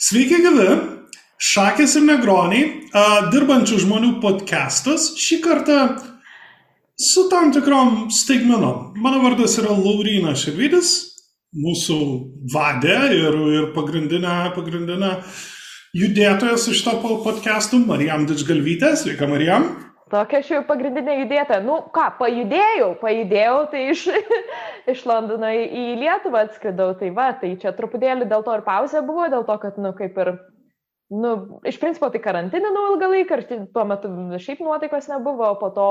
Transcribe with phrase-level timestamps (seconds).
[0.00, 0.64] Sveiki, gyvi!
[1.44, 2.68] Šakės ir negroniai,
[3.34, 5.76] dirbančių žmonių podcastas šį kartą
[6.96, 8.94] su tam tikrom staigmenom.
[8.96, 10.94] Mano vardas yra Laurina Šervidis,
[11.52, 11.98] mūsų
[12.48, 15.12] vadė ir, ir pagrindinė, pagrindinė
[16.00, 16.96] judėtoja su šito
[17.26, 18.94] podcastu, Marijam Didžgalvytė.
[19.02, 19.68] Sveika, Marijam.
[20.10, 21.62] Tokia aš jau pagrindinė judėtoja.
[21.62, 24.06] Nu ką, pajudėjau, pajudėjau, tai iš,
[24.92, 26.94] iš Londono į Lietuvą atskridau.
[26.98, 30.18] Tai va, tai čia truputėlį dėl to ir pauzė buvo, dėl to, kad, nu, kaip
[30.24, 30.32] ir,
[31.14, 31.34] nu,
[31.68, 34.10] iš principo tai karantininau ilgą laiką ir tuo metu
[34.42, 35.88] šiaip nuotaikos nebuvo, po to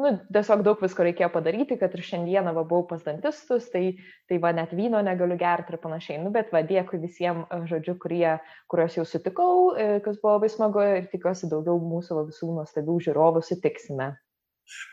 [0.00, 3.84] nu, tiesiog daug visko reikėjo padaryti, kad ir šiandieną va, buvau pas dantistus, tai,
[4.30, 6.20] tai va net vyno negaliu gerti ir panašiai.
[6.22, 8.36] Nu, bet va, dėkui visiems, žodžiu, kurie,
[8.72, 12.98] kuriuos jau sutikau, e, kas buvo labai smagu ir tikiuosi daugiau mūsų va, visų nuostabių
[13.08, 14.14] žiūrovų sutiksime.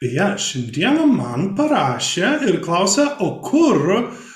[0.02, 4.28] Beje, šiandieną man parašė ir klausė, o kur uh,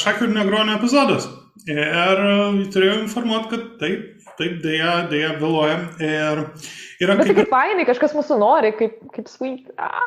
[0.00, 1.28] Šakių ir Negronio epizodas.
[1.68, 4.06] Ir uh, turėjau informuoti, kad taip,
[4.38, 5.76] taip, dėja, dėja vėluoja.
[6.00, 6.40] Ir
[7.04, 7.42] yra Bet kaip...
[7.42, 9.68] kaip fainai, kažkas mūsų nori, kaip, kaip sweet.
[9.76, 10.00] Ah.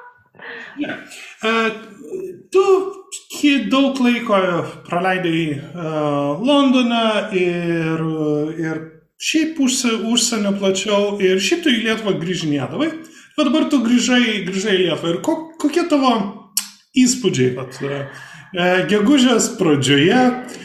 [0.81, 0.97] Yeah.
[1.45, 1.69] Uh,
[2.51, 2.63] tu
[3.69, 4.39] daug laiko
[4.87, 7.03] praleidai uh, Londone
[7.37, 8.01] ir,
[8.57, 8.81] ir
[9.21, 12.89] šiaip užsienio plačiau ir šiaip tu į Lietuvą grįžinėdavai.
[13.37, 16.17] Bet dabar tu grįžai, grįžai į Lietuvą ir ko, kokie tavo
[16.97, 17.53] įspūdžiai?
[17.61, 20.61] At, uh, gegužės pradžioje uh,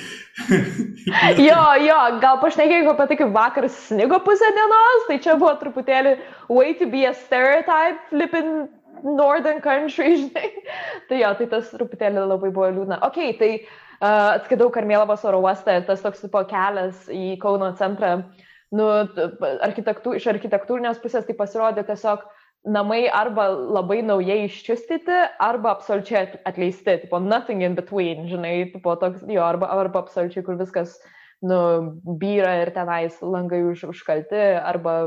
[1.48, 6.17] jo, jo, gal pašnekėjau apie tai, kaip vakar snigo pusę dienos, tai čia buvo truputėlį
[6.53, 8.69] way to be a stereotype flipping
[9.03, 10.50] northern country, žinai.
[11.11, 13.00] tai jo, tai tas truputėlį labai buvo liūdna.
[13.09, 18.19] Ok, tai uh, atskidau Karmėlavos oro uostą, tas toks tipo kelias į Kauno centrą,
[18.75, 18.89] nu,
[19.64, 22.27] architektų, iš architektūrinės pusės tai pasirodė tiesiog
[22.67, 29.23] namai arba labai naujai iščiustyti, arba absoliučiai atleisti, tipo nothing in between, žinai, tipo toks,
[29.28, 30.98] jo, arba, arba absoliučiai, kur viskas,
[31.42, 31.59] nu,
[32.19, 35.00] byra ir tenais langai už, užkalti, arba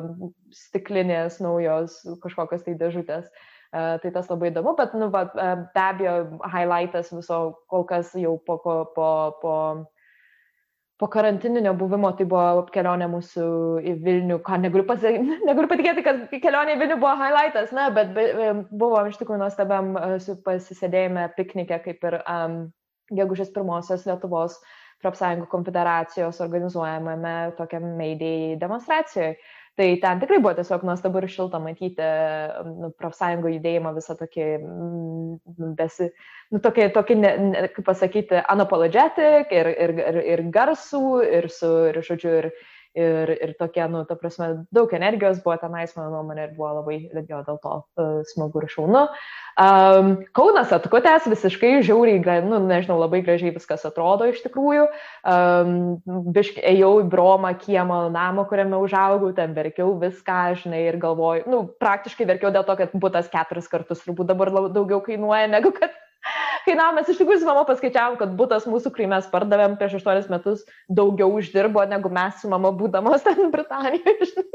[0.55, 3.27] stiklinės naujos kažkokios tai dėžutės.
[3.27, 6.15] Uh, tai tas labai įdomu, bet, nu, va, be abejo,
[6.51, 7.37] highlightas viso
[7.71, 9.13] kol kas jau po, po, po,
[11.01, 13.45] po karantininio buvimo tai buvo kelionė mūsų
[13.89, 15.15] į Vilnių, ką negaliu, pasi...
[15.49, 18.13] negaliu patikėti, kad kelionė į Vilnių buvo highlightas, na, bet
[18.69, 22.59] buvo iš tikrųjų nuostabiam e, pasisėdėjime piknike, kaip ir um,
[23.17, 24.59] gegužės pirmosios Lietuvos
[25.01, 29.33] profsąjungų konfederacijos organizuojamame tokiam Meidėjai demonstracijoje.
[29.81, 32.07] Tai ten tikrai buvo tiesiog nuostabu ir šilta matyti
[32.67, 36.11] nu, profsąjungų judėjimą visą tokį, nu, besi,
[36.53, 41.01] nu, tokį, tokį ne, ne, kaip pasakyti, unapologetic ir, ir, ir, ir garsų,
[41.39, 42.49] ir su, ir, žodžiu, ir,
[42.97, 46.97] ir, ir tokia, nu, ta prasme, daug energijos buvo tenais, mano nuomonė, ir buvo labai,
[47.15, 49.05] jo, dėl to uh, smagu ir šaunu.
[49.61, 54.87] Um, Kaunas atkutęs visiškai žiauriai, nu, nežinau, labai gražiai viskas atrodo iš tikrųjų.
[55.27, 55.73] Um,
[56.35, 61.63] bišk, ėjau į bromą kiemą namą, kuriame užaugau, ten verkiau viską, žinai, ir galvoju, nu,
[61.81, 65.95] praktiškai verkiau dėl to, kad būtas keturis kartus turbūt dabar daugiau kainuoja negu kad
[66.65, 70.31] kainavo, mes iš tikrųjų su mama paskaičiavom, kad būtas mūsų, kurį mes pardavėm prieš 8
[70.33, 74.45] metus, daugiau uždirbo, negu mes su mama būdamos ten Britanijoje.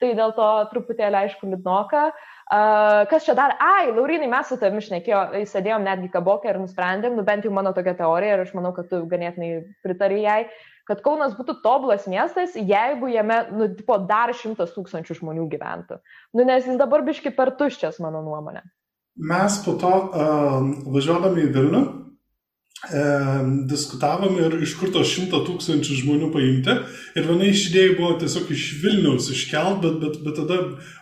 [0.00, 2.08] tai dėl to truputėlį aišku liūdnoka.
[2.48, 3.56] Uh, kas čia dar?
[3.60, 7.74] Ai, Laurinai, mes su tavimi išnekėjom, sėdėjom netgi kabokę ir nusprendėm, nu bent jau mano
[7.76, 9.50] tokia teorija ir aš manau, kad tu ganėtinai
[9.84, 10.40] pritari jai,
[10.88, 16.00] kad Kaunas būtų tobulas miestas, jeigu jame, nu, tipo, dar šimtas tūkstančių žmonių gyventų.
[16.32, 18.64] Nu, nes jis dabar biški per tuščias, mano nuomonė
[19.18, 25.98] mes po to uh, važiuodami į Vilnių uh, diskutavom ir iš kur tos šimto tūkstančių
[26.02, 26.76] žmonių paimti.
[27.18, 30.60] Ir viena iš idėjų buvo tiesiog iš Vilniaus iškelt, bet, bet, bet tada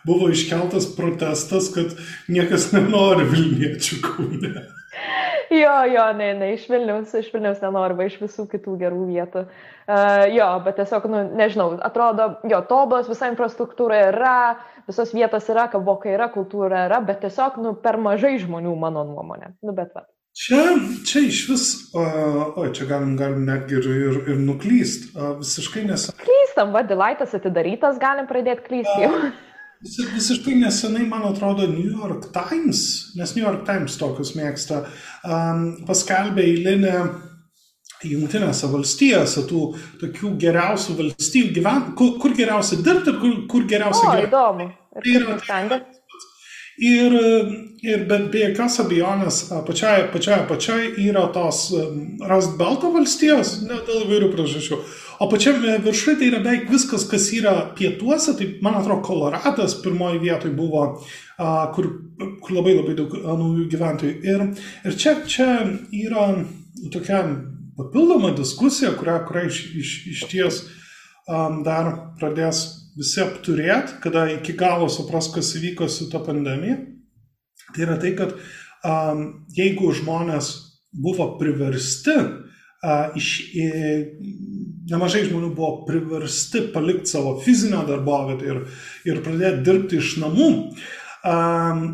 [0.09, 1.93] buvo iškeltas protestas, kad
[2.32, 4.66] niekas nenori Vilniečių kūne.
[5.62, 9.45] Jo, jo, ne, ne, iš Vilniaus, iš Vilniaus nenori, va iš visų kitų gerų vietų.
[9.87, 14.39] Uh, jo, bet tiesiog, nu, nežinau, atrodo, jo, tobulas, visa infrastruktūra yra,
[14.89, 19.55] visos vietos yra, kavokai yra, kultūra yra, bet tiesiog, nu, per mažai žmonių, mano nuomonė.
[19.62, 20.09] Nu, bet va.
[20.37, 20.59] Čia,
[21.09, 26.11] čia iš vis, o čia galim, galim netgi ir, ir, ir nuklyst, uh, visiškai nes.
[26.21, 29.15] Klystam, va, Dilaitas atidarytas, galim pradėti klysti jau.
[29.77, 34.87] Uh, Vis, visiškai nesenai, man atrodo, New York Times, nes New York Times tokius mėgsta,
[35.25, 36.97] um, paskelbė eilinę
[38.07, 39.61] Junktinėse valstijose tų
[40.01, 44.33] tokių geriausių valstybių gyventi, kur, kur geriausia dirbti ir kur, kur geriausia gyventi.
[44.33, 44.67] Įdomu.
[45.05, 45.81] Ir tai tai,
[46.77, 47.15] Ir,
[47.89, 51.71] ir bet be jokios abejonės pačiai, pačiai, pačiai yra tos
[52.29, 54.77] Rust Belto valstijos, ne dėl įvairių priežasčių.
[55.21, 60.21] O pačiame viršuje tai yra beveik viskas, kas yra pietuose, tai man atrodo, Koloradas pirmoji
[60.21, 60.83] vietoje buvo,
[61.74, 61.89] kur,
[62.45, 64.16] kur labai labai daug naujų gyventojų.
[64.28, 64.45] Ir,
[64.84, 65.48] ir čia, čia
[65.97, 66.27] yra
[66.92, 67.22] tokia
[67.78, 70.60] papildoma diskusija, kurią, kurią iš, iš, iš ties
[71.28, 72.66] um, dar pradės
[72.97, 76.78] visi apturėti, kada iki galo supras, kas įvyko su ta pandemija.
[77.72, 79.24] Tai yra tai, kad um,
[79.57, 80.53] jeigu žmonės
[80.97, 83.71] buvo priversti, uh, iš, e,
[84.91, 88.60] nemažai žmonių buvo priversti palikti savo fizinę darbovietę ir,
[89.09, 90.50] ir pradėti dirbti iš namų,
[91.27, 91.86] um,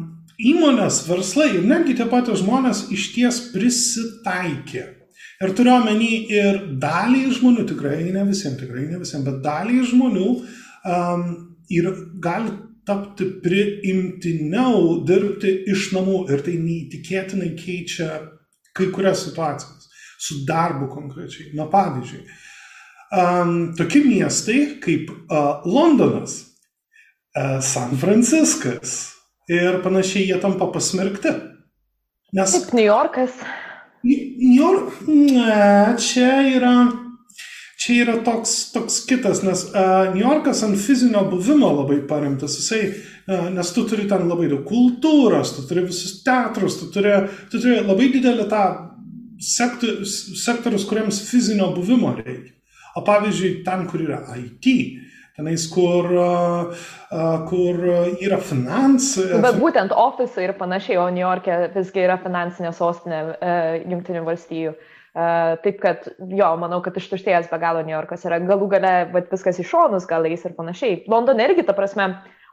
[0.42, 4.84] įmonės, verslai ir netgi tie patys žmonės iš ties prisitaikė.
[5.42, 10.28] Ir turiu omeny ir dalį žmonių, tikrai ne visiems, tikrai ne visiems, bet dalį žmonių
[10.36, 11.24] um,
[11.72, 11.88] ir
[12.22, 12.52] gali
[12.86, 18.08] tapti priimtiniau dirbti iš namų ir tai neįtikėtinai keičia
[18.74, 19.90] kai kurias situacijas
[20.22, 21.52] su darbu konkrečiai.
[21.58, 22.22] Na pavyzdžiui,
[23.12, 26.38] um, tokie miestai kaip uh, Londonas,
[27.36, 29.12] uh, San Franciskas
[29.52, 31.34] ir panašiai jie tampa pasmerkti.
[32.32, 32.56] Nes.
[32.56, 33.36] Kaip New Yorkas.
[34.02, 36.74] New York, ne, čia yra
[37.82, 42.82] čia yra toks, toks kitas, nes uh, New Yorkas ant fizinio buvimo labai paremtas, jisai,
[43.26, 47.14] uh, nes tu turi ten labai daug kultūros, tu turi visus teatrus, tu turi,
[47.50, 48.64] tu turi labai didelį tą
[49.42, 52.54] sektor, sektorius, kuriems fizinio buvimo reikia.
[52.96, 54.68] O pavyzdžiui, ten, kur yra IT,
[55.38, 56.08] tenais, kur,
[57.48, 57.84] kur
[58.20, 59.28] yra finansai.
[59.44, 63.22] Bet būtent ofisai ir panašiai, o New York'e visgi yra finansinė sostinė
[63.88, 64.74] Junktinių valstijų.
[64.76, 64.90] Uh,
[65.60, 69.58] taip kad, jo, manau, kad ištuštėjęs be galo New Yorkas yra galų gale, bet viskas
[69.60, 71.02] į šonus gal eis ir panašiai.
[71.12, 72.06] Londone irgi, ta prasme,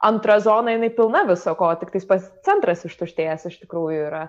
[0.04, 4.26] antra zona, jinai pilna viso ko, tik tais pas centras ištuštėjęs iš tikrųjų yra.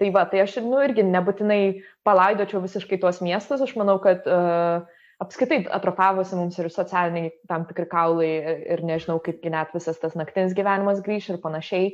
[0.00, 1.60] Tai va, tai aš, nu, irgi nebūtinai
[2.08, 4.88] palaidočiau visiškai tuos miestus, aš manau, kad uh,
[5.22, 8.30] apskaitai atrofavosi mums ir socialiniai tam tikri kaulai
[8.74, 11.92] ir nežinau, kaip net visas tas naktinis gyvenimas grįž ir panašiai.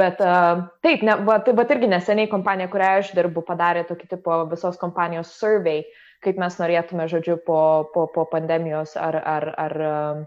[0.00, 4.08] Bet uh, taip, ne, va, tai, bet irgi neseniai kompanija, kurią aš dirbu, padarė tokį
[4.14, 5.82] tipo visos kompanijos survey,
[6.24, 7.58] kaip mes norėtume, žodžiu, po,
[7.92, 10.22] po, po pandemijos ar, ar, ar uh,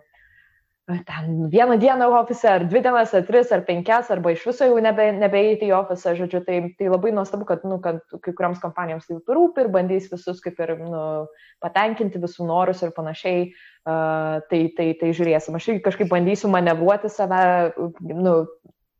[0.86, 4.78] ten vieną dieną ofise, ar dvi dienas, ar tris, ar penkias, arba iš viso jau
[4.82, 9.08] nebe, nebeeiti į ofisą, žodžiu, tai, tai labai nuostabu, kad, nu, kad kai kuriams kompanijoms
[9.10, 11.02] tai rūpi ir bandys visus kaip ir nu,
[11.66, 15.58] patenkinti visų norus ir panašiai, uh, tai, tai, tai žiūrėsim.
[15.58, 17.74] Aš irgi kažkaip bandysiu manevruoti save,
[18.06, 18.38] nu,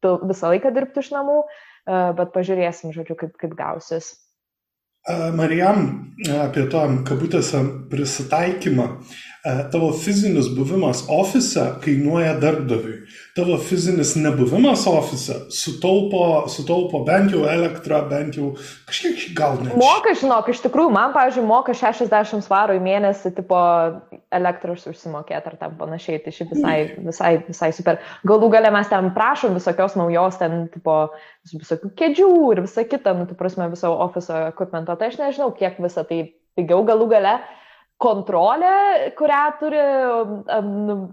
[0.02, 4.16] visą laiką dirbti iš namų, uh, bet pažiūrėsim, žodžiu, kaip, kaip gausis.
[5.06, 5.84] Marijam,
[6.42, 7.60] apie tą kabutėse
[7.92, 8.88] prisitaikymą.
[9.46, 13.04] Tavo fizinis buvimas ofise kainuoja darbdaviui.
[13.38, 18.56] Tavo fizinis nebuvimas ofise sutaupo, sutaupo bent jau elektrą, bent jau
[18.90, 19.76] kažkiek gal ne.
[19.78, 23.60] Moka, žinok, iš tikrųjų, man, pavyzdžiui, moka 60 svarų į mėnesį, tipo,
[24.34, 26.24] elektros užsimokėti ar tam panašiai.
[26.24, 26.78] Tai šiaip visai,
[27.10, 28.00] visai, visai super.
[28.26, 30.96] Galų gale mes ten prašom visokios naujos, ten, tipo,
[31.52, 34.98] visokių kėdžių ir visa kita, nu, tu prasme, viso ofiso equipmento.
[34.98, 36.24] Tai aš nežinau, kiek visą tai
[36.58, 37.36] pigiau galų gale.
[38.04, 38.72] Kontrolė,
[39.16, 39.82] kurią turi
[40.52, 41.06] um,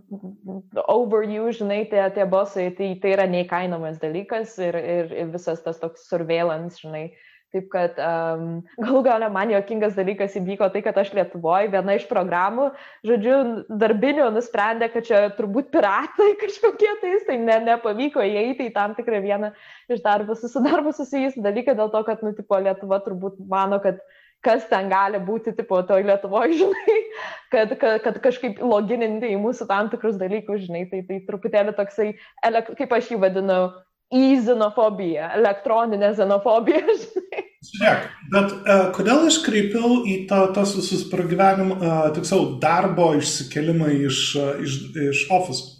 [0.90, 5.79] overuse, žinai, tie, tie bosai, tai, tai yra neįkainomas dalykas ir, ir, ir visas tas
[5.79, 10.96] toks surveillance, žinai, uh, Taip kad um, galų galę man jokingas dalykas įvyko tai, kad
[10.96, 12.70] aš Lietuvoje viena iš programų,
[13.05, 13.34] žodžiu,
[13.82, 19.20] darbinių nusprendė, kad čia turbūt piratai kažkokie tais, tai ne, nepavyko įeiti į tam tikrą
[19.25, 19.52] vieną
[19.93, 24.00] iš darbų, su darbu susijusių dalyką dėl to, kad, nu, tipo, Lietuva turbūt mano, kad
[24.44, 26.99] kas ten gali būti, tipo, toj Lietuvoje, žinai,
[27.55, 32.13] kad, kad, kad kažkaip logininti į mūsų tam tikrus dalykus, žinai, tai, tai truputėlį toksai,
[32.77, 33.63] kaip aš jį vadinu,
[34.13, 36.82] į xenofobiją, elektroninę xenofobiją.
[37.72, 43.93] Žiūrėk, bet uh, kodėl aš kreipiau į tą, tas visus pragyvenimą, uh, tiksliau, darbo išsikelimą
[44.08, 44.81] iš, uh, iš,
[45.13, 45.79] iš ofisų?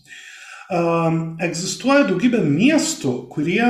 [0.73, 3.67] Um, egzistuoja daugybė miestų, kurie,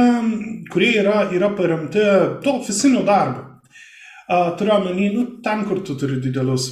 [0.70, 2.04] kurie yra, yra paremti
[2.44, 3.48] to ofisiniu darbu.
[4.32, 6.70] Uh, turiu omeny, nu, ten, kur tu turi didelius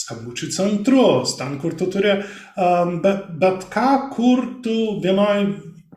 [0.00, 5.48] skambučių centrus, ten, kur tu turi um, bet, bet ką, kur tu vienoj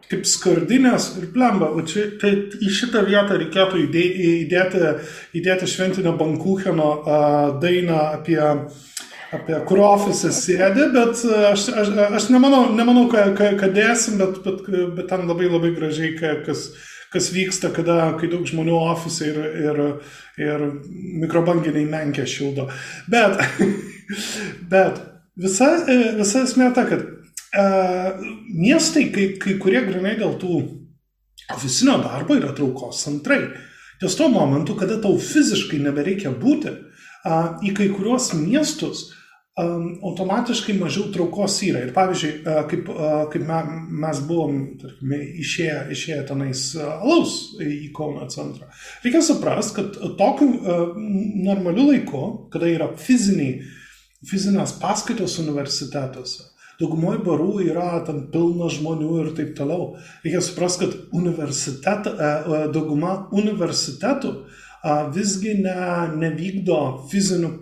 [0.09, 1.69] kaip skardinės ir plemba.
[1.69, 4.81] O čia tai į šitą vietą reikėtų įdėti,
[5.37, 8.41] įdėti šventinio Bankucheno uh, dainą apie
[9.33, 14.67] apie kur ofise sėdi, bet aš, aš, aš nemanau, nemanau kad, kad dėsim, bet, bet,
[14.97, 16.13] bet ten labai labai gražiai,
[16.45, 16.67] kas,
[17.13, 19.81] kas vyksta, kada, kai daug žmonių ofise ir, ir,
[20.41, 20.63] ir
[21.23, 22.67] mikrobanginiai menkė šildo.
[23.11, 23.37] Bet,
[24.73, 25.01] bet
[25.39, 25.69] visa,
[26.17, 27.05] visa esmė ta, kad
[28.49, 30.61] miestai, kai, kai kurie grinai dėl tų
[31.53, 33.43] ofisinio darbo yra traukos centrai.
[34.01, 36.73] Ties to momentu, kada tau fiziškai nebereikia būti,
[37.63, 39.11] į kai kuriuos miestus
[39.53, 41.83] automatiškai mažiau traukos yra.
[41.85, 42.31] Ir pavyzdžiui,
[42.71, 42.87] kaip,
[43.33, 43.43] kaip
[44.01, 48.71] mes buvom, tarkime, išėję, išėję tenais alaus į Kauno centrą,
[49.03, 50.49] reikia suprasti, kad tokiu
[51.45, 53.61] normaliu laiku, kada yra fiziniai,
[54.25, 56.49] fizinės paskaitos universitetuose,
[56.81, 59.91] daugumoje barų yra ten pilna žmonių ir taip toliau.
[60.25, 62.09] Reikia suprasti, kad universitet,
[62.73, 64.33] dauguma universitetų
[65.13, 65.77] visgi ne,
[66.17, 66.79] nevykdo
[67.13, 67.53] fizinių,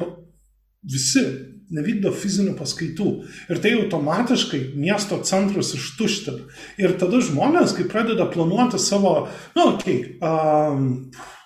[0.87, 3.09] visi nevykdo fizinių paskaitų.
[3.51, 6.47] Ir tai automatiškai miesto centrus ištuština.
[6.81, 10.89] Ir tada žmonės, kai pradeda planuoti savo, na, nu, okei, okay, um,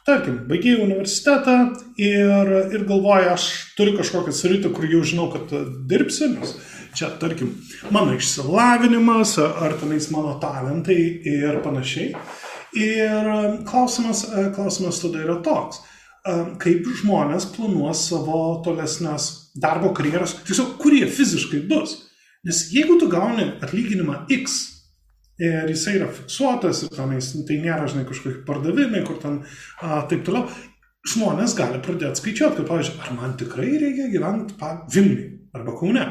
[0.06, 1.58] tarkim, baigėjai universitetą
[2.02, 5.54] ir, ir galvoja, aš turiu kažkokią sritį, kur jau žinau, kad
[5.90, 6.56] dirbsiu, nes
[6.96, 7.56] čia, tarkim,
[7.94, 11.00] mano išsilavinimas, ar tenais mano talentai
[11.36, 12.14] ir panašiai.
[12.76, 13.28] Ir
[13.68, 15.80] klausimas, klausimas tada yra toks,
[16.62, 22.00] kaip žmonės planuos savo tolesnės darbo karjeras, tiesiog kur jie fiziškai bus.
[22.46, 24.58] Nes jeigu tu gauni atlyginimą X
[25.42, 29.42] ir jisai yra fiksuotas, ir tenais, tai nėra, žinai, kažkokie pardavimai, kur ten
[29.82, 30.48] a, taip toliau,
[31.12, 34.56] žmonės gali pradėti skaičiuoti, kad, pavyzdžiui, ar man tikrai reikia gyventi
[34.94, 36.06] Vilniui arba Kaune.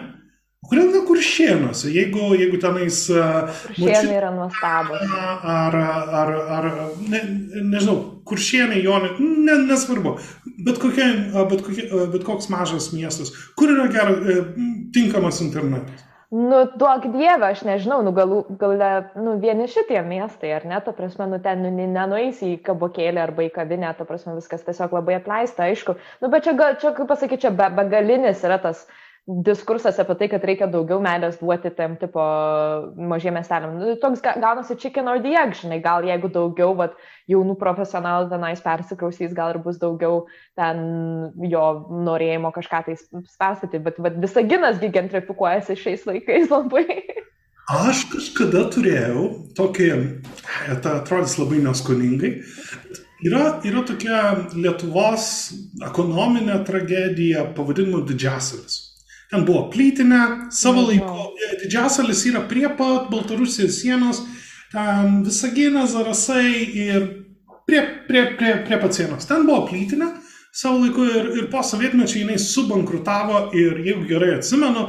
[0.68, 3.02] Kodėl ne kuršienuose, jeigu, jeigu tenais...
[3.10, 5.02] Kuršienai yra nuostabus.
[5.44, 5.76] Ar,
[6.20, 6.68] ar, ar
[7.10, 7.20] ne,
[7.58, 10.16] nežinau, kuršienai, jonai, ne, nesvarbu,
[10.64, 11.10] bet, kokia,
[11.50, 14.40] bet, kokia, bet koks mažas miestas, kur yra geras, e,
[14.96, 16.10] tinkamas internetas.
[16.34, 18.90] Nu, duok dievę, aš nežinau, nu, galų, galę,
[19.20, 23.44] nu, vieni šitie miestai, ar ne, ta prasme, nu, ten nu, nenueisi į kabokėlį arba
[23.46, 25.94] į kavinę, ta prasme, viskas tiesiog labai atleista, aišku.
[26.24, 30.28] Nu, bet čia, čia kaip pasakyti, čia be, begalinis yra tas uh, diskursas apie tai,
[30.28, 32.20] kad reikia daugiau meilės duoti tam tipo
[33.08, 33.78] mažiem miesteliam.
[33.80, 36.98] Nu, toks gaunasi chicken or the egg, žinai, gal jeigu daugiau vat,
[37.32, 40.26] jaunų profesionalų tenais persikrausys, gal ir bus daugiau
[40.60, 41.64] ten jo
[42.04, 46.84] norėjimo kažką tai perstatyti, bet, bet visaginasgi gentrifikuojasi šiais laikais labai.
[47.72, 49.24] Aš kažkada turėjau
[49.56, 49.88] tokį,
[50.84, 52.34] tai atrodys labai neskoningai,
[53.24, 54.18] Yra, yra tokia
[54.52, 55.26] Lietuvos
[55.86, 58.83] ekonominė tragedija pavadinimu Didžiasalis.
[59.34, 61.28] Ten buvo plytinė, savo laiku.
[61.34, 64.20] E, Didžiasalis yra prie pat Baltarusijos sienos,
[64.70, 67.08] ten Visagina, Zarasai ir
[67.66, 69.26] prie, prie, prie, prie pat sienos.
[69.26, 70.12] Ten buvo plytinė
[70.54, 74.84] savo laiku ir, ir po sovietmečio jinai subankrutavo ir jeigu gerai atsimenu,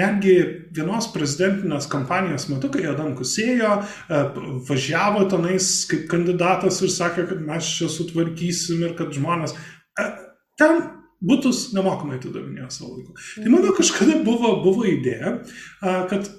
[0.00, 0.36] netgi
[0.78, 4.22] vienos prezidentinės kampanijos metu, kai Adamkus ėjo, e,
[4.70, 9.52] važiavo tenais kaip kandidatas ir sakė, kad mes čia sutvarkysim ir kad žmonės.
[10.00, 10.08] E,
[10.56, 10.80] ten
[11.20, 13.16] būtus nemokamai atidavinėjo savo laiku.
[13.36, 15.38] Tai mano kažkada buvo, buvo idėja,
[15.80, 16.30] kad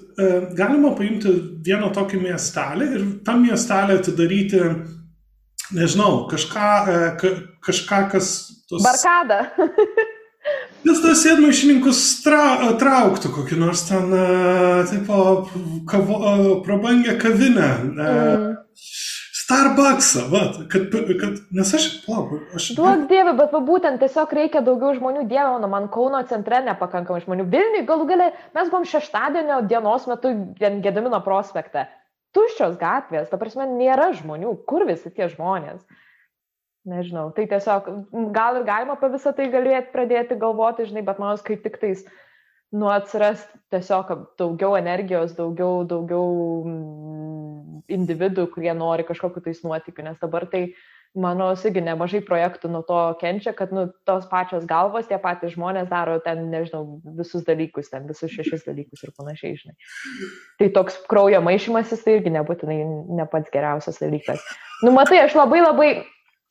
[0.58, 1.34] galima paimti
[1.64, 4.64] vieną tokį miestelį ir tam miestelį atidaryti,
[5.76, 6.72] nežinau, kažką,
[7.64, 8.34] kažką kas...
[8.68, 8.82] Tos...
[8.84, 9.44] Barkada.
[10.82, 14.10] Nes tas sėdmaišininkus tra, trauktų kokį nors ten,
[14.90, 15.18] tipo,
[15.86, 16.16] kavo,
[16.66, 17.68] prabangę kavinę.
[17.92, 18.48] Mm.
[19.52, 20.42] Starbucksą, va,
[20.72, 22.70] kad, kad, nes aš, palauk, aš...
[22.78, 27.22] Duok dievė, bet va, būtent tiesiog reikia daugiau žmonių, dieve, mano, man Kauno centre nepakankamai
[27.24, 27.46] žmonių.
[27.52, 31.86] Vilniui galų gale mes buvom šeštadienio dienos metu Gedamino prospekte.
[32.32, 34.54] Tuščios gatvės, ta prasme, nėra žmonių.
[34.68, 35.82] Kur visi tie žmonės?
[36.88, 37.90] Nežinau, tai tiesiog
[38.34, 42.02] gal ir galima apie visą tai galėti pradėti galvoti, žinai, bet man kaip tik tais
[42.72, 46.24] nu atsiras tiesiog daugiau energijos, daugiau, daugiau
[47.92, 50.70] individų, kurie nori kažkokiu tais nuotikiu, nes dabar tai
[51.12, 55.90] mano irgi nemažai projektų nuo to kenčia, kad nu, tos pačios galvos, tie patys žmonės
[55.90, 59.76] daro ten, nežinau, visus dalykus, ten visus šešis dalykus ir panašiai, žinai.
[60.60, 62.78] Tai toks kraujo maišymasis tai irgi nebūtinai
[63.18, 64.40] ne pats geriausias dalykas.
[64.80, 65.90] Nu, matai, aš labai labai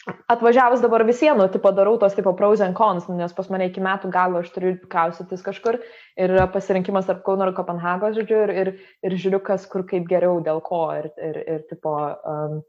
[0.10, 4.10] atvažiavus dabar visienų, tipo darau tos tipo pros and cons, nes pas mane iki metų
[4.13, 5.77] galo aš turiu kausytis kažkur
[6.17, 8.72] ir pasirinkimas tarp Kauno ir Kopenhagos, žodžiu, ir, ir,
[9.05, 11.93] ir žiūriu, kas kur kaip geriau, dėl ko ir, ir, ir tipo,
[12.25, 12.62] um,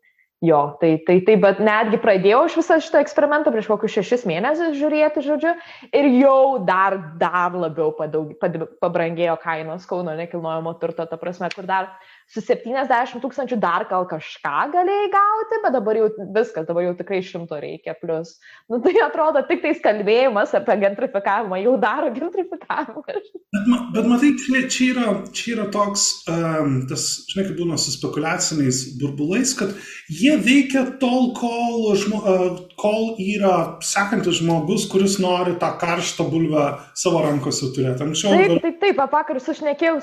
[0.44, 4.76] jo, tai, tai, tai, bet netgi pradėjau aš visą šitą eksperimentą prieš kokius šešis mėnesius
[4.76, 5.54] žiūrėti, žodžiu,
[5.88, 11.68] ir jau dar, dar labiau padaug, pad, pabrangėjo kainos Kauno nekilnojamo turto, ta prasme, kur
[11.70, 11.94] dar
[12.32, 17.20] su 70 tūkstančių dar gal kažką galėjai gauti, bet dabar jau viskas, dabar jau tikrai
[17.26, 18.38] šimto reikia plus.
[18.72, 23.02] Nu, tai atrodo, tik tais kalbėjimas apie gentrifikavimą jau daro gentrifikavimą.
[23.04, 27.92] Bet, bet matai, čia, čia, yra, čia yra toks, um, tas, žinai, kaip būna su
[27.98, 29.76] spekuliaciniais burbulais, kad
[30.08, 36.64] jie veikia tol, kol, žmo, uh, kol yra sekantis žmogus, kuris nori tą karštą bulvę
[36.96, 38.08] savo rankose turėti.
[38.08, 38.32] Anksčiau.
[38.40, 40.00] Taip, taip, taip, vakar sušnekėjau,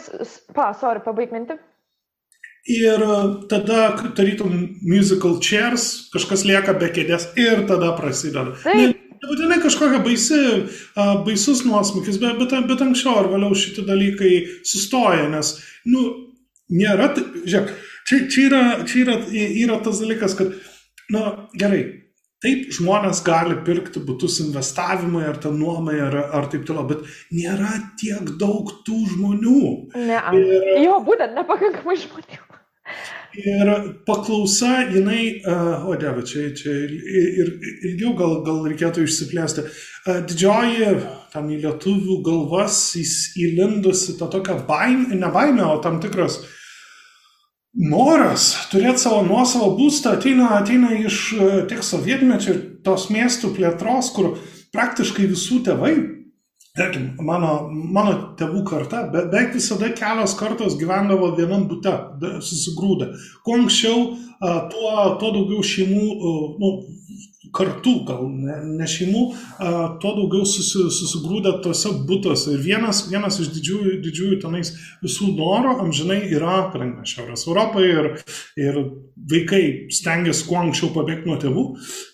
[0.54, 1.58] pa, sorry, pabaig minti.
[2.70, 8.54] Ir e, tada, tarytum, musical chairs, kažkas lieka be kėdės ir tada prasideda.
[9.20, 10.40] Nebūtinai kažkokia baisi,
[11.26, 14.34] baisus nuosmukis, bet, bet, bet anksčiau ar vėliau šitie dalykai
[14.64, 15.58] sustoja, nes,
[15.92, 16.06] nu,
[16.72, 17.74] nėra, žiūrėk,
[18.08, 20.54] čia, čia, yra, čia yra, yra tas dalykas, kad,
[21.12, 21.82] na, gerai,
[22.40, 27.02] Taip, žmonės gali pirkti būtus investavimui ar tą nuomai ar, ar taip toliau, bet
[27.36, 29.64] nėra tiek daug tų žmonių.
[30.00, 32.40] Ne, ir, jo, būtent nepakankamai žmonių.
[33.39, 33.69] Ir
[34.08, 35.41] paklausa, jinai,
[35.86, 37.51] o dieve, čia, čia ir
[37.86, 39.67] ilgiau gal, gal reikėtų išsiplėsti.
[40.31, 40.96] Didžioji,
[41.34, 42.79] tam į lietuvių galvas
[43.38, 46.39] įlindusi tą tokią baimę, ne baimę, o tam tikras
[47.77, 54.10] noras turėti savo nuosavą būstą ateina, ateina iš e, tiek sovietmečio ir tos miestų plėtros,
[54.15, 54.34] kur
[54.74, 55.93] praktiškai visų tėvai,
[56.80, 61.94] tarkim, mano, mano tėvų karta, be, beveik visada kelios kartos gyvendavo vienam bute,
[62.46, 63.12] susigrūdę.
[63.46, 64.06] Kuo anksčiau,
[64.72, 66.06] tuo, tuo daugiau šeimų,
[66.62, 66.74] nu,
[67.56, 69.24] kartų, gal ne, ne šeimų,
[70.01, 72.53] tuo daugiau susi, susigrūdę tose būtose.
[72.56, 78.12] Ir vienas, vienas iš didžiųjų, didžiųjų tenais visų norų amžinai yra, kadangi Šiaurės Europoje ir,
[78.60, 78.79] ir
[79.29, 79.63] vaikai
[79.94, 81.65] stengiasi kuo anksčiau pabėgti nuo tėvų,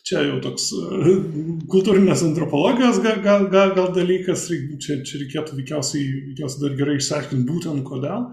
[0.05, 0.69] čia jau toks
[1.71, 4.47] kultūrinės antropologijos gal, gal, gal, gal dalykas,
[4.81, 8.29] čia, čia reikėtų veikiausiai, veikiausiai dar gerai išsiaiškinti būtent kodėl.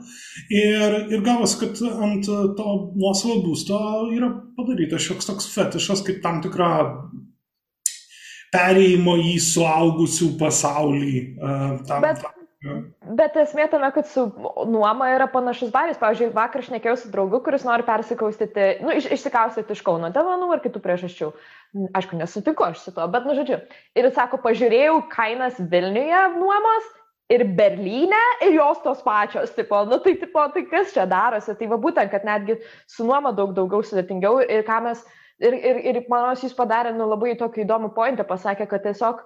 [0.52, 3.78] Ir, ir gavosi, kad ant to nuosavo būsto
[4.14, 6.72] yra padarytas šioks toks fetišas kaip tam tikra
[8.52, 11.18] perėjimo į suaugusių pasaulį.
[11.88, 12.22] Tam, Bet...
[12.22, 14.22] tam, Bet esmė tame, kad su
[14.70, 15.98] nuoma yra panašus baris.
[15.98, 20.28] Pavyzdžiui, vakar aš nekėjau su draugu, kuris nori persikaustyti, nu, iš, išsikaustyti iš Kauno dėl
[20.28, 21.32] vienų ar kitų priežasčių.
[21.98, 23.58] Aišku, nesutinku aš su to, bet, nu, žodžiu.
[23.98, 26.86] Ir sako, pažiūrėjau kainas Vilniuje nuomos
[27.34, 31.56] ir Berlyne ir jos tos pačios, tipo, nu, tai, tipo, tai kas čia darosi.
[31.58, 35.02] Tai va būtent, kad netgi su nuoma daug daugiau sudėtingiau ir ką mes,
[35.48, 39.22] ir, ir, ir manau, jis padarė, nu, labai tokį įdomų pointą, pasakė, kad tiesiog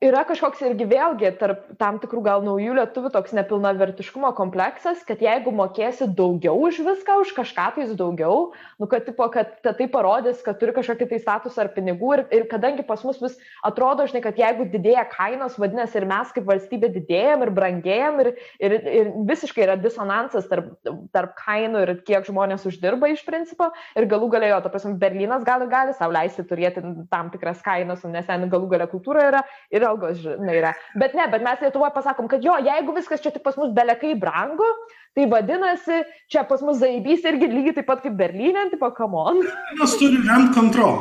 [0.00, 5.52] yra kažkoks irgi vėlgi tarp tam tikrų gal naujų lietuvių toks nepilnavertiškumo kompleksas, kad jeigu
[5.52, 10.56] mokėsi daugiau už viską, už kažką tais daugiau, nu, kad, tipo, kad tai parodys, kad
[10.60, 14.40] turi kažkokį tai statusą ar pinigų ir, ir kadangi pas mus vis atrodo, žinai, kad
[14.40, 19.66] jeigu didėja kainos, vadinasi ir mes kaip valstybė didėjam ir brangėjam ir, ir, ir visiškai
[19.66, 20.72] yra disonansas tarp,
[21.12, 25.68] tarp kainų ir kiek žmonės uždirba iš principo ir galų galėjo, ta prasme, Berlynas gali,
[25.68, 26.80] gali savo leisti turėti
[27.12, 29.44] tam tikras kainas, nes ten galų galia kultūra yra.
[29.68, 30.72] yra algos, žinai, yra.
[30.98, 34.14] Bet ne, bet mes Lietuvoje pasakom, kad jo, jeigu viskas čia tik pas mus belekai
[34.18, 34.68] brangu,
[35.14, 39.42] tai vadinasi, čia pas mus zaibys irgi lygiai taip pat kaip Berlyne, tipo, kamon.
[39.80, 41.00] Mes turime rent kontrol.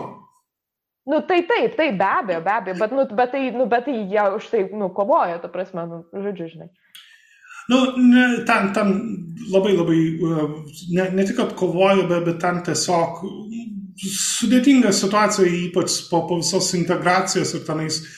[1.10, 3.95] Nu, tai taip, taip, be abejo, be abejo, bet, nu, bet tai, nu, bet tai
[3.97, 6.69] jie už tai, nu, kovoja, ta prasme, nu, žodžiu, žinai.
[7.69, 8.93] Nu, ne, ten, ten
[9.54, 9.99] labai labai,
[10.93, 13.23] ne, ne tik, kad kovoja, bet, bet ten tiesiog
[13.99, 18.13] sudėtinga situacija, ypač po, po visos integracijos ir tenais uh,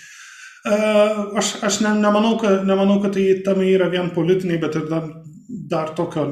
[0.63, 5.07] Aš, aš ne, nemanau, kad, nemanau, kad tai tame yra vien politiniai, bet ir dar,
[5.71, 6.27] dar tokio,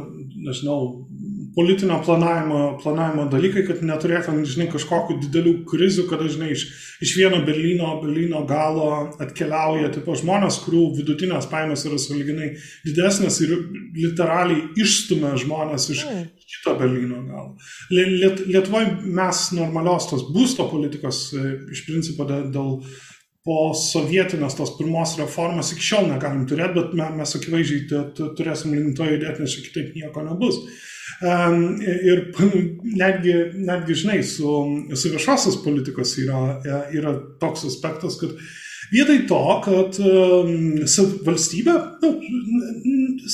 [0.45, 1.09] nežinau,
[1.55, 6.65] politinio planavimo, planavimo dalykai, kad neturėtum, žinai, kažkokių didelių krizių, kada, žinai, iš,
[7.03, 8.85] iš vieno Berlyno, Berlyno galo
[9.19, 12.51] atkeliauja tipo žmonės, kurių vidutinės pajamos yra saliginai
[12.85, 13.55] didesnės ir
[13.97, 16.31] literaliai išstumia žmonės iš mm.
[16.53, 17.55] kito Berlyno galo.
[17.91, 22.75] Liet, Lietuvoje mes normalios tos būsto politikos e, iš principo dėl, dėl
[23.47, 28.05] po sovietinės tos pirmos reformos iki šiol negalim turėti, bet mes akivaizdžiai
[28.37, 30.59] turėsim link to judėti, nes kitaip nieko nebus.
[31.19, 32.23] Ir
[33.01, 33.35] netgi,
[33.69, 34.55] netgi žinai, su,
[34.93, 36.41] su viešosios politikos yra,
[36.95, 38.35] yra toks aspektas, kad
[38.91, 39.99] vietoj to, kad
[41.27, 42.13] valstybė, nu,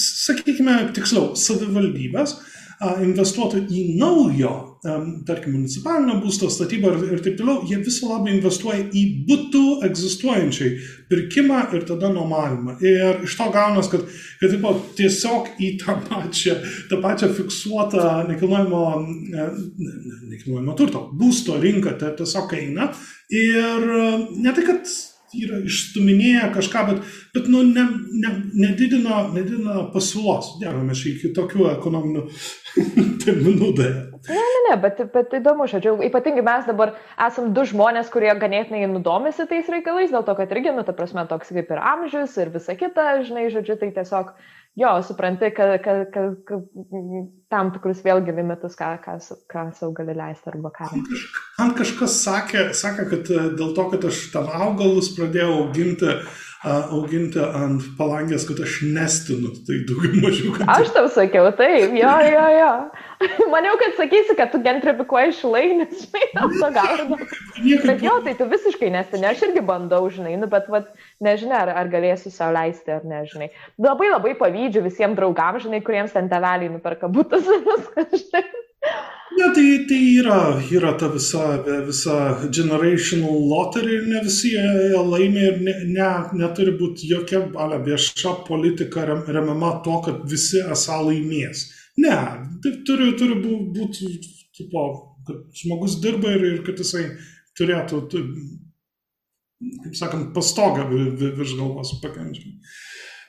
[0.06, 2.38] sakykime tiksliau, savivaldybės,
[2.82, 4.54] investuotų į naujo,
[5.26, 10.76] tarkim, municipalinio būsto statybą ir, ir taip toliau, jie visą labą investuoja į būtų egzistuojančiai
[11.10, 12.78] pirkimą ir tada nuomavimą.
[12.86, 14.06] Ir iš to gaunas, kad,
[14.42, 16.60] kad taip, tiesiog į tą pačią,
[16.92, 18.86] tą pačią fiksuotą nekilnojamo,
[20.36, 22.92] nekilnojamo turto, būsto rinką tiesiog eina.
[23.34, 23.92] Ir
[24.36, 24.96] ne tai, kad
[25.43, 27.86] yra išstuminėję kažką, bet, bet nu, ne,
[28.24, 30.56] ne, nedidino, nedidino pasiūlos.
[30.62, 32.26] Dėmės į kitokių ekonominių
[33.26, 34.04] terminų dėja.
[34.30, 36.95] Ne, ne, ne, bet, bet įdomu, žodžiu, ypatingai mes dabar
[37.28, 41.28] esam du žmonės, kurie ganėtinai nudomisi tais reikalais, dėl to, kad irgi, nu, ta prasme,
[41.30, 44.34] toks kaip ir amžius ir visa kita, žinai, žodžiu, tai tiesiog
[44.76, 46.64] jo, supranti, kad, kad, kad, kad
[47.52, 49.18] tam tikrus vėlgi limitus, ką, ką,
[49.52, 50.90] ką savo gali leisti arba ką.
[51.60, 56.18] Man kažkas sakė, sakė, kad e, dėl to, kad aš ten augalus pradėjau auginti,
[56.65, 60.54] auginti ant palangės, kad aš nestinu, tai daugiau mažiau.
[60.56, 60.69] Kad...
[60.75, 62.71] Aš tau sakiau, taip, jo, jo, jo.
[63.54, 67.19] Maniau, kad sakysi, kad tu gentrifikuoji šilainį, žinai, ant to galvo.
[67.86, 70.91] Bet jo, tai tu visiškai nestini, aš irgi bandau, žinai, nu, bet vat,
[71.23, 73.51] nežinia, ar, ar galėsiu savo leisti, ar nežinai.
[73.82, 77.47] Labai labai pavydžiu visiems draugams, žinai, kuriems ten teveliai nuperka būtus.
[79.32, 81.58] Ne, tai, tai yra, yra ta visa,
[81.88, 82.18] visa
[82.52, 88.36] generational lottery ir ne visi ją laimė ir ne, ne, neturi būti jokia ale, vieša
[88.48, 91.66] politika remiama to, kad visi esą laimės.
[92.06, 92.14] Ne,
[92.62, 94.12] tai turi, turi būti,
[94.60, 94.86] tipo,
[95.28, 97.08] kad žmogus dirba ir, ir kad jisai
[97.58, 98.04] turėtų,
[99.88, 102.60] kaip sakant, pastogą virš galvos pakankamai.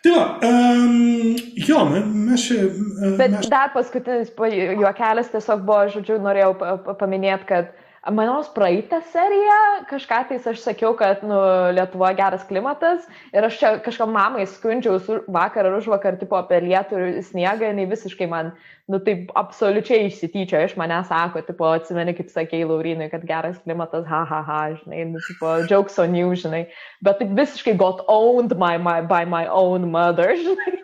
[0.07, 2.61] Tai va, um, jo, mes čia.
[2.69, 3.49] Uh, Bet mes...
[3.51, 4.31] dar paskutinis
[4.79, 6.53] juokelis tiesiog buvo, žodžiu, norėjau
[7.01, 7.73] paminėti, kad
[8.13, 11.39] Manos praeitą seriją kažką tais aš sakiau, kad nu,
[11.75, 13.03] Lietuvoje geras klimatas
[13.35, 17.73] ir aš čia kažkam mamai skundžiau vakar ar už vakar tipo apie lietų ir sniegą,
[17.73, 18.53] jinai visiškai man,
[18.87, 24.07] nu taip absoliučiai išsityčio iš mane sako, tipo, atsimeni, kaip sakėjai Laurinai, kad geras klimatas,
[24.07, 26.67] ha, ha, ha, žinai, nu, tipo, jokes on you, žinai,
[27.03, 30.79] bet taip visiškai got owned my, my, by my own mother, žinai.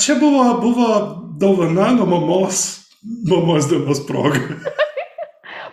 [0.00, 0.90] Čia buvo, buvo
[1.36, 2.66] dovana nuo mamos,
[3.28, 4.46] mamos dienos proga.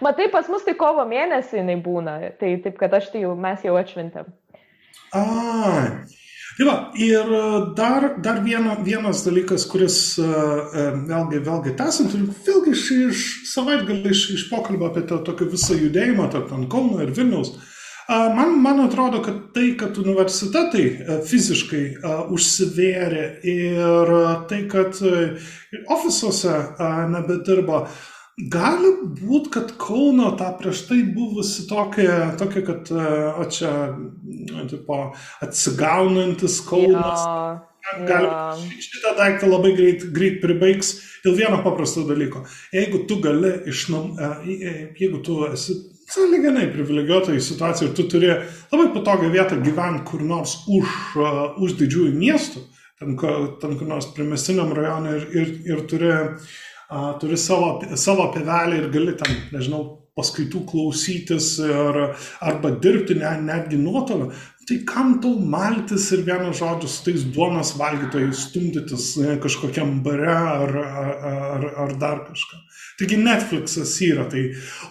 [0.01, 3.63] Matai, pas mus tai kovo mėnesį jinai būna, tai taip, kad aš tai jau, mes
[3.63, 4.27] jau atšventėm.
[5.15, 5.23] A,
[6.58, 7.43] tai va, ir e,
[7.77, 10.73] dar, dar viena, vienas dalykas, kuris uh,
[11.08, 12.15] vėlgi, vėlgi tęsant,
[12.47, 17.13] vėlgi iš, iš savaitgalį, iš, iš pokalbio apie tą tokį visą judėjimą tarp Kauno ir
[17.15, 17.53] Vilniaus,
[18.10, 20.84] man, man atrodo, kad tai, kad universitetai
[21.27, 21.84] fiziškai
[22.34, 24.12] užsivėrė ir
[24.49, 24.99] tai, kad
[25.95, 26.60] ofisuose
[27.13, 27.86] nebedirba,
[28.36, 33.71] Gali būti, kad Kauno tą prieš tai buvusi tokia, tokia kad o čia
[34.67, 34.98] tipo,
[35.45, 37.24] atsigaunantis Kaunas.
[37.86, 38.82] Ja, gali, ja.
[38.84, 40.91] Šitą daiktą labai greit, greit pribaigs
[41.24, 42.43] dėl vieno paprasto dalyko.
[42.76, 44.12] Jeigu tu gali iš nam,
[45.00, 45.78] jeigu tu esi
[46.12, 48.34] sąlyginai privilegiuotoje situacijoje ir tu turi
[48.74, 51.00] labai patogią vietą gyventi kur nors už,
[51.63, 52.67] už didžiųjų miestų,
[53.00, 53.15] ten,
[53.62, 56.13] ten kur nors primestiniam rajonui ir, ir, ir turi
[57.21, 59.84] turi savo, savo pivelį ir gali ten, nežinau,
[60.15, 61.98] paskaitų klausytis ir,
[62.39, 64.30] arba dirbti ne, netgi nuotoliu,
[64.65, 70.32] tai kam tau maltis ir vienu žodžiu su tais duonos valgytojais stumdytis ne, kažkokiam bare
[70.32, 70.71] ar,
[71.02, 72.62] ar, ar dar kažką.
[72.95, 74.45] Taigi Netflixas yra tai,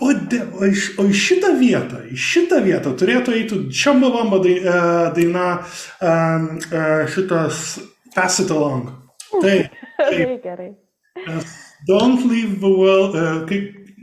[0.04, 4.64] o, de, o, iš, o į šitą vietą, į šitą vietą turėtų eiti Čambavamba e,
[5.16, 6.14] daina e,
[7.16, 7.64] šitas
[8.14, 8.92] Pass It Along.
[9.40, 9.56] Tai,
[10.04, 10.74] tai gerai.
[11.86, 13.46] Don't leave the world, uh,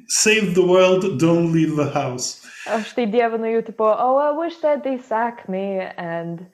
[0.08, 2.42] save the world, don't leave the house.
[2.70, 6.46] Aš tai dievinu jų tipo, oh, I wish that they sack me and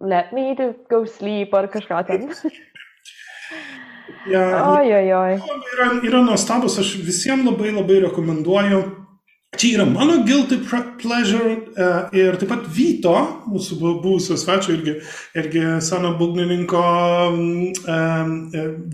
[0.00, 2.30] let me to go sleep ar kažką ten.
[4.30, 5.36] ja, oi, oi, oi.
[5.74, 8.82] Yra, yra nuostabus, aš visiems labai labai rekomenduoju
[9.56, 10.56] Čia yra mano guilty
[11.02, 13.12] pleasure uh, ir taip pat Vyto,
[13.52, 14.94] mūsų buvusio svečio irgi,
[15.36, 16.84] irgi seno būgnininko
[17.28, 18.32] um,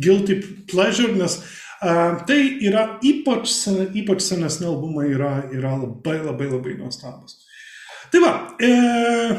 [0.03, 6.51] guilty pleasure, nes uh, tai yra ypač, sen, ypač senesni albumai yra, yra labai labai
[6.51, 7.39] labai nuostabus.
[8.11, 9.39] Tai va, uh,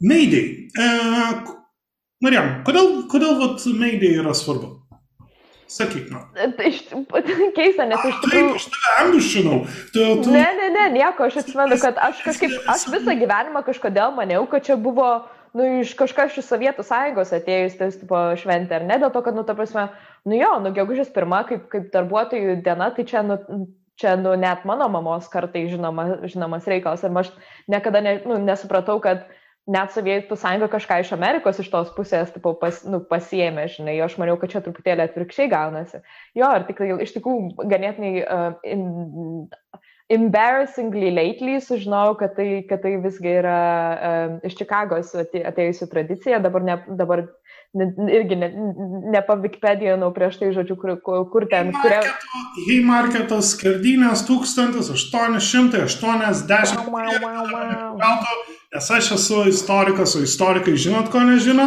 [0.00, 0.70] Mayday.
[0.78, 1.56] Uh,
[2.22, 4.76] Marijam, kodėl, kodėl vat, Mayday yra svarbu?
[5.70, 6.26] Sakyk man.
[6.66, 6.80] Iš,
[7.58, 8.54] keista, nes iš tikrųjų...
[8.58, 9.58] Aš tave ambišinau.
[9.94, 10.32] Tu, tu...
[10.34, 14.66] Ne, ne, ne, nieko, aš atsimenu, kad aš kažkaip, aš visą gyvenimą kažkodėl maniau, kad
[14.66, 15.08] čia buvo,
[15.54, 19.38] nu, iš kažkas iš Sovietų sąjungos atėjus, tai tipo šventė, ar ne, dėl to, kad,
[19.38, 19.86] nu, ta prasme,
[20.26, 23.38] nu jo, nu, gegužės pirma, kaip, kaip darbuotojų diena, tai čia, nu,
[24.00, 27.30] čia, nu, net mano mamos kartai žinoma, žinomas reikalas, ir aš
[27.70, 29.28] niekada ne, nu, nesupratau, kad
[29.70, 34.16] net Sovietų sąjunga kažką iš Amerikos iš tos pusės tipo, pas, nu, pasiemė, žinai, aš
[34.20, 36.02] maniau, kad čia truputėlį atvirkščiai gaunasi.
[36.38, 38.84] Jo, ir tikrai iš tikrųjų ganėtinai uh, in,
[40.10, 43.58] embarrassingly lately sužinojau, kad tai, kad tai visgi yra
[44.10, 47.28] um, iš Čikagos atėjusi tradicija, dabar, ne, dabar
[47.74, 48.48] irgi ne,
[49.12, 50.90] ne pa Wikipedijanu prieš tai, žodžiu, kur,
[51.30, 51.72] kur ten.
[51.82, 52.02] Kuria...
[52.66, 55.70] Haymarketas skardinės 1880.
[56.90, 58.18] Wow, wow, wow, wow.
[58.74, 61.66] Nes aš esu istorikas, o istorikai žinot, ko nežino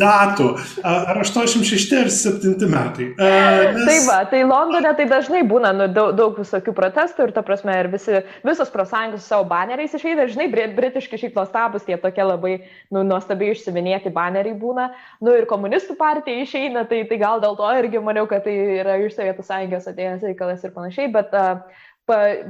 [0.00, 0.48] datų.
[0.86, 3.10] Ar 86 ar 7 metai.
[3.16, 3.84] Nes...
[3.86, 7.74] Tai va, tai Londone tai dažnai būna nu, daug, daug visokių protestų ir ta prasme,
[7.80, 12.54] ir visi, visos profsąjungos su savo baneriais išeina, žinai, britiški šiaip nuostabus, tie tokie labai
[12.92, 14.90] nu, nuostabiai išsiminėti baneriai būna.
[15.24, 18.98] Nu ir komunistų partija išeina, tai, tai gal dėl to irgi maniau, kad tai yra
[19.00, 21.86] iš Sovietų sąjungos atėjęs reikalas ir panašiai, bet uh,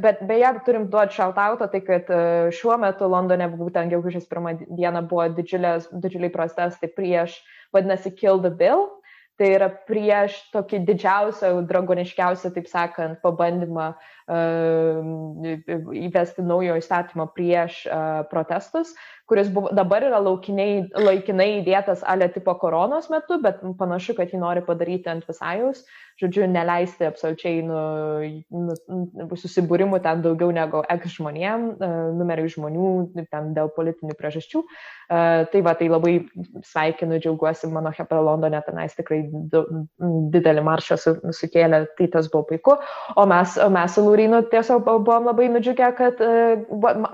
[0.02, 2.20] Bet beje, turim duoti šaltautą, tai kad e,
[2.54, 7.36] šiuo metu Londone būtent gegužės pirmą dieną buvo didžiuliai protestai prieš,
[7.74, 8.88] vadinasi, Kill the Bill.
[9.40, 13.94] Tai yra prieš tokį didžiausią, dragoniškiausią, taip sakant, pabandymą
[16.00, 18.94] įvesti naujo įstatymo prieš uh, protestus,
[19.30, 24.42] kuris buvo, dabar yra laukiniai, laikinai įdėtas ale tipo koronos metu, bet panašu, kad jį
[24.42, 25.84] nori padaryti ant visajaus.
[26.20, 27.78] Žodžiu, neleisti absoliučiai nu,
[28.52, 31.88] nu, susibūrimų ten daugiau negu X žmonėm, e,
[32.18, 32.90] numeriai žmonių,
[33.30, 34.60] ten dėl politinių priežasčių.
[34.60, 35.22] E,
[35.54, 36.18] tai va, tai labai
[36.66, 39.22] sveikinu, džiaugiuosi, mano Hepa Londone tenais tikrai
[40.34, 42.76] didelį maršą su, sukėlė, tai tas buvo puiku.
[43.16, 46.56] O mes, o mes su Lūrynu tiesiog buvom labai nudžiugę, kad, e,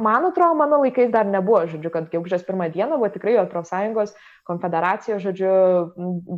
[0.03, 4.15] man atrodo, mano laikais dar nebuvo, žodžiu, kad gegužės pirmą dieną buvo tikrai jo profsąjungos
[4.49, 5.53] konfederacijos, žodžiu,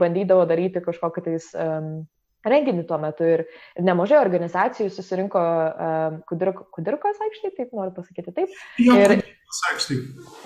[0.03, 2.05] bandydavo daryti kažkokį tais um,
[2.53, 3.45] renginį tuo metu ir
[3.85, 8.55] nemažai organizacijų susirinko uh, Kudirko, Kudirkos aikštėje, taip noriu pasakyti taip.
[8.83, 9.17] Jo, ir,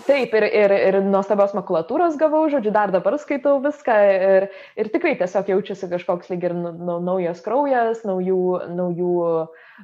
[0.06, 5.16] taip, ir, ir, ir nuostabios makulatūros gavau, žodžiu, dar dabar skaitau viską ir, ir tikrai
[5.20, 8.42] tiesiog jaučiasi kažkoks lyg ir naujas kraujas, naujų,
[8.78, 9.16] naujų,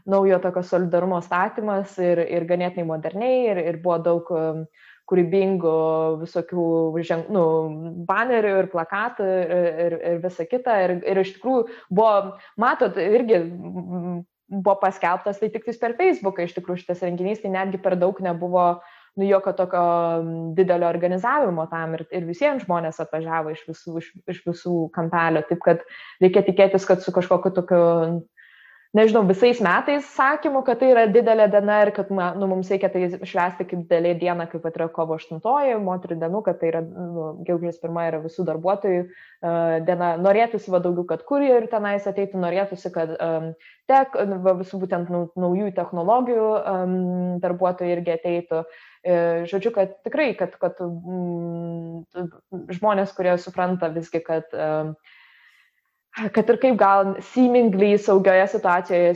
[0.08, 4.62] naujo tokio solidarumo statymas ir, ir ganėtinai moderniai ir, ir buvo daug um,
[5.08, 5.74] kūrybingų
[6.22, 6.64] visokių
[7.06, 7.44] ženk, nu,
[8.08, 9.54] banerių ir plakatų ir,
[9.86, 10.76] ir, ir visa kita.
[10.84, 12.12] Ir, ir iš tikrųjų buvo,
[12.60, 13.42] matot, irgi
[14.48, 18.80] buvo paskelbtas tai tik per Facebooką iš tikrųjų šitas renginys, tai netgi per daug nebuvo
[19.18, 19.84] nu, jokio tokio
[20.56, 25.42] didelio organizavimo tam ir, ir visiems žmonės atvažiavo iš visų, iš, iš visų kampelio.
[25.48, 25.84] Taip kad
[26.22, 27.82] reikia tikėtis, kad su kažkokiu tokiu
[28.96, 33.04] nežinau, visais metais sakymų, kad tai yra didelė diena ir kad nu, mums reikia tai
[33.12, 35.42] švęsti kaip didelė diena, kaip pat yra kovo 8,
[35.84, 40.14] moterų dienų, kad tai yra, nu, gegužės pirma yra visų darbuotojų uh, diena.
[40.24, 43.50] Norėtųsi va daugiau, kad kurjerių tenais ateitų, norėtųsi, kad um,
[43.90, 46.96] tek, va, visų būtent nu, naujų technologijų um,
[47.44, 48.64] darbuotojai irgi ateitų.
[48.64, 52.06] Uh, žodžiu, kad tikrai, kad, kad um,
[52.72, 54.96] žmonės, kurie supranta visgi, kad uh,
[56.34, 59.12] kad ir kaip gal seemingly saugioje situacijoje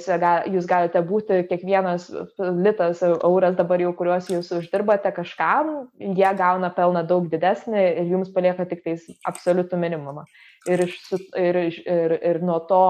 [0.54, 7.02] jūs galite būti, kiekvienas litas, euras dabar jau, kuriuos jūs uždirbate kažkam, jie gauna pelną
[7.08, 10.24] daug didesnį ir jums palieka tik tais absoliutų minimumą.
[10.70, 10.98] Ir, iš,
[11.38, 12.86] ir, ir, ir nuo to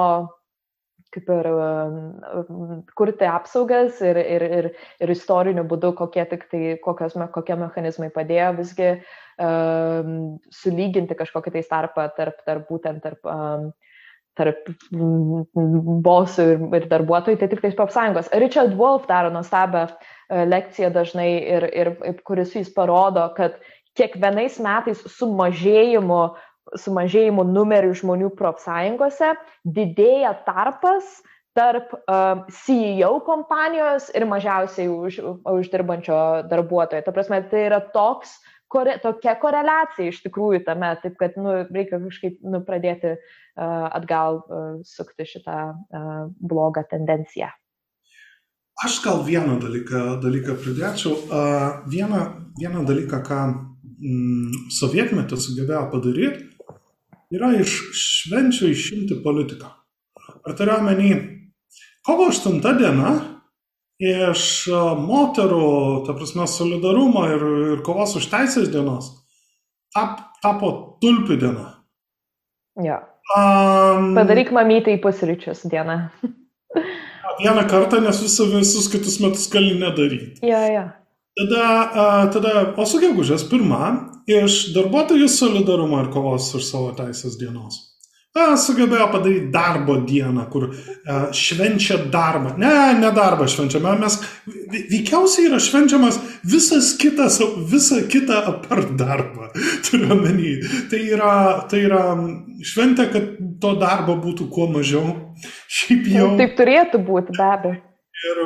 [1.12, 4.68] kaip ir um, kurti apsaugas ir, ir, ir,
[5.02, 12.06] ir istoriniu būdu, kokie, tai, kokios, kokie mechanizmai padėjo visgi um, sulyginti kažkokį tai tarpą
[12.16, 13.68] tarp, tarp būtent tarp um,
[14.38, 18.30] tarp bosų ir, ir darbuotojų, tai tik tais profsąjungos.
[18.40, 23.58] Richard Wolf daro nuostabią e, lekciją dažnai ir, ir, ir kuris jis parodo, kad
[23.98, 26.22] kiekvienais metais sumažėjimu,
[26.80, 29.34] sumažėjimu numerių žmonių profsąjungose
[29.68, 31.18] didėja tarpas
[31.52, 32.08] tarp uh,
[32.48, 35.18] e, CEO kompanijos ir mažiausiai už,
[35.52, 36.16] uždirbančio
[36.48, 37.04] darbuotojo.
[37.04, 38.38] Ta prasme, tai yra toks
[38.72, 44.40] kore, tokia koreliacija iš tikrųjų tame, taip kad nu, reikia kažkaip nu, pradėti uh, atgal
[44.42, 47.50] uh, sukti šitą uh, blogą tendenciją.
[48.82, 51.12] Aš gal vieną dalyką, dalyką pridėčiau.
[51.92, 52.22] Vieną,
[52.56, 56.48] vieną dalyką, ką mm, sovietmetį sugebėjo padaryti,
[57.36, 59.68] yra iš švenčių išimti politiką.
[60.42, 61.12] Ar turiu omeny,
[62.06, 63.12] kovo 8 diena
[64.02, 65.66] iš e, moterų,
[66.06, 69.12] ta prasme, solidarumo ir, ir kovos už teisės dienos
[69.94, 71.66] tap, tapo tulpių diena.
[72.82, 72.98] Jo.
[73.36, 75.98] Um, Padaryk mamytai pusryčius dieną.
[77.40, 80.40] vieną kartą, nes visus, visus kitus metus gali nedaryti.
[80.42, 80.88] Jo, jo.
[81.38, 83.86] Tada, uh, tada o su gegužės pirmą
[84.28, 87.91] iš darbuotojų solidarumo ir kovos už savo teisės dienos
[88.32, 90.70] sugebėjo padaryti darbo dieną, kur
[91.36, 92.54] švenčia darbą.
[92.58, 94.16] Ne, ne darbą švenčiame, mes
[94.72, 96.18] veikiausiai yra švenčiamas
[96.48, 99.50] visas kitas, visa kita apart darbą.
[99.84, 100.54] Turiu omeny.
[100.90, 101.34] Tai yra,
[101.68, 102.02] tai yra
[102.64, 105.12] šventė, kad to darbo būtų kuo mažiau.
[105.76, 106.32] Šiaip jau.
[106.40, 107.80] Taip turėtų būti, be abejo.
[108.22, 108.42] Ir,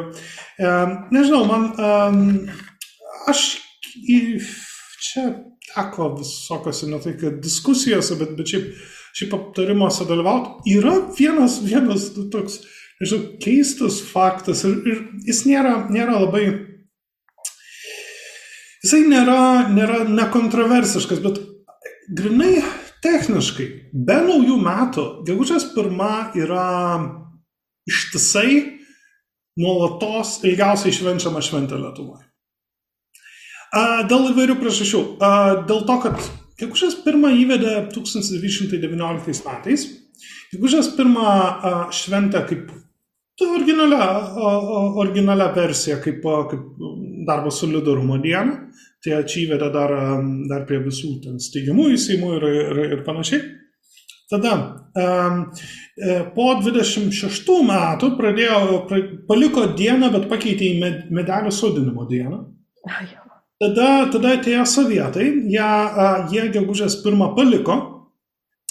[0.59, 0.69] e,
[1.13, 2.45] nežinau, man, e,
[3.31, 3.43] aš
[4.01, 4.21] į,
[5.05, 5.27] čia
[5.69, 8.71] teko visokiose, ne tai kad diskusijose, bet, bet šiaip
[9.17, 12.61] šiaip aptarimuose dalyvauti, yra vienas, vienas toks,
[13.01, 16.45] nežinau, keistas faktas ir, ir jis nėra, nėra labai,
[18.85, 19.41] jisai nėra,
[19.73, 21.41] nėra nekontroversiškas, bet
[22.17, 22.59] grinai
[23.05, 26.67] techniškai, be naujų metų, gegužės pirma yra
[27.87, 28.51] ištisai
[29.57, 32.27] nuolatos ilgiausiai švenčiama šventė Lietuvoje.
[34.11, 35.01] Dėl įvairių priežasčių.
[35.69, 36.21] Dėl to, kad
[36.57, 39.87] Gegužės pirmą įvedė 1919 metais.
[40.55, 41.27] Gegužės pirmą
[41.93, 42.71] šventę kaip
[43.45, 44.07] originalia,
[44.97, 46.87] originalia versija, kaip, kaip
[47.29, 48.63] darbo solidarumo diena.
[49.05, 49.93] Tai čia įvedė dar,
[50.51, 53.45] dar prie visų ten steigiamųjų įsimų ir, ir, ir panašiai.
[54.27, 54.55] Tada
[54.99, 55.45] um,
[56.35, 62.41] po 26 metų pradėjo, pra, paliko dieną, bet pakeitė į med, medelio sodinimo dieną.
[63.63, 65.69] Tada, tada atėjo sovietai, jie,
[66.33, 67.77] jie gegužės pirmą paliko,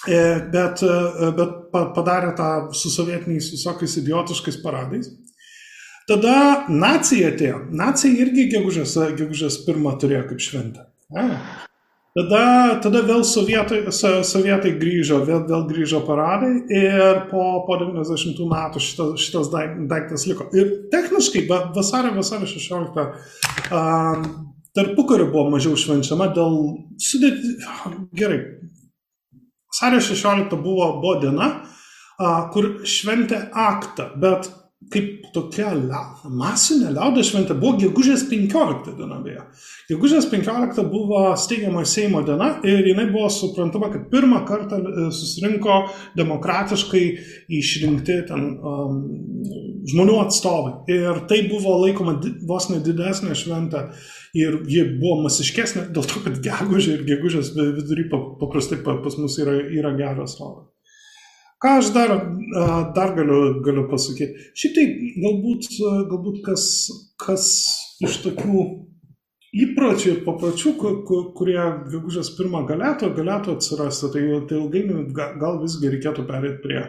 [0.05, 0.19] e,
[0.53, 0.83] bet,
[1.39, 5.09] bet padarė tą su sovietiniais visokiais idiotiškais paradais.
[6.05, 7.63] Tada nacija atėjo.
[7.73, 10.85] Nacija irgi gegužės, gegužės pirmą turėjo kaip šventę.
[12.15, 12.43] Tada,
[12.79, 19.25] tada vėl sovietai, sovietai grįžo, vėl, vėl grįžo paradai ir po, po 90 metų šitas,
[19.25, 20.45] šitas daiktas liko.
[20.55, 23.01] Ir techniškai vasario, vasario 16
[23.75, 24.29] um,
[24.75, 26.59] tarpukariu buvo mažiau švenčiama dėl
[27.01, 27.55] sudėti.
[28.17, 28.41] Gerai.
[29.71, 31.49] Vasario 16 buvo, buvo diena,
[32.19, 34.47] uh, kur šventė aktą, bet
[34.93, 35.71] kaip tokia
[36.29, 39.41] masinė liaudės šventė buvo gegužės 15 diena beje.
[39.89, 45.79] Gegužės 15 buvo steigiama Seimo diena ir jinai buvo suprantama, kad pirmą kartą e, susirinko
[46.19, 47.03] demokratiškai
[47.59, 49.01] išrinkti ten um,
[49.89, 50.75] žmonių atstovai.
[50.93, 53.87] Ir tai buvo laikoma vos ne didesnė šventė
[54.35, 59.57] ir ji buvo masiškesnė dėl to, kad gegužė ir gegužės vidury paprastai pas mus yra,
[59.79, 60.71] yra geras oras.
[61.63, 62.11] Ką aš dar,
[62.93, 64.49] dar galiu, galiu pasakyti?
[64.59, 64.83] Šitai
[65.23, 65.69] galbūt,
[66.11, 66.65] galbūt kas,
[67.21, 67.47] kas
[68.03, 68.65] iš tokių
[69.63, 70.73] įpročių ir papročių,
[71.37, 71.61] kurie
[71.93, 76.81] gegužės pirmą galėtų, galėtų atsirasti, tai, tai ilgainiui gal visgi reikėtų perėti prie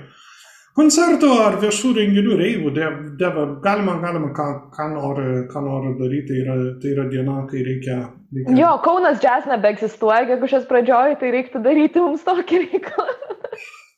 [0.76, 2.72] koncertų ar viešų renginių reivų.
[3.20, 7.64] Deva, galima, galima ką, ką, nori, ką nori daryti, tai yra, tai yra diena, kai
[7.66, 7.98] reikia.
[8.36, 8.56] reikia...
[8.60, 13.20] Jo, Kaunas jazz nebeegzistuoja gegužės pradžioje, tai reiktų daryti mums tokį reikalą.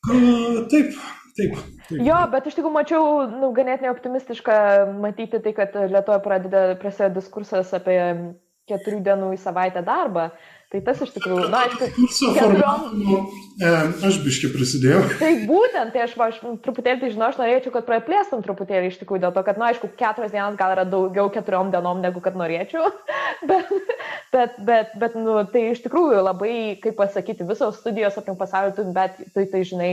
[0.09, 0.99] Taip, taip.
[1.39, 2.03] Taip.
[2.03, 4.55] Jo, bet iš tikrųjų mačiau nu, ganėtinai optimistišką
[4.99, 7.97] matyti tai, kad Lietuvoje pradeda prasideda diskursas apie
[8.69, 10.29] keturių dienų į savaitę darbą.
[10.69, 11.87] Tai tas iš tikrųjų, na, aišku,
[12.35, 12.83] keturiom...
[13.57, 13.69] E,
[14.05, 14.99] aš biški prisidėjau.
[15.21, 18.99] Tai būtent, tai aš, va, aš truputėlį tai žinau, aš norėčiau, kad praplėstum truputėlį iš
[19.01, 22.37] tikrųjų, dėl to, kad, na, aišku, keturios dienos gal yra daugiau keturiom dienom, negu kad
[22.37, 22.91] norėčiau,
[23.49, 23.73] bet,
[24.35, 26.53] bet, bet, bet nu, tai iš tikrųjų labai,
[26.85, 29.91] kaip pasakyti, visos studijos aplink pasaulį, bet tai, tai žinai,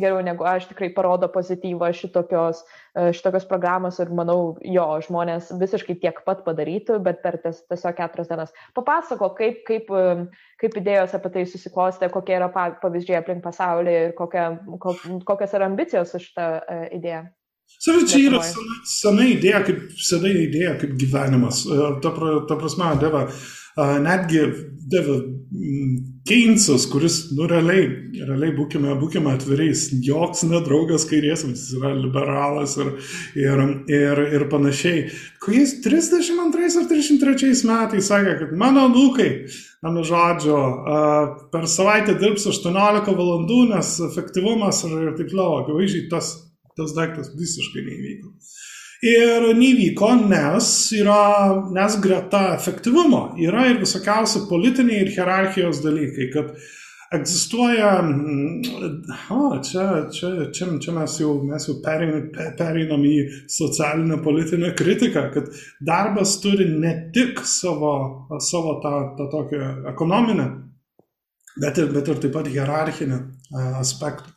[0.00, 2.62] geriau negu aš tikrai parodo pozityvą šitokios,
[2.94, 7.96] e, šitokios programos ir manau, jo, žmonės visiškai tiek pat padarytų, bet per ties, tiesiog
[8.00, 8.54] keturias dienas.
[8.76, 10.26] Papasako, kaip, kaip, e,
[10.62, 14.50] kaip idėjos apie tai susiklostė, kokie yra pavyzdžiai aplink pasaulį ir kokia,
[14.82, 17.24] kokios yra ambicijos už šitą e, idėją.
[17.80, 21.62] Savi, čia yra sena, sena idėja, kaip sena idėja, kaip gyvenimas.
[22.04, 22.10] Ta,
[22.48, 23.24] ta prasme, deva,
[24.04, 24.42] netgi
[24.92, 25.16] deva
[26.26, 27.84] Keynesas, kuris, nu, realiai,
[28.26, 32.90] realiai būkime, būkime atviriais, joks nedraugas kairiesiams, jis yra liberalas ir,
[33.38, 33.62] ir,
[33.92, 35.04] ir, ir panašiai.
[35.44, 39.28] Kai jis 32 ar 33 metais sakė, kad mano nukai,
[39.84, 40.58] mano žodžio,
[41.54, 46.34] per savaitę dirbs 18 valandų, nes efektyvumas ir taip toliau, akivaizdžiai tas,
[46.74, 48.34] tas daiktas visiškai neįvyko.
[49.04, 51.24] Ir nevyko, nes yra,
[51.76, 56.54] nes greta efektyvumo yra ir visokiausi politiniai ir hierarchijos dalykai, kad
[57.12, 57.90] egzistuoja,
[59.30, 63.18] o, čia, čia, čia, čia mes jau, mes jau pereinam, į
[63.52, 65.52] socialinę politinę kritiką, kad
[65.84, 67.94] darbas turi ne tik savo,
[68.40, 70.48] savo tą, tą tokią ekonominę,
[71.60, 73.20] bet ir, bet ir taip pat hierarchinę
[73.84, 74.33] aspektą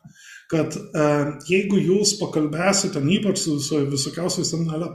[0.51, 1.05] kad e,
[1.49, 4.53] jeigu jūs pakalbėsite, ypač su, su visokiausiais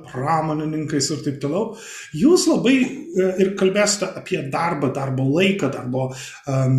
[0.08, 1.74] pramonininkais ir taip toliau,
[2.16, 6.08] jūs labai e, ir kalbėsite apie darbą, darbo laiką, darbo,
[6.48, 6.78] um,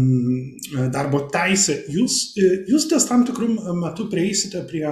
[0.93, 3.51] darbo teisę, jūs, e, jūs ties tam tikrų
[3.83, 4.87] metų prieisite prie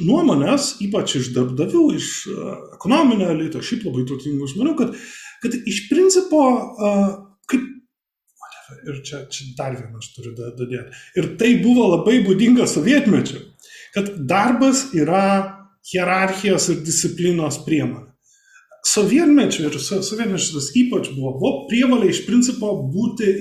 [0.00, 4.94] nuomonės, ypač iš darbdavių, iš uh, ekonominio elito, šiaip labai turtingų žmonių, kad,
[5.42, 7.25] kad iš principo kaip
[8.86, 10.94] Ir čia, čia dar vieną aš turiu dadėti.
[11.18, 13.40] Ir tai buvo labai būdinga sovietmečiu,
[13.94, 15.26] kad darbas yra
[15.90, 18.12] hierarchijos ir disciplinos priemonė.
[18.86, 23.32] Sovietmečiu ir sovietmečiu tas ypač buvo, buvo prievalė iš principo būti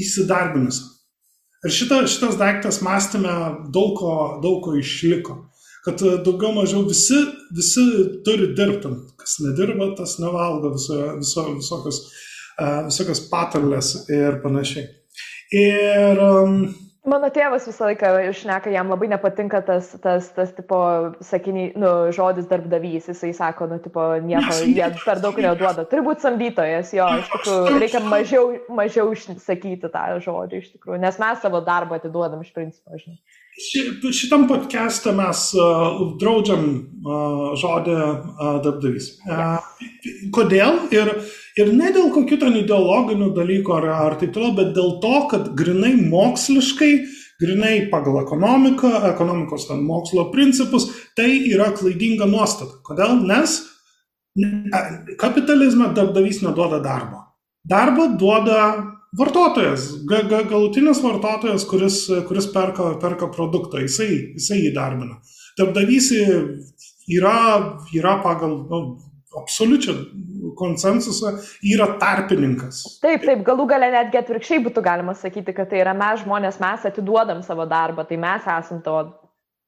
[0.00, 0.88] įsidarbinusi.
[1.62, 3.32] Ir šita, šitas daiktas mąstymė
[3.74, 5.38] daug ko, daug ko išliko.
[5.86, 7.18] Kad daugiau mažiau visi,
[7.54, 7.82] visi
[8.26, 8.90] turi dirbti.
[9.18, 12.02] Kas nedirba, tas nevalgo viso, viso, visokios
[12.60, 14.88] visokios patarlės ir panašiai.
[15.52, 16.56] Ir um,
[17.02, 20.76] Mano tėvas visą laiką išneka, jam labai nepatinka tas, tas, tas tipo,
[21.26, 23.08] sakiniai, nu, žodis darbdavys.
[23.10, 25.82] Jisai sako, nu, tipo, nieko, jie per daug neduoda.
[25.90, 31.18] Turi būti samdytojas, jo, iš tikrųjų, reikia mažiau, mažiau sakyti tą žodį, iš tikrųjų, nes
[31.18, 33.18] mes savo darbą atiduodam iš principo, žinai.
[34.14, 39.16] Šitam podcast'e mes uh, draudžiam uh, žodį uh, darbdavys.
[39.26, 39.58] Uh,
[40.38, 40.84] kodėl?
[40.94, 41.16] Ir,
[41.60, 45.52] ir ne dėl kokių ten ideologinių dalykų ar, ar taip toliau, bet dėl to, kad
[45.58, 46.92] grinai moksliškai
[47.42, 50.88] grinai pagal ekonomiką, ekonomikos ten mokslo principus,
[51.18, 52.78] tai yra klaidinga nuostata.
[52.86, 53.18] Kodėl?
[53.26, 53.58] Nes
[55.20, 57.20] kapitalizme darbdavys neduoda darbo.
[57.68, 58.60] Darbo duoda
[59.18, 61.98] vartotojas, ga, ga, galutinis vartotojas, kuris,
[62.28, 65.18] kuris perka, perka produktą, jisai, jisai įdarbina.
[65.58, 66.08] Darbdavys
[67.12, 67.36] yra,
[67.92, 68.82] yra pagal nu,
[69.40, 69.94] absoliučią
[70.58, 71.32] konsensusą,
[71.74, 72.82] yra tarpininkas.
[73.02, 76.86] Taip, taip, galų gale netgi atvirkščiai būtų galima sakyti, kad tai yra mes žmonės, mes
[76.90, 79.00] atiduodam savo darbą, tai mes esam to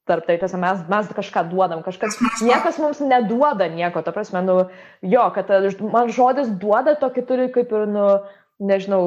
[0.05, 4.57] tarp tai, tas mes, mes kažką duodam, kažkas, niekas mums neduoda nieko, ta prasme, nu,
[5.01, 5.49] jo, kad
[5.81, 8.09] man žodis duoda tokį turi kaip ir, nu,
[8.65, 9.05] nežinau,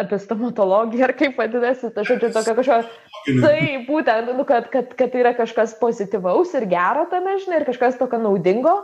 [0.00, 3.58] apie stomatologiją ar kaip vadinasi, ta žodžiu, tokia kažkokia, tai
[3.88, 7.98] būtent, nu, kad, kad, kad tai yra kažkas pozityvaus ir gero tame, žinai, ir kažkas
[8.00, 8.78] tokio naudingo,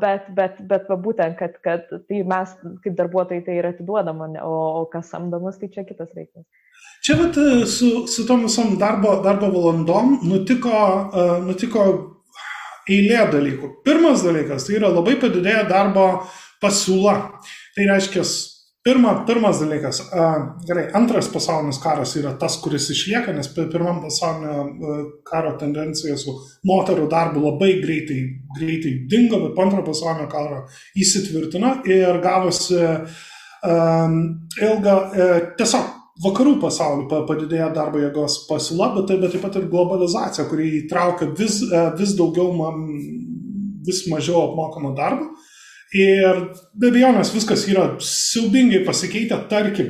[0.00, 2.52] bet, bet, bet va, būtent, kad, kad tai mes
[2.84, 6.46] kaip darbuotojai tai yra atiduodama, o, o kas samdomas, tai čia kitas reikalas.
[7.00, 7.36] Čia vat,
[7.68, 11.84] su, su tom visom darbo, darbo valandom nutiko, uh, nutiko
[12.90, 13.70] eilė dalykų.
[13.86, 16.06] Pirmas dalykas, tai yra labai padidėję darbo
[16.60, 17.16] pasiūla.
[17.76, 18.24] Tai reiškia,
[18.80, 19.98] Pirma, pirmas dalykas,
[20.64, 24.62] gerai, antras pasaulinis karas yra tas, kuris išlieka, nes pirmam pasaulinio
[25.28, 26.32] karo tendencija su
[26.64, 28.22] moterų darbu labai greitai,
[28.56, 30.62] greitai dingo, bet po antro pasaulinio karo
[30.96, 34.16] įsitvirtino ir gavosi um,
[34.56, 35.28] ilgą, e,
[35.60, 35.92] tiesiog
[36.24, 41.60] vakarų pasaulio padidėjo darbo jėgos pasiūla, bet, bet taip pat ir globalizacija, kuri įtraukia vis,
[41.68, 42.72] e, vis daugiau,
[43.84, 45.34] vis mažiau apmokamo darbo.
[45.96, 46.44] Ir
[46.78, 49.88] be abejonės viskas yra siaubingai pasikeitę, tarkim,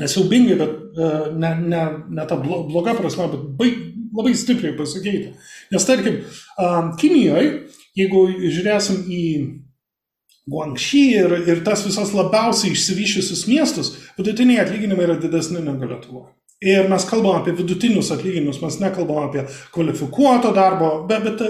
[0.00, 1.82] nesiaubingai, bet uh, ne, ne,
[2.16, 3.82] ne ta bloga prasme, bet baig,
[4.16, 5.34] labai stipriai pasikeitę.
[5.72, 6.22] Nes tarkim,
[7.00, 7.52] Kinijoje,
[7.96, 9.24] jeigu žiūrėsim į
[10.52, 16.32] Guangxi ir, ir tas visas labiausiai išsivyščiusius miestus, vidutiniai atlyginimai yra didesni negu Lietuvoje.
[16.62, 19.44] Ir mes kalbam apie vidutinius atlyginimus, mes nekalbam apie
[19.74, 21.40] kvalifikuoto darbo, bet, bet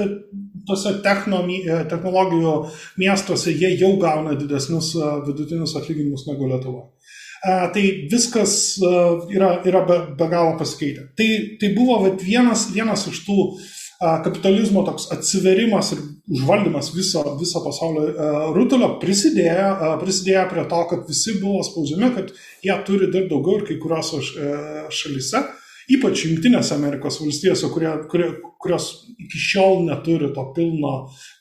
[0.68, 2.54] tose techno, e, technologijų
[3.00, 6.86] miestuose jie jau gauna didesnius e, vidutinius atlyginimus negu Lietuva.
[7.42, 11.08] E, tai viskas yra, yra be, be galo pasikeitę.
[11.18, 13.38] Tai, tai buvo vienas, vienas iš tų
[14.02, 16.00] kapitalizmo toks atsiverimas ir
[16.34, 22.32] užvaldymas viso, viso pasaulio rutulio prisidėjo, prisidėjo prie to, kad visi buvo spaudžiami, kad
[22.66, 24.18] jie turi dirbti daugiau ir kai kuriuose
[24.90, 25.44] šalyse
[25.90, 28.28] ypač Junktinėse Amerikos valstijose, kurie, kurie,
[28.62, 30.92] kurios iki šiol neturi to pilno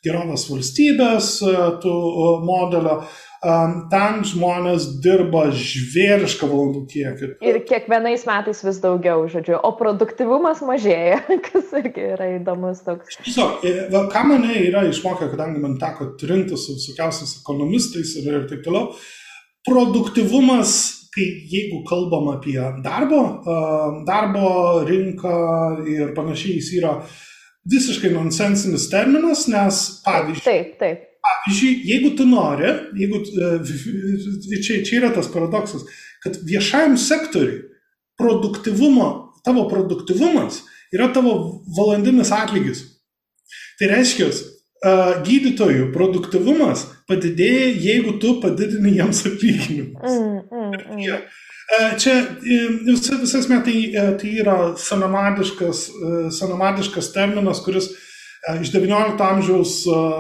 [0.06, 1.52] gerovės valstybės e,
[1.84, 3.58] tų e, modelio, e,
[3.92, 7.32] ten žmonės dirba žvėrišką valandų kiekį.
[7.46, 13.22] Ir kiekvienais metais vis daugiau, žodžiu, o produktivumas mažėja, kas irgi yra įdomus toks.
[13.22, 13.68] Tiesiog,
[14.14, 18.90] ką mane yra išmokę, kadangi man teko trinti su visokiausiais ekonomistais ir, ir taip toliau,
[19.68, 23.22] produktivumas kai jeigu kalbam apie darbo,
[24.08, 24.46] darbo
[24.88, 25.34] rinką
[25.92, 26.94] ir panašiai, jis yra
[27.72, 30.46] visiškai nonsensinis terminas, nes pavyzdžiui.
[30.46, 31.08] Taip, taip.
[31.22, 35.84] Pavyzdžiui, jeigu tu nori, jeigu, e, čia, čia yra tas paradoksas,
[36.24, 37.60] kad viešajam sektoriui
[38.18, 39.10] produktivumo,
[39.46, 41.36] tavo produktivumas yra tavo
[41.78, 42.84] valandinis atlygis.
[43.80, 44.32] Tai reiškia,
[44.82, 50.16] gydytojų produktivumas padidėja, jeigu tu padidini jiems atlyginimus.
[50.18, 51.26] Mm, mm, mm.
[52.02, 52.16] Čia
[52.88, 53.76] vis, visas metai
[54.20, 55.84] tai yra senamadiškas,
[56.36, 57.92] senamadiškas terminas, kuris
[58.58, 59.78] iš XIX amžiaus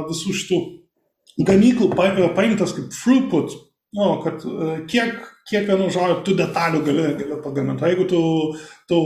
[0.07, 0.61] visų šitų
[1.47, 1.89] gamyklų
[2.37, 3.57] paimtas kaip throughput,
[3.97, 4.45] nu, kad
[4.91, 7.87] kiek, kiek vienu žodžiu tu detalių gali, gali pagaminti.
[7.89, 8.21] Jeigu tu,
[8.89, 8.99] tu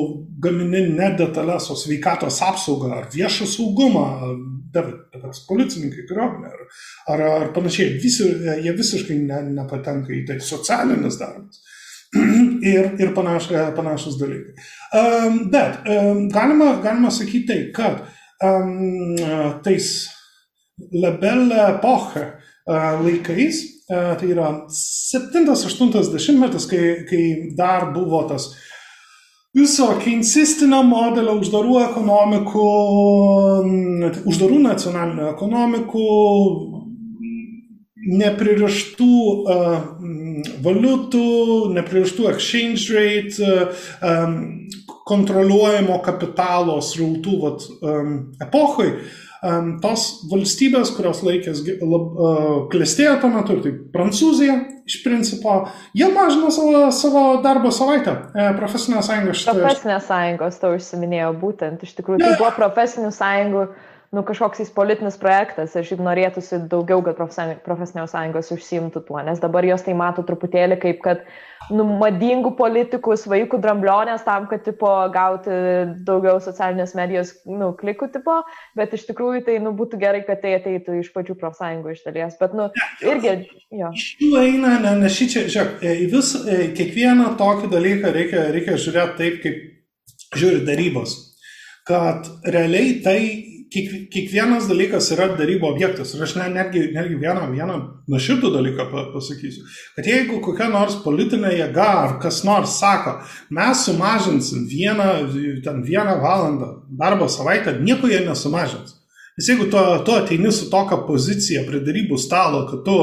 [0.43, 4.05] gamini ne detalės, o sveikatos apsaugą ar viešą saugumą,
[4.75, 4.91] bet
[5.49, 6.65] policininkai, kariuomenė ar,
[7.13, 8.27] ar, ar panašiai, visi,
[8.65, 11.63] jie visiškai ne, nepatenka į tai socialinis darbas.
[12.73, 14.53] ir, ir panaš, panašus dalykai.
[14.95, 18.03] Um, bet um, galima, galima sakyti tai, kad
[18.43, 19.15] um,
[19.65, 19.89] tais
[20.95, 27.25] labelė epocha uh, laikais, uh, tai yra 7-8 metas, kai, kai
[27.57, 28.55] dar buvo tas uh,
[29.55, 32.69] viso keinsistinio modelio uždarų ekonomikų,
[34.27, 36.07] uždarų nacionalinių ekonomikų,
[38.19, 39.13] nepririštų
[39.49, 39.77] uh,
[40.65, 41.29] valiutų,
[41.73, 43.47] nepririštų exchange rate,
[44.05, 44.35] uh,
[45.05, 48.11] kontroliuojamo kapitalo srautų vat, um,
[48.41, 49.24] epochai, um,
[49.83, 55.57] tos valstybės, kurios laikės uh, klestėjo tuo metu, tai Prancūzija, iš principo,
[55.97, 58.13] jie mažina savo, savo darbo savaitę.
[58.35, 59.55] E, profesinės sąjungos šitą.
[59.59, 61.85] Profesinės sąjungos to užsiminėjo būtent.
[61.85, 63.65] Iš tikrųjų, tai buvo profesinių sąjungų
[64.13, 67.17] nu, kažkoks politinis projektas ir šiaip norėtųsi daugiau, kad
[67.65, 71.25] profesinės sąjungos užsimtų tuo, nes dabar jos tai mato truputėlį kaip, kad
[71.73, 75.55] nu, madingų politikus, vaikų dramblionės tam, kad tipo, gauti
[76.07, 78.41] daugiau socialinės medijos nu, klikų tipo,
[78.77, 82.37] bet iš tikrųjų tai nu, būtų gerai, kad tai ateitų iš pačių profsąjungų iš dalies.
[82.41, 82.69] Bet, nu,
[83.05, 83.35] irgi,
[83.73, 83.91] jo.
[83.95, 88.77] Iš jų eina, ne, ne šičia, žiūrėk, e, vis, e, kiekvieną tokį dalyką reikia, reikia
[88.81, 91.17] žiūrėti taip, kaip žiūri darybos.
[91.85, 93.19] Kad realiai tai
[93.73, 96.13] kiek, kiekvienas dalykas yra darybo objektas.
[96.15, 97.77] Ir aš ne, netgi, netgi vieną, vieną
[98.11, 99.65] nuoširdų dalyką pasakysiu.
[99.97, 103.17] Kad jeigu kokia nors politinė jėga ar kas nors sako,
[103.55, 105.09] mes sumažinsim vieną,
[105.65, 109.01] ten vieną valandą darbo savaitę, nieko jie nesumažins.
[109.35, 112.99] Nes jeigu tu, tu ateini su tokia pozicija prie darybų stalo, kad tu,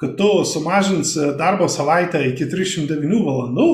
[0.00, 3.68] kad tu sumažinsi darbo savaitę iki 309 valandų,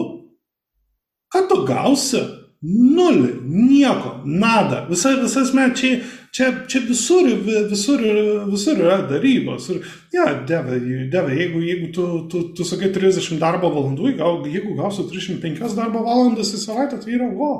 [1.34, 2.22] ką tu gausi?
[2.66, 4.86] Nulį, nieko, nada.
[4.88, 5.98] Visa, visas met čia,
[6.36, 7.28] čia, čia visur,
[7.70, 8.02] visur,
[8.50, 9.70] visur yra darybos.
[9.72, 9.82] Ir,
[10.14, 10.78] ja, deve,
[11.12, 16.04] deve jeigu, jeigu tu, tu, tu sakai 30 darbo valandų, gal, jeigu gausi 305 darbo
[16.06, 17.50] valandas į savaitę, tai yra, o,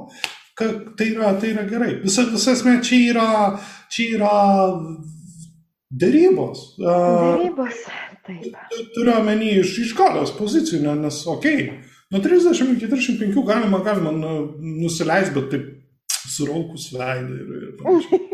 [0.58, 1.92] ka, tai, yra, tai yra gerai.
[2.04, 3.28] Visa, visas met čia yra,
[3.92, 4.36] čia yra
[5.90, 6.68] darybos.
[6.82, 7.82] Darybos,
[8.28, 8.62] taip.
[8.94, 11.60] Turiu omeny iš, iš galios pozicijų, nes, okei.
[11.66, 14.28] Okay, Nuo 30 iki 45 galima, galima nu,
[14.60, 15.64] nusileisti, bet taip
[16.30, 18.25] suraukus veidą ir, ir panašiai.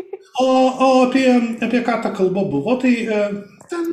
[0.43, 0.51] O,
[0.85, 1.27] o apie,
[1.63, 3.19] apie ką ta kalba buvo, tai e,
[3.71, 3.89] ten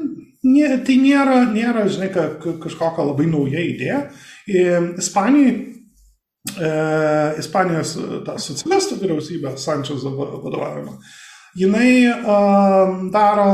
[0.46, 2.26] nė, tai nėra, nėra žinai, ka,
[2.62, 4.00] kažkokia labai nauja idėja.
[4.48, 4.64] E,
[4.98, 5.56] Ispanijai,
[6.56, 6.70] e,
[7.42, 7.96] Ispanijos
[8.26, 10.96] ta socialistų vyriausybė, Sančiozo vadovavimo,
[11.58, 13.46] jinai uh, daro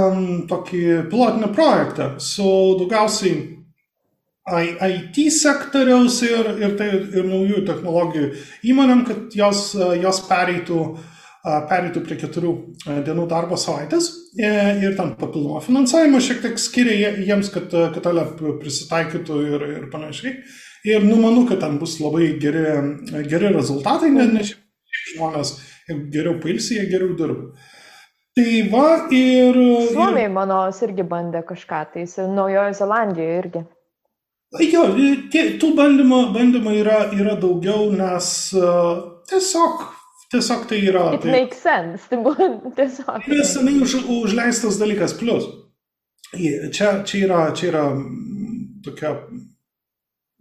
[0.51, 2.49] tokį pilotinį projektą su
[2.83, 3.37] daugiausiai
[4.47, 8.29] IT sektoriaus ir, ir, tai, ir naujų technologijų
[8.71, 10.83] įmonėm, kad jos, jos pereitų,
[11.47, 12.53] pereitų prie keturių
[13.07, 14.51] dienų darbo savaitės e,
[14.83, 17.75] ir tam papildomą finansavimą šiek tiek skiria jiems, kad,
[18.11, 18.27] ale
[18.63, 20.37] prisitaikytų ir, ir panašiai.
[20.87, 22.67] Ir numanau, kad ten bus labai geri,
[23.27, 24.53] geri rezultatai, nes
[25.15, 25.57] žmonės
[26.13, 27.51] geriau pailsi, jie geriau dirba.
[28.37, 28.87] Tai va
[29.17, 29.57] ir...
[29.95, 32.05] Suomiai, mano, irgi bandė kažką, tai
[32.37, 33.63] Naujojo Zelandijoje irgi.
[34.63, 34.83] Jo,
[35.33, 39.83] tie, tų bandymų, bandymų yra, yra daugiau, nes uh, tiesiog,
[40.33, 41.09] tiesiog tai yra.
[41.15, 42.49] It tai, makes sense, tai buvo
[42.79, 43.19] tiesiog.
[43.25, 45.49] Tai yra senai už, užleistas dalykas, plus.
[46.37, 47.85] Čia, čia, yra, čia yra
[48.85, 49.19] tokia.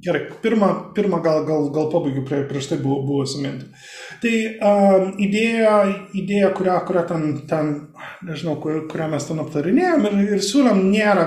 [0.05, 3.69] Gerai, pirmą, pirmą gal, gal, gal pabaigiu prie, prieš tai buvo, buvo suminti.
[4.19, 5.77] Tai uh, idėja,
[6.19, 7.69] idėja kurią, kurią ten, ten,
[8.27, 11.23] nežinau, kur, kurią mes ten aptarinėjom ir, ir siūlėm, nėra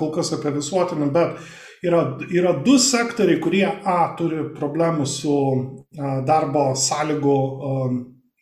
[0.00, 1.52] kol kas apie visuotinį, bet uh,
[1.84, 2.02] yra,
[2.32, 7.88] yra du sektoriai, kurie A turi problemų su a, darbo sąlygų a,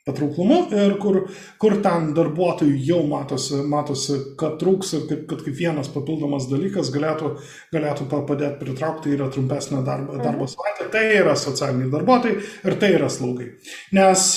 [0.04, 1.18] patrauklumu ir kur,
[1.60, 6.90] kur ten darbuotojų jau matosi, matosi kad trūks ir kad, kad kaip vienas papildomas dalykas
[6.92, 7.30] galėtų,
[7.72, 10.24] galėtų padėti pritraukti yra trumpesnė darbo, mhm.
[10.26, 10.90] darbo savaitė.
[10.92, 12.36] Tai yra socialiniai darbuotojai
[12.68, 13.48] ir tai yra slaugai.
[13.96, 14.28] Nes,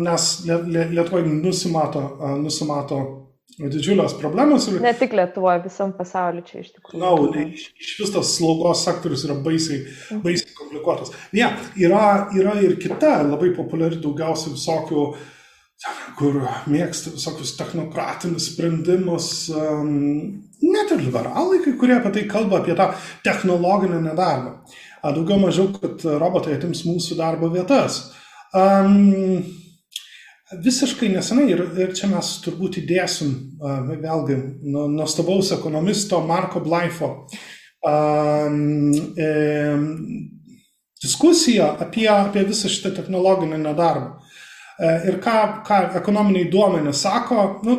[0.00, 2.04] nes Lietuvoje nusimato,
[2.40, 3.02] nusimato
[3.58, 4.68] didžiulės problemos.
[4.70, 7.00] Ir, ne tik Lietuvoje, visam pasauliu čia iš tikrųjų.
[7.02, 10.22] Na, no, iš, vis tas slaugos sektorius yra baisiai, mhm.
[10.22, 11.10] baisiai komplikuotas.
[11.32, 12.04] Ne, yeah, yra,
[12.38, 15.08] yra ir kita labai populiari daugiausiai visokių,
[16.18, 16.40] kur
[16.70, 19.92] mėgsta visokius technokratinius sprendimus, um,
[20.62, 22.90] net ir liberalai, kai kurie apie tai kalba, apie tą
[23.26, 24.58] technologinį nedarbą.
[25.02, 28.08] Daugiau mažiau, kad robotai atims mūsų darbo vietas.
[28.56, 29.44] Um,
[30.48, 37.10] Visiškai nesenai ir, ir čia mes turbūt įdėsim vėlgi nuostabaus ekonomisto Marko Blaifo
[37.84, 37.96] e,
[41.04, 44.22] diskusiją apie, apie visą šitą technologinį nedarbą.
[44.80, 45.36] E, ir ką,
[45.68, 47.76] ką ekonominiai duomenys sako, nu,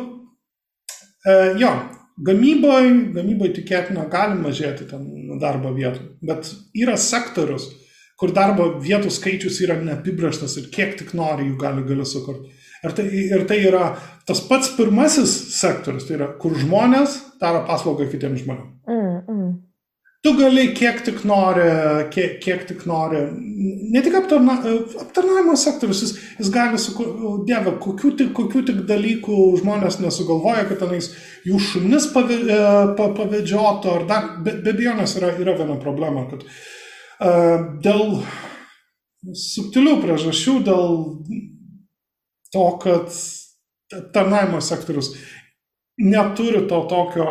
[1.26, 1.72] e, jo,
[2.22, 5.10] gamyboje, gamyboje tikėtina gali mažėti ten
[5.42, 7.66] darbo vietų, bet yra sektorius,
[8.20, 12.59] kur darbo vietų skaičius yra neapibrieštas ir kiek tik nori jų gali, gali sukurti.
[12.80, 13.90] Ir tai, ir tai yra
[14.28, 18.78] tas pats pirmasis sektorius, tai yra, kur žmonės daro paslaugą kitiems žmonėms.
[18.88, 19.50] Mm, mm.
[20.20, 21.64] Tu gali kiek tik nori,
[22.12, 23.22] kiek, kiek tik nori,
[23.92, 24.58] ne tik aptarna,
[25.00, 26.92] aptarnavimo sektorius, jis, jis gali su,
[27.48, 31.08] dieve, kokių tik, kokių tik dalykų žmonės nesugalvoja, kad tenais
[31.48, 37.80] jų šunis pave, e, ar dar, be, be abejonės yra, yra viena problema, kad uh,
[37.80, 38.20] dėl
[39.36, 41.00] subtilių priežasčių, dėl
[42.52, 43.10] to, kad
[44.14, 45.12] tarnavimo sektorius
[46.00, 47.26] neturi to tokio,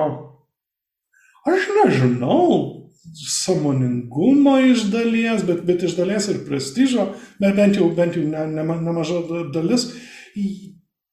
[1.49, 2.80] aš nežinau,
[3.28, 7.07] samoningumo iš dalies, bet, bet iš dalies ir prestižo,
[7.39, 9.88] bet bent jau, bent jau ne, ne, nemaža dalis,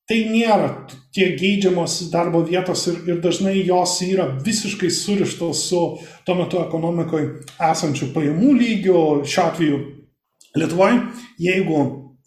[0.06, 0.68] tai nėra
[1.14, 5.82] tie geidžiamos darbo vietos ir, ir dažnai jos yra visiškai surištos su
[6.26, 7.30] tuo metu ekonomikoje
[7.72, 9.00] esančių pajamų lygiu.
[9.26, 9.80] Šiuo atveju
[10.56, 11.00] Lietuvoje,
[11.42, 11.80] jeigu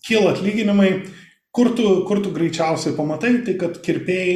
[0.06, 0.90] kyla atlyginimai,
[1.56, 4.36] kur tu, kur tu greičiausiai pamatai, tai kad kirpėjai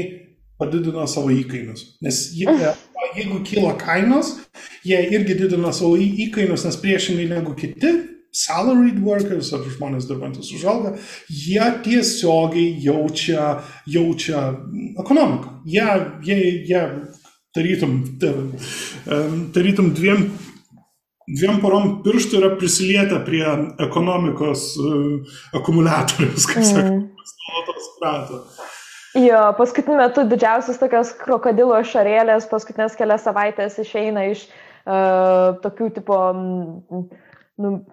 [0.59, 1.97] padidina savo įkainius.
[2.03, 2.49] Nes jie,
[3.18, 4.36] jeigu kyla kainos,
[4.86, 7.93] jie irgi didina savo įkainius, nes priešingai negu kiti
[8.34, 10.95] salaried workers ar žmonės dirbantis už algą,
[11.30, 14.47] jie tiesiogiai jaučia, jaučia
[15.03, 15.59] ekonomiką.
[15.70, 15.86] Jie,
[16.26, 16.39] jie,
[16.70, 16.82] jie
[17.53, 17.99] tarytum,
[19.53, 20.26] tarytum dviem,
[21.28, 23.46] dviem porom pirštų yra prisilietę prie
[23.86, 26.70] ekonomikos uh, akumuliatorius, kaip mm.
[26.70, 28.42] sakoma, nuolatos prato.
[29.14, 36.18] Jo, paskutiniu metu didžiausias tokios krokodilo šarėlės paskutinės kelias savaitės išeina iš uh, tokių tipo
[36.34, 37.04] mm,
[37.62, 37.86] nu,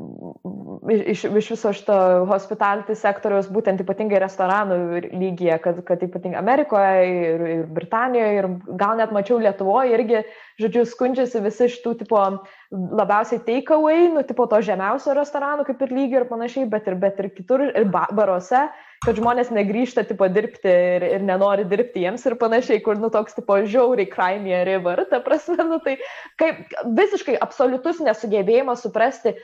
[0.88, 1.96] iš, iš viso šito
[2.30, 4.78] hospitality sektoriaus, būtent ypatingai restoranų
[5.12, 8.48] lygyje, kad, kad ypatingai Amerikoje ir, ir Britanijoje ir
[8.80, 10.24] gal net mačiau Lietuvoje irgi,
[10.62, 12.22] žodžiu, skundžiasi visi šitų tipo
[12.70, 17.18] labiausiai takeaway, nu, tipo to žemiausio restoranų kaip ir lygio ir panašiai, bet ir, bet
[17.18, 18.62] ir kitur, ir baruose,
[19.02, 23.34] kad žmonės negrįžta tipo dirbti ir, ir nenori dirbti jiems ir panašiai, kur, nu, toks
[23.34, 25.96] tipo žiauriai crimey river, ta prasme, nu, tai
[26.38, 26.62] kaip
[27.00, 29.34] visiškai absoliutus nesugebėjimas suprasti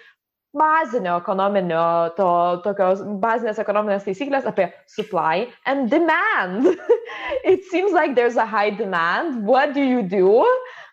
[0.56, 2.30] bazinio ekonominio, to,
[2.64, 6.70] tokios bazinės ekonominės taisyklės apie supply and demand.
[7.44, 9.44] It seems like there's a high demand.
[9.46, 10.46] What do you do?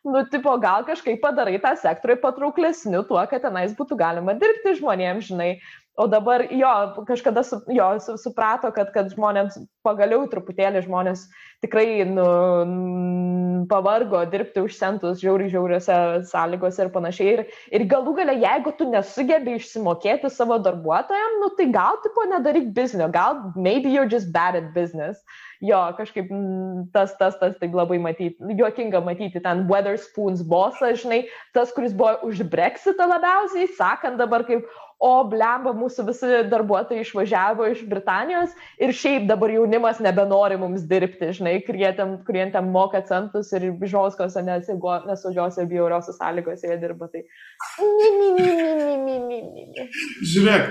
[0.03, 5.31] Nu, tipo, gal kažkaip padarai tą sektorių patrauklesniu tuo, kad tenais būtų galima dirbti žmonėms,
[5.31, 5.53] žinai.
[5.93, 6.69] O dabar jo,
[7.05, 11.27] kažkada su, jo, su, suprato, kad, kad žmonėms pagaliau truputėlį žmonės
[11.61, 12.25] tikrai nu,
[13.69, 15.97] pavargo dirbti už centus žiauriai žiauriose
[16.31, 17.35] sąlygose ir panašiai.
[17.35, 17.45] Ir,
[17.77, 23.11] ir galų gale, jeigu tu nesugebi išsimokėti savo darbuotojams, nu, tai gal tipo nedaryk biznio,
[23.13, 25.21] gal maybe you're just bad at business
[25.63, 26.31] jo, kažkaip
[26.93, 31.23] tas, tas, tas taip labai matyti, juokinga matyti ten Weatherspoons bosą, žinai,
[31.55, 34.67] tas, kuris buvo už Brexitą labiausiai, sakant dabar kaip,
[35.03, 41.33] o blemba, mūsų visi darbuotojai išvažiavo iš Britanijos ir šiaip dabar jaunimas nebenori mums dirbti,
[41.35, 47.09] žinai, kurie ten moka centus ir žoskose nesaugiose bjauriose sąlygose jie dirba.
[47.11, 47.23] Tai...
[50.33, 50.69] Žiūrėk,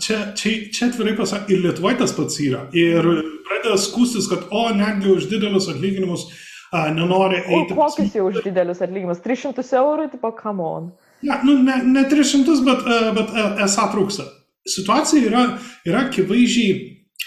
[0.00, 2.64] čia, čia, čia atvirai pasakė, ir Lietuvoje tas pats yra.
[2.76, 3.04] Ir
[3.48, 6.24] pradeda skūstis, kad, o, netgi už didelius atlyginimus
[6.72, 7.76] a, nenori eiti.
[7.76, 9.20] O kokius jau už didelius atlyginimus?
[9.24, 10.88] 300 eurų, tipo, come on.
[11.22, 14.26] Ja, nu, ne, ne 300, bet, e, bet e, esą trūksta.
[14.68, 15.42] Situacija yra,
[15.88, 16.76] yra akivaizdžiai,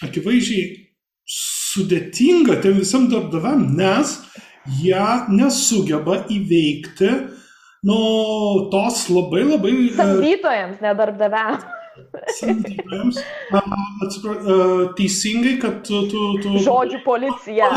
[0.08, 0.70] akivaizdžiai
[1.32, 4.16] sudėtinga tiem visam darbdaviam, nes
[4.80, 7.12] jie nesugeba įveikti
[7.90, 8.00] nu,
[8.72, 9.76] tos labai labai...
[9.90, 11.68] E, Samdytojams, ne darbdaviams.
[12.40, 13.20] Samdytojams.
[14.06, 14.38] Atsipra,
[14.96, 16.06] teisingai, kad tu...
[16.12, 17.74] tu, tu Žodžių policija.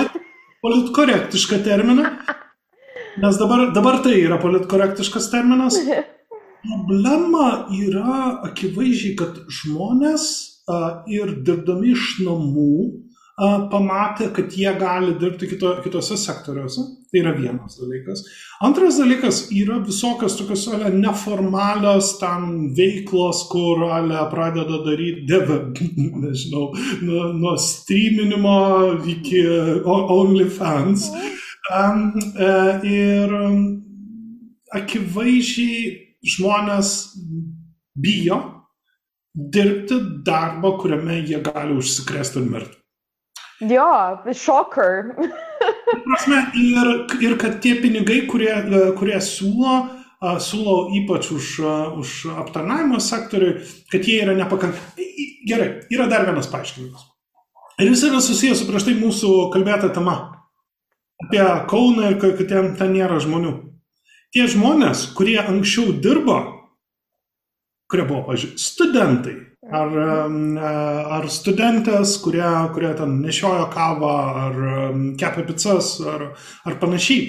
[0.65, 2.13] Politkorektišką terminą.
[3.23, 5.79] Nes dabar, dabar tai yra politkorektiškas terminas.
[6.65, 10.25] Problema yra akivaizdžiai, kad žmonės
[10.67, 12.73] a, ir dirbdami iš namų
[13.37, 16.87] a, pamatė, kad jie gali dirbti kito, kitose sektoriuose.
[17.13, 18.25] Tai yra vienas dalykas.
[18.65, 25.55] Antras dalykas yra visokios tokios ale, neformalios tam veiklos, kur ale, pradeda daryti dev,
[26.25, 26.73] nežinau,
[27.05, 28.59] nuo, nuo streaminimo
[29.15, 29.47] iki
[29.85, 31.11] OnlyFans.
[31.13, 31.41] Mm
[31.71, 33.33] ir
[34.75, 35.95] akivaizdžiai
[36.25, 36.91] žmonės
[37.95, 38.41] bijo
[39.35, 42.81] dirbti darbą, kuriame jie gali užsikrėsti ir mirti.
[43.71, 43.89] Jo,
[44.35, 45.13] šoker.
[46.07, 46.91] prasme, ir,
[47.23, 49.77] ir kad tie pinigai, kurie, e, kurie siūlo,
[50.43, 51.49] siūlo ypač už,
[52.01, 52.13] už
[52.45, 53.59] aptarnavimo sektoriui,
[53.93, 55.09] kad jie yra nepakankami.
[55.49, 57.11] Gerai, yra dar vienas paaiškinimas.
[57.83, 60.34] Ir jis yra susijęs su prieš tai mūsų kalbėta tema
[61.23, 63.55] apie Kauną ir kad ten, ten nėra žmonių.
[64.35, 66.41] Tie žmonės, kurie anksčiau dirbo,
[67.91, 69.35] kurie buvo, pažiūrėjau, studentai,
[69.71, 69.95] ar,
[71.19, 72.45] ar studentės, kurie,
[72.75, 74.59] kurie ten nešiojo kavą, ar
[75.21, 76.33] kepė pizzas, ar,
[76.67, 77.29] ar panašiai,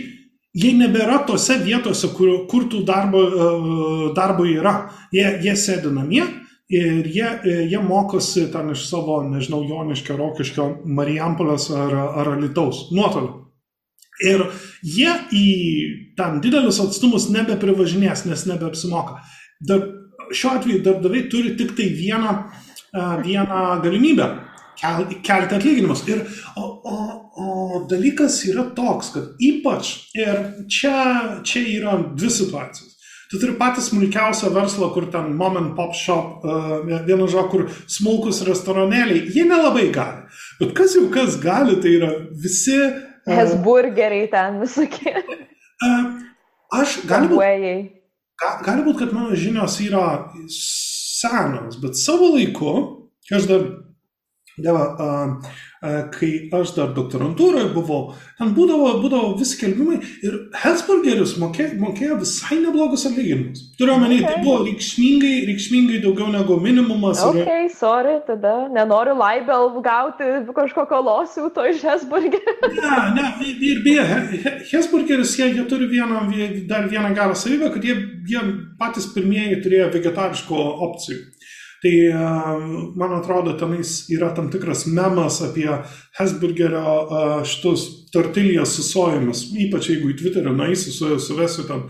[0.56, 4.76] jie nebėra tose vietose, kur, kur tų darbo, e, darbo yra.
[5.14, 6.24] Jie, jie sėdi namie
[6.72, 7.30] ir jie,
[7.70, 13.45] jie mokosi ten iš savo, nežinau, Joniškio, Rokiškio, Marijampolės ar, ar Alitaus nuotoliu.
[14.24, 14.46] Ir
[14.86, 15.46] jie į
[16.16, 19.20] tam didelius atstumus nebeprivažinės, nes nebeapsimoka.
[19.68, 19.84] Dar,
[20.32, 22.36] šiuo atveju darbdaviai turi tik tai vieną,
[23.26, 24.30] vieną galimybę
[24.80, 26.04] kel, kelti atlyginimus.
[26.08, 26.24] Ir,
[26.56, 26.98] o, o,
[27.36, 30.98] o dalykas yra toks, kad ypač, ir čia,
[31.48, 32.92] čia yra dvi situacijos.
[33.32, 36.76] Tu turi patį smulkiausią verslą, kur ten mom and pop shop, uh,
[37.08, 40.28] vienu žodžiu, kur smulkus restoranėliai, jie nelabai gali.
[40.60, 42.80] Bet kas jau kas gali, tai yra visi...
[43.26, 45.16] Uh, Hesburgeriai ten visokie.
[45.82, 46.22] Uh,
[46.78, 47.74] aš gali būti,
[48.42, 50.06] ga, gali būt, kad mano žinios yra
[50.52, 52.76] senos, bet savo laiku,
[53.28, 53.66] kai aš dar
[54.56, 54.84] Deva,
[56.14, 62.60] kai aš dar doktorantūroje buvau, ten būdavo, būdavo vis skelbimai ir Hesburgeris mokė, mokėjo visai
[62.62, 63.64] neblogus atlyginimus.
[63.80, 64.28] Turiu omeny, okay.
[64.28, 67.22] tai buvo reikšmingai, reikšmingai daugiau negu minimumas.
[67.26, 67.70] Ok, ir...
[67.76, 72.72] sorry, tada nenoriu laibel gauti kažkokio losiūto iš Hesburgerio.
[72.80, 76.26] ne, ne, ir beje, Hesburgeris, jie, jie turi vieną,
[76.70, 77.98] dar vieną gerą savybę, kad jie,
[78.30, 78.44] jie
[78.80, 81.24] patys pirmieji turėjo vegetariško opcijų.
[81.86, 81.98] Tai
[82.98, 85.70] man atrodo, tenais yra tam tikras memas apie
[86.18, 87.84] Hesburgerio šitus
[88.14, 91.84] tortilijas su sojomis, ypač jeigu į Twitterį nueisi, su, suvesiu ten,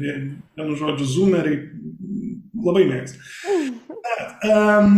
[0.00, 1.58] vienu žodžiu, zoomeriai,
[2.64, 3.18] labai mėgsta.
[4.44, 4.90] Um,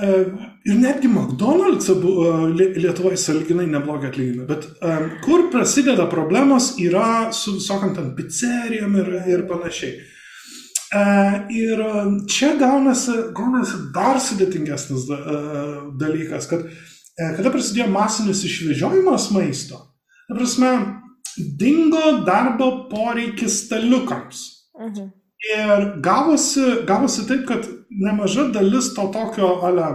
[0.00, 7.30] um, ir netgi McDonald's uh, Lietuvoje saliginai neblogai atlygina, bet um, kur prasideda problemos yra
[7.36, 9.98] su visokiam ten pizzerijom ir, ir panašiai.
[10.92, 11.00] E,
[11.50, 15.18] ir e, čia gaunasi, gaunasi dar sudėtingesnis e,
[16.00, 16.66] dalykas, kad
[17.14, 19.78] kada prasidėjo masinis išvežiojimas maisto,
[20.26, 20.70] ta prasme,
[21.60, 24.42] dingo darbo poreikis staliukams.
[24.80, 25.12] Mhm.
[25.54, 29.88] Ir gavosi, gavosi taip, kad nemaža dalis to tokio ale,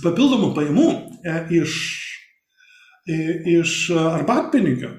[0.00, 0.88] papildomų pajamų
[1.58, 1.74] iš,
[3.58, 4.92] iš arbatpinigių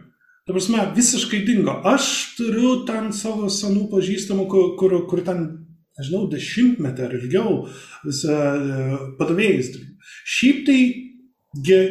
[0.45, 1.73] Ta prasme, visiškai dingo.
[1.89, 5.39] Aš turiu ten savo senų pažįstamų, kur, kur, kur ten,
[5.97, 8.35] nežinau, dešimtmetį ar ilgiau e,
[9.17, 9.71] padavėjais.
[10.35, 10.77] Šiaip tai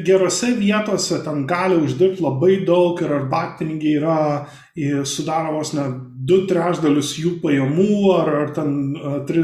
[0.07, 4.17] gerose vietose ten gali uždirbti labai daug ir arbatpinigiai yra
[5.09, 5.89] sudaro vos ne
[6.29, 8.75] du trešdalius jų pajamų ar, ar ten
[9.27, 9.43] tri,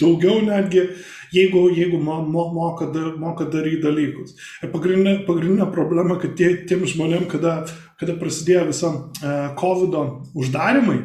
[0.00, 0.88] daugiau netgi
[1.32, 2.88] jeigu, jeigu mo, mo, moka,
[3.18, 4.34] moka daryti dalykus.
[4.62, 7.62] Ir pagrindinė, pagrindinė problema, kad tie, tiem žmonėm, kada,
[8.02, 9.96] kada prasidėjo visam uh, COVID
[10.38, 10.98] uždarimai,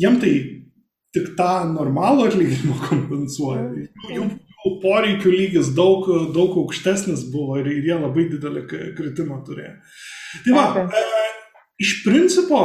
[0.00, 0.34] jiem tai
[1.14, 3.68] tik tą normalų atlyginimą kompensuoja.
[4.14, 4.26] Jų,
[4.64, 8.66] jų poreikių lygis daug, daug aukštesnis buvo ir, jie labai didelį
[8.98, 9.76] kritimą turėjo.
[10.44, 11.04] Tai va, e,
[11.84, 12.60] iš principo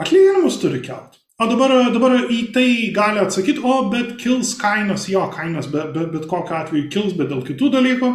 [0.00, 1.18] atlyginimus turi kelt.
[1.40, 6.10] O dabar, dabar į tai gali atsakyti, o bet kils kainos, jo kainos, bet, bet,
[6.12, 8.10] bet kokiu atveju kils, bet dėl kitų dalykų.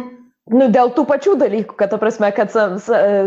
[0.46, 2.52] Nu, dėl tų pačių dalykų, kad, ta prasme, kad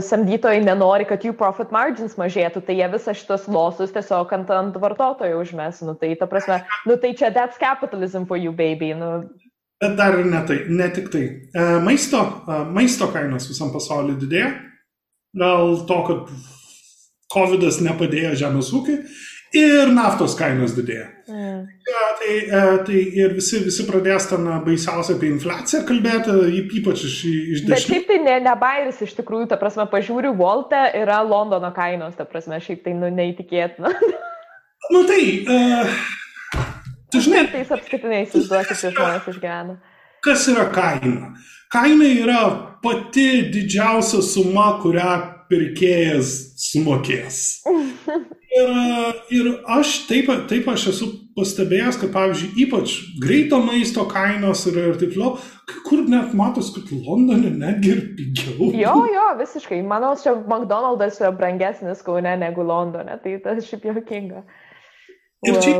[0.07, 4.77] samdytojai nenori, kad jų profit margins mažėtų, tai jie visą šitos losus tiesiog ant, ant
[4.79, 5.81] vartotojo užmes.
[5.83, 8.93] Nu, tai, ta prasme, nu, tai čia that's capitalism for you, baby.
[8.95, 9.27] Nu.
[9.83, 11.25] Bet dar ir ne, tai, ne tik tai.
[11.51, 14.53] E, maisto, e, maisto kainos visam pasauliu didėja.
[15.35, 16.31] Dėl to, kad
[17.35, 19.03] COVID nepadėjo žemės ūkiui
[19.55, 21.07] ir naftos kainos didėja.
[21.29, 21.61] Mm.
[21.89, 26.35] Ja, tai, e, tai ir visi, visi pradės ten baisiausiai apie infliaciją kalbėti,
[26.79, 27.69] ypač iš, iš dešimties.
[27.71, 32.17] Bet šiaip tai ne, ne bairis iš tikrųjų, ta prasme, pažiūriu, Volte yra Londono kainos,
[32.17, 33.93] ta prasme, šiaip tai nu, neįtikėtina.
[34.93, 35.93] nu tai, uh,
[37.13, 37.47] tu žinai.
[37.53, 39.79] Tais apskritiniais įsivaizduokit, žmonės išgyvena.
[40.25, 41.33] Kas yra kaina?
[41.71, 42.43] Kaina yra
[42.83, 45.13] pati didžiausia suma, kurią
[45.49, 46.35] pirkėjas
[46.69, 47.41] sumokės.
[48.49, 48.69] Ir,
[49.29, 54.97] ir aš taip, taip aš esu pastebėjęs, kad pavyzdžiui, ypač greito maisto kainos ir, ir
[54.97, 55.35] taip toliau,
[55.85, 58.71] kur net matos, kad Londone netgi ir pigiau.
[58.73, 59.83] Jo, jo, visiškai.
[59.85, 64.41] Manau, čia McDonald's yra brangesnis Kaune negu Londone, tai tas šiaip jokinga.
[65.45, 65.61] Ir wow.
[65.63, 65.75] čia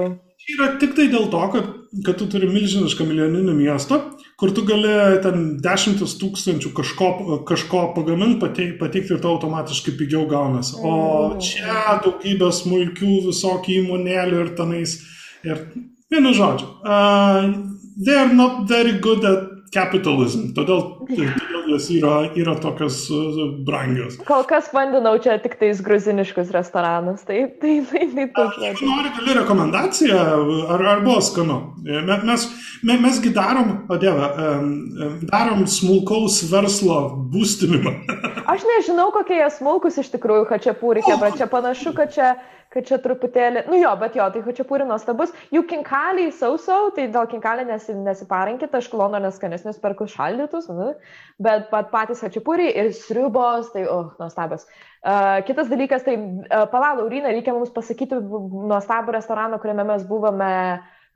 [0.54, 1.72] yra tik tai dėl to, kad,
[2.06, 4.04] kad tu turi milžinišką milijoninį miestą,
[4.40, 7.10] kur tu gali ten dešimtis tūkstančių kažko,
[7.48, 10.78] kažko pagaminti, pateikti, pateikti ir tau automatiškai pigiau gaunasi.
[10.80, 11.42] O mm.
[11.44, 14.96] čia daugybė smulkių visokių įmonėlių ir tenais.
[15.44, 15.66] Ir
[16.12, 17.52] vienu žodžiu, uh,
[18.00, 20.54] they are not very good at capitalism.
[20.56, 20.86] Todėl
[21.70, 24.18] jos yra, yra tokios uh, brangios.
[24.28, 27.24] Kol kas vandinau čia tik tais gruziniškus restoranus.
[27.28, 30.20] Tai, tai, tai, tai, tai Jeigu nori, gali rekomendaciją,
[30.76, 31.60] ar, ar buvo skanu.
[31.86, 32.24] Mes,
[32.84, 34.30] mes, mesgi darom, o dieve,
[35.30, 37.00] darom smulkaus verslo
[37.34, 37.96] būstinimą.
[38.52, 42.34] Aš nežinau, kokie jie smulkus iš tikrųjų, kad čia pūrikė, bet čia panašu, kad čia
[42.74, 45.32] kad čia truputėlį, nu jo, bet jo, tai hačiapūri nuostabus.
[45.54, 50.92] Jų kinkaliai sausau, tai dėl kinkalį nesi, nesiparinkit, aš Londonas skanesnius perku šaldytus, nu,
[51.42, 54.68] bet pat patys hačiapūri ir sriubos, tai, oh, nuostabus.
[55.00, 60.54] Uh, kitas dalykas, tai uh, palauk, Laurina, reikia mums pasakyti nuostabų restoraną, kuriame mes buvome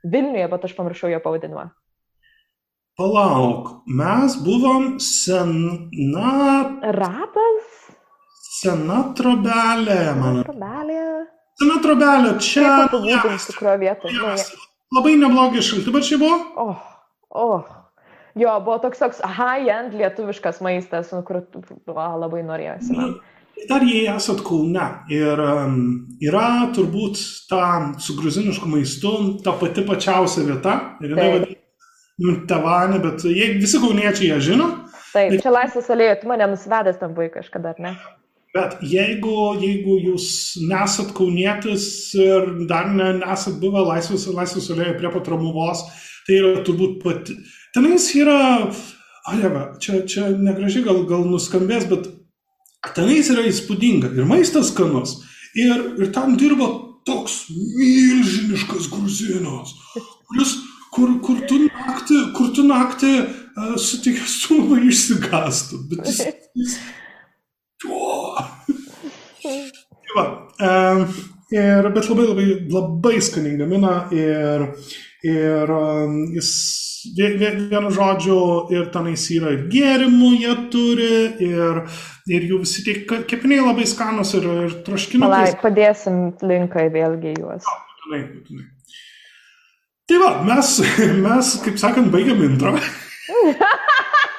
[0.04, 1.68] Vilniuje, bet aš pamiršau jo pavadinimą.
[2.98, 6.34] Palauk, mes buvom sena.
[6.98, 7.70] Ratas?
[8.54, 10.42] Sena trobelė, man.
[10.46, 11.06] Trobelė.
[11.60, 12.64] Sena trobelė, čia.
[12.66, 14.18] Kaip apibūdinti, kurioje vietoje?
[14.18, 14.34] Nu,
[14.94, 16.38] Labai neblogi šaltibarčiai buvo.
[16.64, 16.84] oh,
[17.30, 17.72] oh.
[18.34, 21.44] Jo, buvo toks toks high-end lietuviškas maistas, nu, kur
[21.86, 22.96] va, labai norėjosi.
[22.96, 23.14] Man.
[23.70, 25.76] Dar jei esat Kaune ir um,
[26.18, 29.12] yra turbūt ta su gruzinišku maistu
[29.44, 30.74] ta pati pačiausia vieta.
[31.00, 31.62] Ir jinai vadinasi
[32.50, 34.68] Tavanė, bet jie visi kauniečiai ją žino.
[35.14, 37.94] Taip, čia laisvės alėjoje, tu mane nusivedęs tam vaikui kažkada, ar ne?
[38.54, 40.26] Bet jeigu, jeigu jūs
[40.70, 45.82] nesat kaunietis ir dar ne, nesat buvę laisvės, laisvės alėjoje prie pat Romuvos,
[46.28, 47.34] tai yra turbūt pati.
[47.74, 48.38] Tenais yra,
[49.26, 52.06] aleva, čia, čia negražiai gal, gal nuskambės, bet
[52.94, 55.18] tenais yra įspūdinga ir maistas skanus.
[55.58, 56.70] Ir, ir ten dirba
[57.10, 59.74] toks milžiniškas gruzinas,
[60.30, 60.58] kuris,
[60.94, 65.86] kur, kur tu naktį, kur tu naktį uh, sutikęs su labai išsigastų.
[65.90, 66.22] Bet jis,
[66.54, 66.78] jis,
[69.44, 70.24] Tai va,
[71.52, 74.68] ir, bet labai labai, labai skaniai gamina ir,
[75.26, 75.72] ir
[76.36, 76.50] jis
[77.18, 78.38] vie- vie- vienu žodžiu
[78.72, 81.10] ir tenais yra ir gėrimų jie turi
[81.48, 81.82] ir,
[82.32, 85.28] ir jų visi tie kepiniai labai skanus ir, ir troškinukai.
[85.28, 87.68] Palai, padėsim linką vėlgi juos.
[87.68, 88.70] Būtinai, būtinai.
[90.08, 90.74] Tai va, mes,
[91.26, 92.76] mes, kaip sakant, baigiam intro.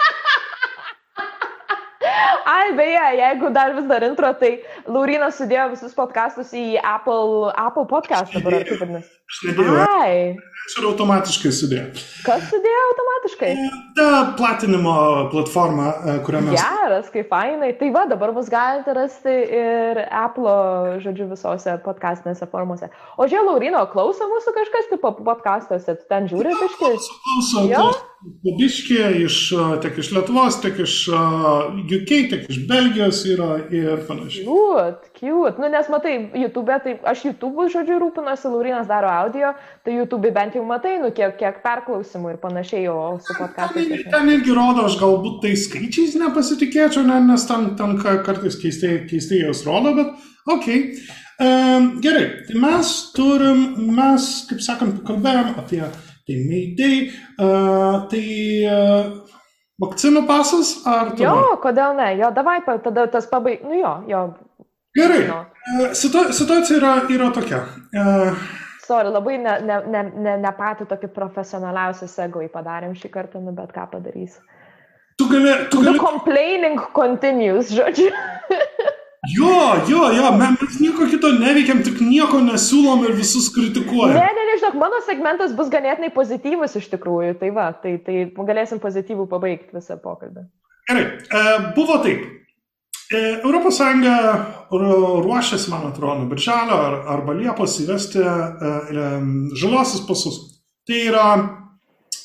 [2.46, 4.52] Ai, beje, jeigu dar vis dar intro, tai
[4.88, 9.12] Laurinas sudėjo visus podcastus į Apple, Apple podcast dabar, ar kaip vadinasi?
[9.90, 10.36] Ai,
[10.66, 11.88] aš ir automatiškai sudėjau.
[12.26, 13.52] kas sudėjo automatiškai?
[13.98, 14.08] Ta
[14.40, 14.96] platinimo
[15.32, 17.72] platforma, e, kurią mes Geras, kaip fainai.
[17.80, 20.56] Tai va, dabar mus galite rasti ir Apple,
[21.06, 22.90] žodžiu, visose podcastinėse formose.
[23.18, 26.94] O žiūrėjau, Laurino, klauso mūsų kažkas, tipo, podcastuose, tu ten žiūri biškai?
[26.98, 27.86] Klauso, Jo?
[28.42, 34.46] Biškė iš, a, tiek iš Lietuvos, tiek iš UK, tiek iš Belgijos yra ir panašiai.
[34.48, 35.58] Cute, cute.
[35.62, 39.52] Nu, nes matai, YouTube, tai aš YouTube, žodžiu, rūpinuosi, Laurinas daro audio,
[39.84, 43.90] tai YouTube bent jau matai, nu, kiek, kiek perklausimų ir panašiai, o su podcastais.
[43.92, 48.22] aš ne- Ten irgi rodo, aš galbūt tai skaičiais nepasitikėčiau, ne, nes ten, ten ka-
[48.24, 50.14] kartais keistai, keistai jos rodo, bet
[50.48, 50.70] ok.
[51.36, 55.82] Um, gerai, tai mes turim, mes, kaip sakant, kalbėjom apie
[56.26, 57.10] tai Mayday,
[57.44, 58.24] uh, tai
[58.64, 59.10] uh,
[59.84, 61.26] vakcinų pasas ar tu?
[61.26, 62.14] Jo, kodėl ne?
[62.22, 63.66] Jo, davai, tada tas pabaig...
[63.68, 64.22] Nu jo, jo.
[64.96, 67.64] Gerai, uh, situa situacija yra, yra tokia.
[67.92, 68.46] Uh,
[68.86, 73.52] Sorry, labai ne, ne, ne, ne, ne patį tokį profesionaliausią segway padarėm šį kartą, nu,
[73.58, 74.38] bet ką padarys.
[75.18, 78.12] tu gali, tu The gali complaining continues, žodžiu.
[79.34, 84.14] Jo, jo, jo, me- mes nieko kito neveikiam, tik nieko nesiūlom ir visus kritikuojam.
[84.14, 87.32] Ne, ne, ne, žinok, mano segmentas bus ganėtinai pozityvus iš tikrųjų.
[87.40, 90.46] Tai va, tai, tai galėsim pozityvų pabaigti visą pokalbį.
[90.92, 91.42] Gerai, e,
[91.74, 92.22] buvo taip.
[93.12, 94.18] E, Europos Sąjunga
[94.72, 98.32] ru- ruošiasi, man atrodo, nuo birželio ar, arba liepos įvesti e,
[98.72, 99.10] e,
[99.62, 100.40] žaliosius pasus.
[100.88, 101.28] Tai yra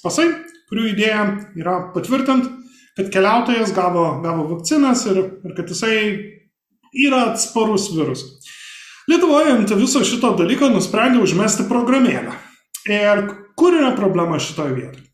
[0.00, 0.30] pasai,
[0.70, 1.24] kurių idėja
[1.60, 2.48] yra patvirtint,
[2.96, 5.96] kad keliautojas gavo, gavo vakcinas ir, ir kad jisai
[7.06, 8.38] yra atsparus virusui.
[9.10, 12.32] Lietuvoje ant viso šito dalyko nusprendė užmesti programėlę.
[12.88, 13.26] Ir
[13.58, 15.04] kur yra problema šitoje vietoje?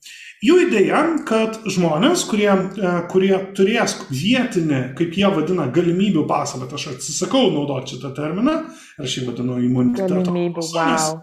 [0.45, 6.75] Jų idėja, kad žmonės, kurie, e, kurie turės vietinį, kaip jie vadina, galimybių pasą, bet
[6.77, 8.59] aš atsisakau naudoti šitą terminą,
[9.01, 11.23] aš jį vadinu imuniteto Galimybių, wow.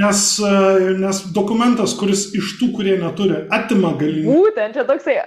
[0.00, 4.32] Nes, e, nes dokumentas, kuris iš tų, kurie neturi, atima galimybę.
[4.32, 5.18] Būtent čia toksai.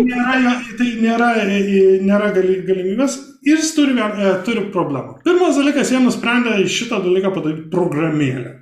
[0.00, 3.98] Nėra, tai nėra, e, nėra gali, galimybės ir jis turi,
[4.48, 5.20] turi problemą.
[5.26, 8.56] Pirmas dalykas, jie nusprendė šitą dalyką padaryti programėlę.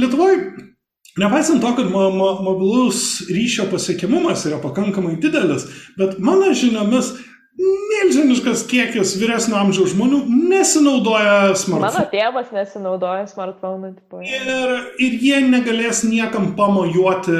[0.00, 0.69] Lietuvoje,
[1.18, 5.66] nepaisant to, kad mo, mo, mobilus ryšio pasiekiamumas yra pakankamai didelis,
[5.98, 7.14] bet mano žiniomis
[7.60, 12.06] milžiniškas kiekis vyresnio amžiaus žmonių nesinaudoja Mano smartphone.
[12.12, 13.90] tėvas nesinaudoja smartphone.
[13.98, 14.70] Tipo, Ir,
[15.02, 17.34] ir jie negalės niekam pamojuoti,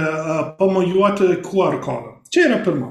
[0.59, 2.19] pamojuoti QR kodą.
[2.31, 2.91] Čia yra pirma.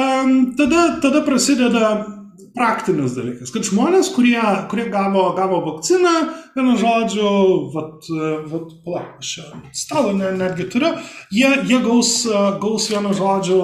[0.00, 1.90] Um, tada, tada prasideda
[2.56, 4.40] praktinis dalykas, kad žmonės, kurie,
[4.70, 6.12] kurie gavo, gavo vakciną,
[6.56, 7.30] vienu žodžiu,
[7.72, 8.08] vat,
[8.50, 9.46] vat, pala, aš čia
[9.76, 10.92] stalą ne, netgi turiu,
[11.32, 12.12] jie, jie gaus,
[12.62, 13.60] gaus vienu žodžiu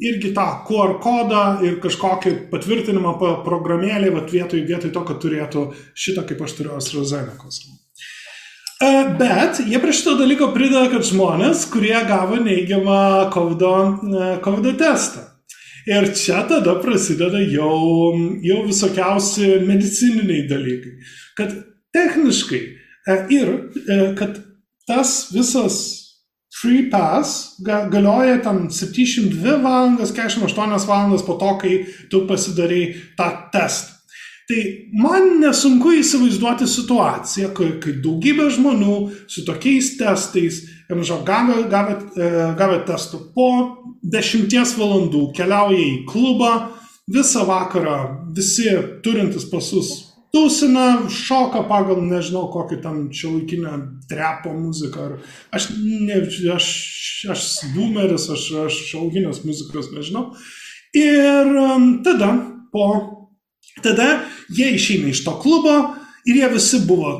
[0.00, 5.66] irgi tą QR kodą ir kažkokį patvirtinimą pa- programėlį, vat vietoj, vietoj to, kad turėtų
[5.98, 7.50] šitą, kaip aš turiu AstraZeneca.
[8.80, 13.66] E, Bet jie prie šito dalyko prideda, kad žmonės, kurie gavo neigiamą COVID,
[14.46, 15.29] COVID testą.
[15.88, 18.12] Ir čia tada prasideda jau,
[18.44, 20.92] jau visokiausi medicininiai dalykai.
[21.38, 21.54] Kad
[21.94, 23.54] techniškai e, ir
[23.86, 24.42] e, kad
[24.88, 25.78] tas visas
[26.60, 32.84] free pass ga, galioja ten 72 valandas, 48 valandas po to, kai tu pasidarai
[33.16, 33.96] tą testą.
[34.50, 34.62] Tai
[34.98, 38.94] man nesunku įsivaizduoti situaciją, kai, kai daugybė žmonių
[39.30, 40.64] su tokiais testais,
[40.98, 43.48] žinau, gavę, gavę, e, gavę testų po
[44.02, 46.52] dešimties valandų keliauja į klubą,
[47.10, 47.98] visą vakarą
[48.36, 48.70] visi
[49.04, 53.72] turintys pasus tūsina, šoka pagal, nežinau, kokį tam šiuolaikinę
[54.10, 55.06] trepo muziką.
[55.08, 55.16] Ar,
[55.56, 56.20] aš, ne,
[56.54, 56.68] aš,
[57.34, 60.28] aš boomeris, aš, aš šiuolaikinės muzikos nežinau.
[60.96, 62.32] Ir um, tada,
[62.74, 62.86] po,
[63.82, 64.20] tada
[64.54, 65.76] jie išeina iš to klubo
[66.26, 67.12] ir jie visi buvo,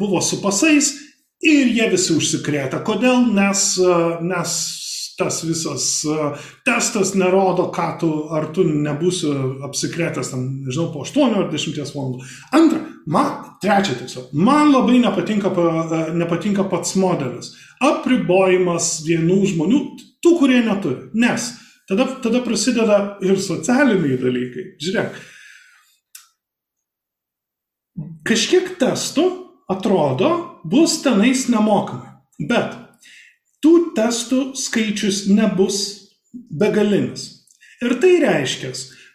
[0.00, 0.92] buvo su pasais
[1.44, 2.80] ir jie visi užsikrėtė.
[2.86, 3.28] Kodėl?
[3.34, 3.66] Nes,
[4.24, 4.56] nes
[5.18, 5.84] tas visas
[6.66, 9.30] testas nerodo, ką tu, ar tu nebūsi
[9.66, 12.24] apsikrėtęs, tam, nežinau, po 8 ar 10 valandų.
[12.58, 13.28] Antra, man,
[13.62, 15.52] trečia tiesiog, man labai nepatinka,
[16.16, 17.52] nepatinka pats modelis.
[17.84, 19.84] Apribojimas vienų žmonių,
[20.24, 21.12] tų, kurie neturi.
[21.14, 21.52] Nes
[21.88, 24.66] tada, tada prasideda ir socialiniai dalykai.
[24.82, 25.22] Žiūrėk,
[28.26, 32.14] kažkiek testų atrodo bus tenais nemokamai.
[32.48, 32.74] Bet
[33.64, 35.78] tų testų skaičius nebus
[36.32, 37.30] begalinis.
[37.84, 38.72] Ir tai reiškia,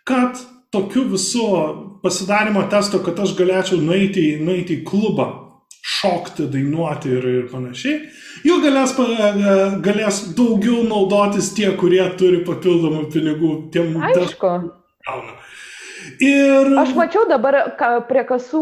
[0.08, 0.39] kad
[0.74, 1.45] tokiu visu
[2.04, 5.28] pasidarimo testo, kad aš galėčiau nueiti, nueiti į klubą,
[5.80, 8.00] šokti, dainuoti ir, ir panašiai,
[8.45, 8.93] jų galės,
[9.86, 14.54] galės daugiau naudotis tie, kurie turi papildomų pinigų tiem Aišku.
[15.08, 15.38] Gauna.
[16.20, 16.67] Ir...
[16.82, 18.61] Aš mačiau dabar ka, prie kasų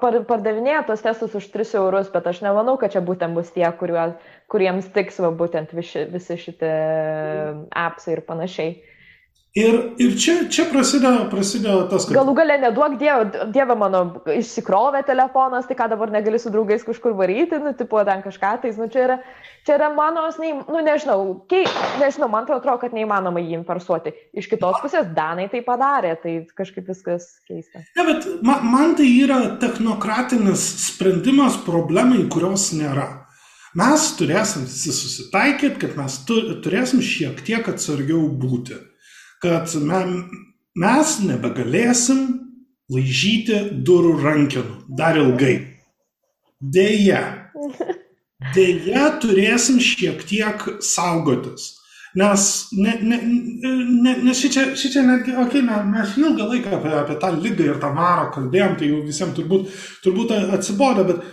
[0.00, 4.06] pardavinėja tos testus už 3 eurus, bet aš nemanau, kad čia būtent bus tie, kuriuo,
[4.48, 6.72] kuriems tiks va, būtent visi, visi šitie
[7.76, 8.72] appsai ir panašiai.
[9.54, 12.16] Ir, ir čia, čia prasideda, prasideda tas, kad...
[12.16, 13.98] Galų gale neduok dievą, dievą mano
[14.34, 18.72] išsikrovė telefonas, tai ką dabar negali su draugais kažkur varyti, nu, tipo, ten kažką, tai,
[18.74, 19.16] nu, čia yra,
[19.62, 21.68] čia yra mano, nu, nežinau, kei,
[22.00, 24.10] nežinau, man atrodo, kad neįmanoma jį infarsuoti.
[24.34, 27.84] Iš kitos pusės Danai tai padarė, tai kažkaip viskas keista.
[27.94, 33.06] Ne, bet man, man tai yra technokratinis sprendimas problemai, kurios nėra.
[33.78, 38.80] Mes turėsim susitaikyti, kad mes turėsim šiek tiek atsargiau būti
[39.42, 39.70] kad
[40.74, 42.26] mes nebegalėsim
[42.92, 45.54] laižyti durų rankenų dar ilgai.
[46.60, 47.22] Deja,
[48.54, 51.74] deja turėsim šiek tiek saugotis.
[52.14, 52.42] Nes,
[52.78, 57.32] ne, ne, ne, nes šičia, šičia netgi, okei, okay, mes ilgą laiką apie, apie tą
[57.34, 59.72] lygą ir tą marą kalbėjom, tai jau visiems turbūt,
[60.04, 61.24] turbūt atsibodo, bet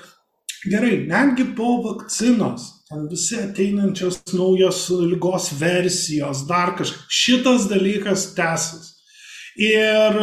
[0.65, 7.07] gerai, netgi po vakcinos ten visi ateinančios naujos lygos versijos, dar kažkas.
[7.07, 8.89] Šitas dalykas tęsis.
[9.61, 10.19] Ir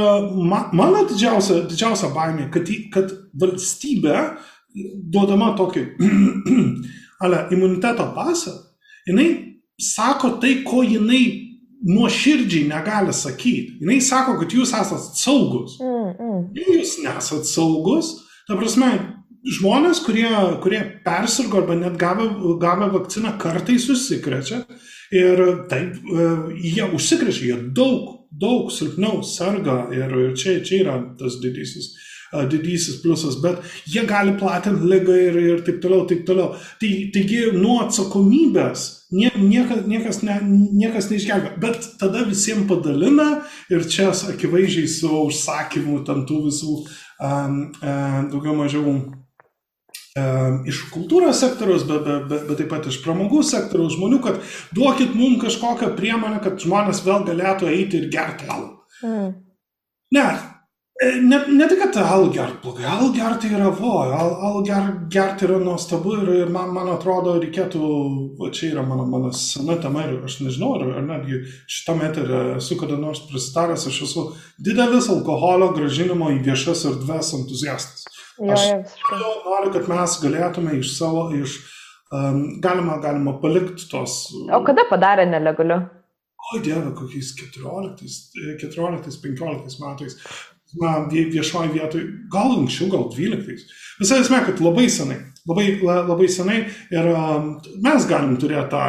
[0.51, 4.17] ma, mano didžiausia, didžiausia baimė, kad, kad valstybė,
[5.13, 5.85] duodama tokį
[7.25, 8.55] ale, imuniteto pasą,
[9.09, 9.29] jinai
[9.81, 11.23] sako tai, ko jinai
[11.89, 13.79] nuoširdžiai negali sakyti.
[13.83, 15.79] Jinai sako, kad jūs esate saugus.
[15.81, 16.43] Mm, mm.
[16.59, 18.17] Jūs nesate saugus,
[18.49, 18.91] ta prasme,
[19.57, 20.29] žmonės, kurie,
[20.63, 22.29] kurie persirgo arba net gavę,
[22.61, 24.63] gavę vakciną, kartais susikrečia
[25.15, 26.29] ir taip, e,
[26.61, 31.95] jie užsikrečia, jie daug, daug silpniau serga ir čia, čia yra tas didysis
[32.33, 36.53] e, didysis pliusas, bet jie gali platinti lygą ir, ir taip toliau, taip toliau.
[36.81, 40.37] Tai, taigi nuo atsakomybės nie, niekas, niekas, ne,
[40.77, 43.29] niekas neišgelbė, bet tada visiems padalina
[43.73, 48.93] ir čia akivaizdžiai su užsakymu tam tų visų um, um, daugiau mažiau
[50.69, 54.39] iš kultūros sektoriaus, bet, bet, bet, bet taip pat iš pramogų sektoriaus žmonių, kad
[54.77, 58.71] duokit mums kažkokią priemonę, kad žmonės vėl galėtų eiti ir gerti alų.
[59.07, 59.35] Mm.
[60.17, 60.25] Ne,
[61.03, 64.87] e, ne, ne tik, kad alų gerti blogai, alų gerti yra vo, alų al ger,
[65.13, 67.83] gerti yra nuostabu ir, ir man, man atrodo reikėtų,
[68.41, 72.43] va čia yra mano, mano sena tema ir aš nežinau, ar, ar netgi šitame eterė
[72.57, 78.09] esu kada nors prisitaręs, aš esu didelis alkoholio gražinimo į viešas erdves entuziastas.
[78.39, 81.59] Jo, Aš jo, noriu, kad mes galėtume iš savo, iš,
[82.15, 84.21] um, galima, galima palikti tos.
[84.55, 85.81] O kada padarė nelegaliu?
[86.49, 90.17] O Dieve, kokiais 14, 14-15 metais.
[90.79, 93.71] Na, viešoji vietoj, gal anksčiau, gal 12.
[94.03, 95.17] Visai esmė, kad labai senai,
[95.49, 96.59] labai, labai senai
[96.93, 98.83] ir um, mes galim turėti tą,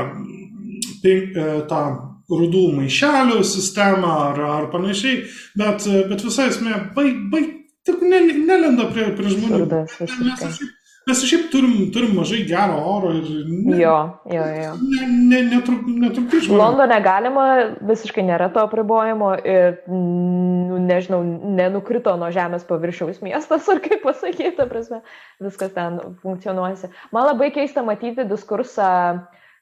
[1.03, 1.83] pink, e, tą
[2.29, 5.23] rudų maišelių sistemą ar, ar panašiai,
[5.57, 7.55] bet, bet visai esmė, baig, baig,
[7.89, 9.63] tik ne, nelenda prie, prie žmonių.
[9.65, 10.13] Absurdas, mes
[10.59, 10.75] šiaip,
[11.09, 13.27] mes šiaip turim, turim mažai gero oro ir...
[13.49, 13.95] Ne, jo,
[14.29, 14.75] jo, jo.
[14.83, 16.59] Ne, ne, netrup, netrupį žmonių.
[16.61, 17.47] Londone galima,
[17.89, 21.23] visiškai nėra to apribojimo ir, nu, nežinau,
[21.57, 25.01] nenukrito nuo žemės paviršiaus miestas, ar kaip pasakyti, prasme,
[25.43, 26.93] viskas ten funkcionuosi.
[27.15, 28.93] Man labai keista matyti diskursą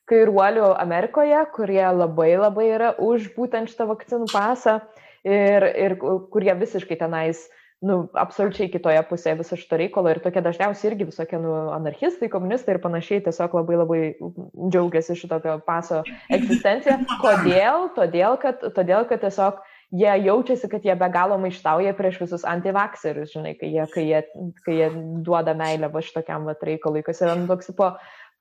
[0.08, 4.80] kairuolių Amerikoje, kurie labai labai yra už būtent šitą vakcinų pasą
[5.28, 5.98] ir, ir
[6.32, 7.48] kurie visiškai tenais
[7.86, 12.74] nu, absoliučiai kitoje pusėje viso šito reikalo ir tokie dažniausiai irgi visokie nu, anarchistai, komunistai
[12.74, 16.02] ir panašiai tiesiog labai labai džiaugiasi šitokio paso
[16.34, 16.98] egzistencija.
[17.22, 17.92] Kodėl?
[17.98, 19.62] Todėl, kad, todėl, kad tiesiog
[19.94, 24.24] jie jaučiasi, kad jie be galo maištauja prieš visus antivakserius, žinai, kai jie, kai jie,
[24.66, 24.90] kai jie
[25.26, 27.94] duoda meilę va šitokiam va reikalui, kas yra nu, toks po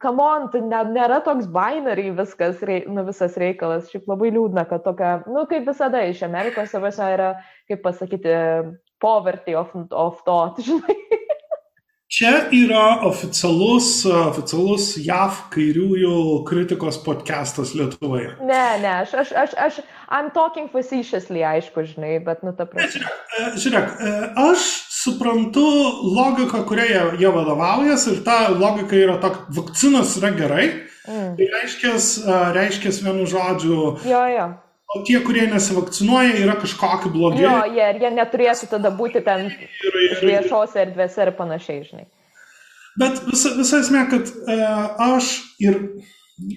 [0.03, 3.89] come on, tai ne, nėra toks binary viskas, rei, nu, visas reikalas.
[3.93, 7.30] Šiaip labai liūdna, kad tokia, nu, kaip visada iš Amerikos savose yra,
[7.70, 8.34] kaip pasakyti,
[9.01, 10.97] poverty of, of thought, žinai.
[12.07, 18.30] Čia yra oficialus, oficialus JAV kairiųjų kritikos podcastas Lietuvoje.
[18.47, 23.03] Ne, ne, aš, aš, aš, aš I'm talking facetiously, aišku, žinai, bet, nu, ta prasme.
[23.03, 23.90] Žiūrėk, žiūrėk,
[24.38, 24.68] aš
[25.01, 25.66] suprantu
[26.07, 30.68] logiką, kuria jie, jie vadovaujasi ir ta logika yra tokia, vakcinos yra gerai,
[31.11, 31.34] mm.
[31.40, 31.97] tai reiškia,
[32.55, 33.80] reiškia vienu žodžiu.
[34.07, 34.47] Jo, jo.
[34.95, 37.43] O tie, kurie nesivakcinuoja, yra kažkokie blogi.
[37.43, 39.49] Jo, jie, jie neturėtų tada būti ten
[40.22, 42.07] viešose erdvėse ir panašiai, žinai.
[42.97, 45.80] Bet visa, visa esmė, kad uh, aš ir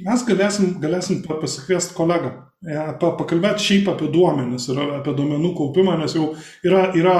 [0.05, 2.31] mes galėsim, galėsim pasikviesti kolegą,
[2.67, 6.29] e, pakalbėti šiaip apie duomenis ir apie duomenų kaupimą, nes jau
[6.67, 7.17] yra, yra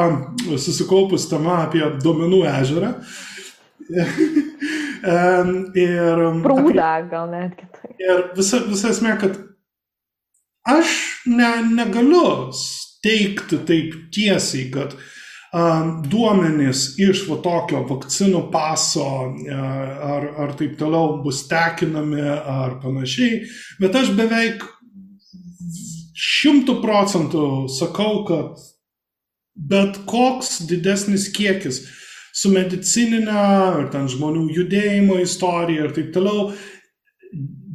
[0.53, 2.93] susikaupus tema apie duomenų ežerą.
[5.83, 7.95] ir, Prūdą gal net kitai.
[8.03, 9.39] Ir visa, visa esmė, kad
[10.67, 10.95] aš
[11.25, 12.51] ne, negaliu
[13.03, 14.95] teikti taip tiesiai, kad
[15.53, 19.05] um, duomenys iš va tokio vakcinų paso
[19.55, 23.45] ar, ar taip toliau bus tekinami ar panašiai,
[23.79, 24.65] bet aš beveik
[26.19, 28.59] šimtų procentų sakau, kad
[29.55, 31.81] bet koks didesnis kiekis
[32.35, 36.51] su medicininė ar ten žmonių judėjimo istorija ir taip toliau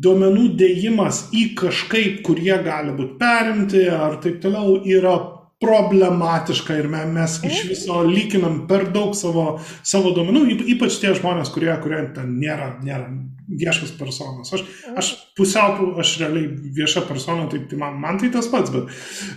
[0.04, 5.16] duomenų dėjimas į kažkaip, kur jie gali būti perimti ar taip toliau, yra
[5.64, 7.68] problematiška ir mes iš mhm.
[7.70, 10.42] viso lyginam per daug savo, savo duomenų,
[10.74, 13.08] ypač tie žmonės, kurie, kurie ten nėra, nėra
[13.48, 14.52] viešas personas.
[14.56, 14.98] Aš, mhm.
[15.00, 18.90] aš pusiau, aš realiai vieša persona, tai, tai man, man tai tas pats, bet...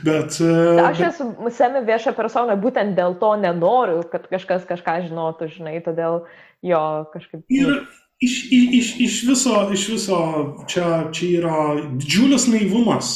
[0.08, 1.08] bet aš bet...
[1.12, 6.24] esu semi vieša persona, būtent dėl to nenoriu, kad kažkas kažką žinotų, žinai, todėl
[6.66, 7.46] jo kažkaip...
[7.54, 7.80] Ir,
[8.18, 10.20] Iš, iš, iš, viso, iš viso
[10.66, 11.58] čia, čia yra
[12.02, 13.12] didžiulis naivumas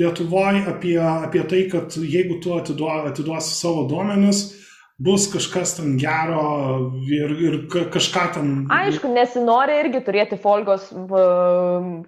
[0.00, 4.40] Lietuvoje apie, apie tai, kad jeigu tu atiduo, atiduosi savo duomenis,
[4.96, 6.44] bus kažkas ten gero
[7.12, 7.58] ir, ir
[7.92, 8.50] kažką ten.
[8.72, 10.88] Aišku, nesinori irgi turėti folgos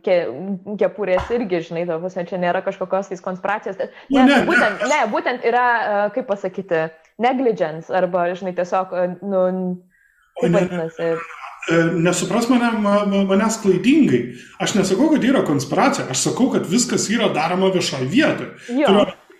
[0.07, 0.19] ke,
[0.81, 3.77] kepurės irgi, žinai, to pusė, čia nėra kažkokios tais konspiracijos.
[3.83, 4.93] Ne, nu, ne, būtent, ne.
[4.95, 5.67] ne, būtent yra,
[6.17, 6.87] kaip pasakyti,
[7.21, 8.97] negligence arba, žinai, tiesiog,
[9.27, 9.43] nu,
[10.41, 11.11] kaip vadinasi.
[11.17, 11.36] E,
[11.95, 12.71] nesupras mane,
[13.27, 14.23] manęs klaidingai.
[14.63, 18.55] Aš nesakau, kad yra konspiracija, aš sakau, kad viskas yra daroma viešoje vietoje.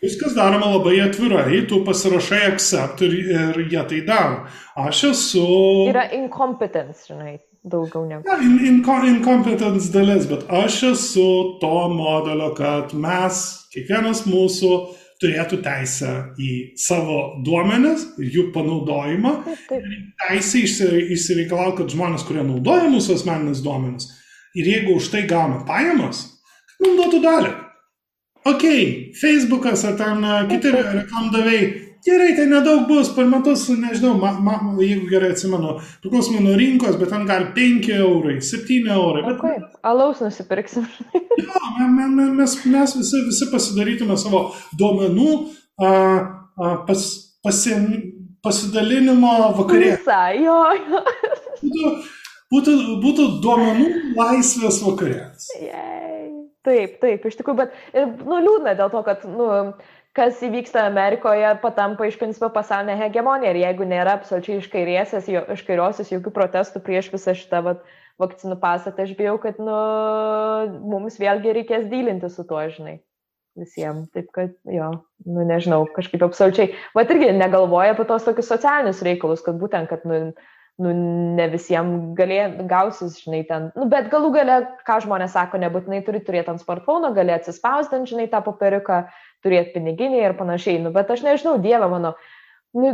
[0.03, 4.43] Viskas daroma labai atvirai, tu pasirašai accept ir, ir jie tai daro.
[4.77, 5.47] Aš esu...
[5.89, 8.29] Yra incompetence, žinai, daugiau negu.
[8.29, 8.83] Ja, in, in,
[9.15, 11.27] incompetence dalis, bet aš esu
[11.63, 14.73] to modelio, kad mes, kiekvienas mūsų,
[15.23, 16.51] turėtų teisę į
[16.81, 19.33] savo duomenis ir jų panaudojimą.
[20.27, 20.65] Teisė
[21.17, 24.11] išsireikalauti, kad žmonės, kurie naudoja mūsų asmeninis duomenis
[24.57, 26.25] ir jeigu už tai gauna pajamas,
[26.81, 27.55] mums duotų dalį.
[28.47, 28.65] Ok,
[29.19, 31.65] Facebookas ar ten kiti reklamdaviai
[32.07, 35.73] Gerai, tai nedaug bus, per metus, nežinau, ma, ma, jeigu gerai atsimenu,
[36.05, 39.25] priklausomai nuo rinkos, bet ten gali 5 eurai, 7 eurai.
[39.27, 39.41] Bet...
[39.41, 39.57] Okay.
[39.91, 40.87] Alaus nusipirksim.
[41.43, 41.65] jo,
[41.97, 44.45] mes, mes, mes visi, visi pasidarytume savo
[44.79, 45.33] duomenų
[45.83, 47.03] a, a, pas,
[47.43, 47.89] pasim,
[48.47, 49.97] pasidalinimo vakarė.
[49.97, 50.61] Visai, jo.
[51.67, 51.93] būtų,
[52.55, 55.51] būtų, būtų duomenų laisvės vakarės.
[56.67, 59.51] Taip, taip, iš tikrųjų, bet nu, liūdna dėl to, kad nu,
[60.17, 63.53] kas įvyksta Amerikoje, patampa iš principo pasaulinė hegemonija.
[63.53, 67.85] Ir jeigu nėra absoliučiai iš, kairėsės, jo, iš kairiosios jokių protestų prieš visą šitą vat,
[68.23, 69.77] vakcinų pasatą, aš bijau, kad nu,
[70.89, 72.99] mums vėlgi reikės dylinti su tuo, žinai.
[73.57, 74.11] Visiems.
[74.13, 74.91] Taip kad, jo,
[75.25, 76.75] nu nežinau, kažkaip absoliučiai.
[76.97, 80.35] Vat irgi negalvoja apie tos tokius socialinius reikalus, kad būtent, kad, nu,
[80.83, 80.93] nu,
[81.39, 83.71] ne visiems galė, gausis, žinai, ten.
[83.79, 88.29] Nu, bet galų gale, ką žmonės sako, nebūtinai turi turėti ant smartphone, gali atsispausdinti, žinai,
[88.33, 89.07] tą popieriuką,
[89.45, 90.83] turėti piniginį ir panašiai.
[90.83, 92.13] Nu, bet aš nežinau, Dieve mano,
[92.77, 92.93] nu,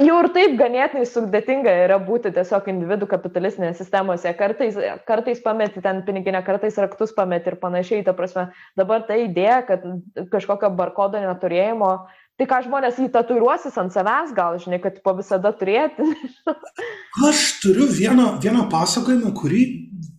[0.00, 4.34] jau ir taip ganėtinai sudėtinga yra būti tiesiog individų kapitalistinėse sistemose.
[4.38, 4.76] Kartais,
[5.08, 8.04] kartais pameti ten piniginę, kartais raktus pameti ir panašiai.
[8.06, 9.86] Ta prasme, dabar ta idėja, kad
[10.34, 11.94] kažkokio barkodo neturėjimo
[12.34, 16.02] Tai ką žmonės jį tatuiruosis ant savęs, gal, žinai, kad po visada turėti.
[17.28, 19.62] Aš turiu vieną, vieną pasakojimą, kurį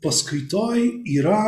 [0.06, 0.86] paskaitoj
[1.18, 1.42] yra...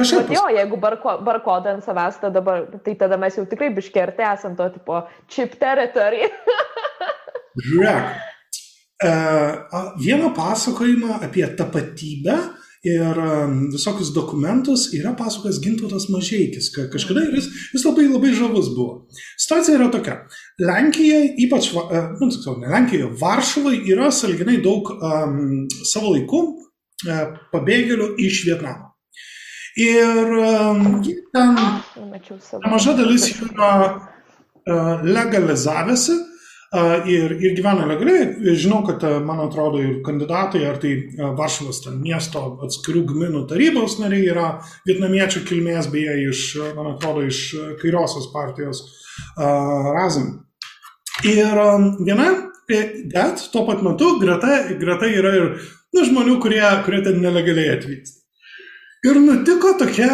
[0.00, 0.22] Aš jau.
[0.32, 4.56] Jo, jeigu barko, barkodą ant savęs, tada, dabar, tai tada mes jau tikrai biškerti esam
[4.56, 6.28] to tipo chip territory.
[7.68, 8.12] Žiūrėk.
[9.02, 12.36] Uh, vieną pasakojimą apie tapatybę
[12.82, 13.18] ir
[13.72, 19.06] visokius dokumentus yra pasakojęs Gintautas Mažeikis, kad kažkada jis, jis labai labai žavus buvo.
[19.38, 20.16] Situacija yra tokia.
[20.58, 27.36] Lenkija, ypač, e, nu, tiksliau, ne Lenkija, Varšuvai yra salginai daug um, savo laikų uh,
[27.54, 28.91] pabėgėlių iš Vietnamo.
[29.80, 30.34] Ir
[31.32, 31.54] ten
[32.68, 34.02] maža dalis jų yra uh,
[35.02, 36.18] legalizavęsi
[37.06, 38.54] ir, ir gyvena legaliai.
[38.56, 40.94] Žinau, kad, man atrodo, ir kandidatai, ar tai
[41.36, 44.46] Varšuvos ten miesto atskirų gminų tarybos nariai yra
[44.88, 46.46] vietnamiečių kilmės, beje, iš,
[46.76, 47.44] man atrodo, iš
[47.82, 48.86] kairiosios partijos
[49.36, 50.32] Razin.
[51.28, 51.60] Ir
[52.00, 52.30] viena,
[52.72, 52.80] e,
[53.12, 55.46] bet tuo pat metu greta, greta yra ir
[55.92, 58.21] nu, žmonių, kurie, kurie ten nelegaliai atvyksta.
[59.02, 60.10] Ir nutiko tokia,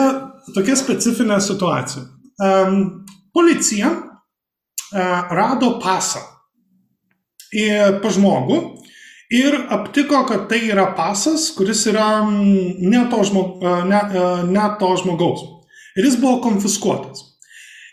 [0.54, 2.06] tokia specifinė situacija.
[2.38, 2.82] Um,
[3.34, 4.08] policija uh,
[5.34, 6.24] rado pasą
[8.02, 8.58] pas žmogų
[9.32, 14.00] ir aptiko, kad tai yra pasas, kuris yra ne to, žmog, ne,
[14.48, 15.44] ne to žmogaus.
[15.96, 17.24] Ir jis buvo konfiskuotas.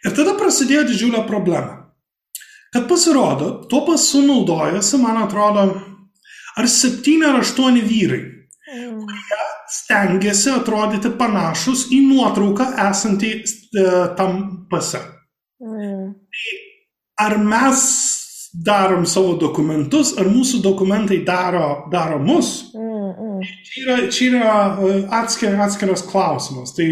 [0.06, 1.86] Ir tada prasidėjo didžiulė problema.
[2.76, 5.70] Kad pasirodo, tuo pasu naudojasi, man atrodo,
[6.60, 8.22] ar septyni ar aštuoni vyrai,
[8.66, 13.88] kurie stengiasi atrodyti panašus į nuotrauką esantį e,
[14.18, 14.40] tam
[14.72, 15.02] pase.
[15.62, 16.14] Mm.
[17.22, 17.84] Ar mes
[18.66, 22.72] darom savo dokumentus, ar mūsų dokumentai daro, daro mus.
[22.76, 23.42] Mm, mm.
[23.68, 26.74] Čia yra, čia yra e, atskir, atskiras klausimas.
[26.78, 26.88] Tai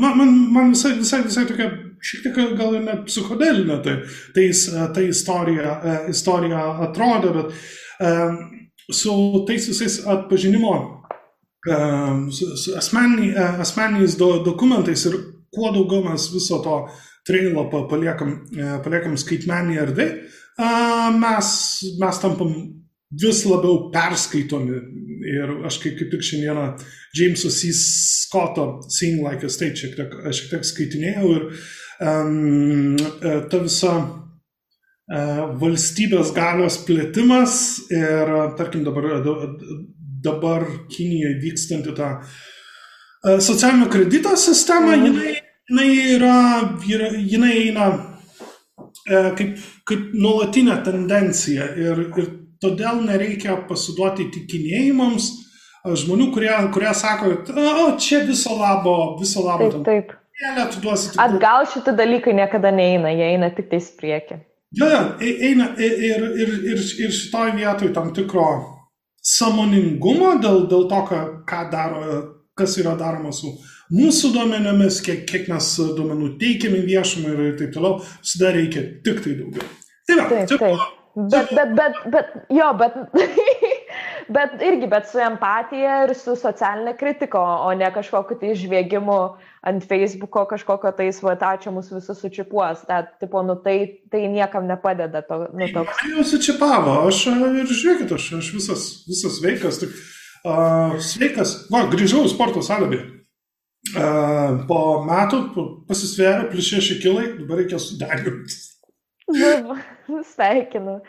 [0.00, 1.68] man, man, man visai, visai, visai tokia,
[2.02, 3.98] šiek tiek gal ir net psichodelinė tai,
[4.34, 4.48] tai,
[4.96, 8.40] tai istorija, e, istorija atrodo, bet um,
[8.92, 10.74] su tais visais atpažinimo
[12.76, 15.18] asmeniai, asmeniais do, dokumentais ir
[15.52, 16.76] kuo daugiau mes viso to
[17.26, 18.32] trailo paliekam,
[18.82, 20.06] paliekam skaitmenį erdvę,
[21.22, 21.50] mes,
[22.00, 22.54] mes tampam
[23.12, 24.80] vis labiau perskaitomi.
[25.22, 26.64] Ir aš kaip, kaip tik šiandieną
[27.14, 27.70] Jameso C.
[27.76, 31.44] Scotto Sing Like a State šiek tiek, šiek tiek skaitinėjau ir
[32.02, 33.92] um, ta visa
[35.60, 37.56] valstybės galios plėtimas
[37.92, 39.10] ir, tarkim, dabar,
[40.24, 45.04] dabar Kinijoje vykstanti ta uh, socialinio kredito sistema, mm.
[45.10, 45.34] jinai,
[45.68, 46.38] jinai yra,
[47.18, 47.90] jinai eina
[49.02, 49.56] E, kaip,
[49.88, 52.26] kaip nuolatinė tendencija ir, ir
[52.62, 57.32] todėl nereikia pasiduoti įtikinėjimams e, žmonių, kurie, kurie sako,
[57.82, 59.70] o čia viso labo, viso labo.
[59.80, 60.18] Taip, taip.
[61.22, 64.40] Atgal šitie dalykai niekada neina, jie eina tik tais prieki.
[64.72, 68.46] Jo, ja, e, eina ir, ir, ir, ir šitoj vietoj tam tikro
[69.22, 71.02] samoningumo dėl, dėl to,
[71.48, 72.06] ką daro,
[72.58, 73.52] kas yra daroma su
[73.92, 79.36] mūsų duomenimis, kiek, kiek mes duomenų teikiame viešumai ir taip toliau, visada reikia tik tai
[79.38, 79.70] daugiau.
[80.08, 80.98] Tai va, taip, čia, taip.
[81.12, 82.94] Bet, bet, bet, bet, jo, bet,
[84.36, 89.18] bet irgi, bet su empatija ir su socialinė kritika, o ne kažkokiu tai žvėgimu
[89.62, 92.82] ant Facebooko kažkokio tai svatačio mus visus sučipuos.
[92.88, 95.22] Ta, tipo, nu, tai, tai niekam nepadeda.
[95.28, 96.00] To, nu, toks.
[96.00, 99.78] Tai jau sučipavo, aš ir žiūrėkit, aš, aš visas, visas sveikas.
[99.84, 99.94] Tik,
[100.42, 102.90] uh, sveikas, va, grįžau į sporto salę.
[103.92, 105.42] Uh, po metų
[105.88, 108.60] pasisvėrė plus 6 kilai, dabar reikia suderinti.
[110.10, 111.00] Nu, sveikinu.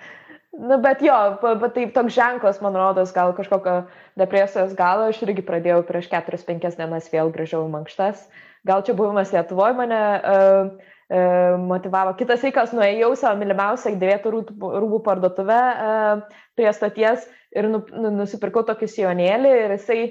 [0.54, 3.88] Nu, bet jo, bet taip toks ženklas, man rodos, gal kažkokio
[4.22, 8.28] depresijos galo, aš irgi pradėjau prieš 4-5 dienas vėl grįžau į mankštas.
[8.68, 12.16] Gal čia buvimas Lietuvoje mane uh, uh, motivavo.
[12.20, 18.64] Kitas reikas, nuėjau savo mylimiausią dėvėtų rūbų parduotuvę uh, prie stoties ir nu, nu, nusipirkau
[18.68, 20.02] tokį sijonėlį ir jisai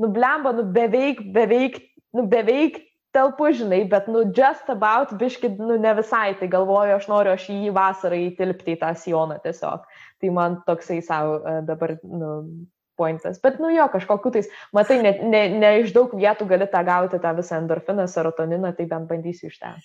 [0.00, 1.82] nublemba, nu beveik, beveik
[2.16, 2.80] nu, beveik
[3.12, 7.48] telpu, žinai, bet, nu, just about, biškit, nu, ne visai, tai galvoju, aš noriu aš
[7.52, 9.86] jį vasarą įtilpti į tą sijoną tiesiog.
[10.20, 12.32] Tai man toksai savo dabar, nu,
[12.98, 13.38] pointas.
[13.42, 17.22] Bet, nu jo, kažkokiu tais, matai, ne, ne, ne iš daug vietų gali tą gauti,
[17.22, 19.78] tą visą endorfiną, serotoniną, tai bent bandysiu iš ten.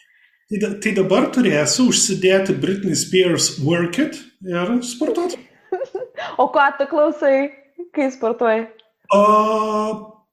[0.52, 5.40] Tai, tai dabar turėsiu užsidėti Britney Spears Work It ir sportuoti.
[6.42, 7.38] o ką tu klausai,
[7.96, 8.68] kai sportuoji?
[9.14, 9.22] O,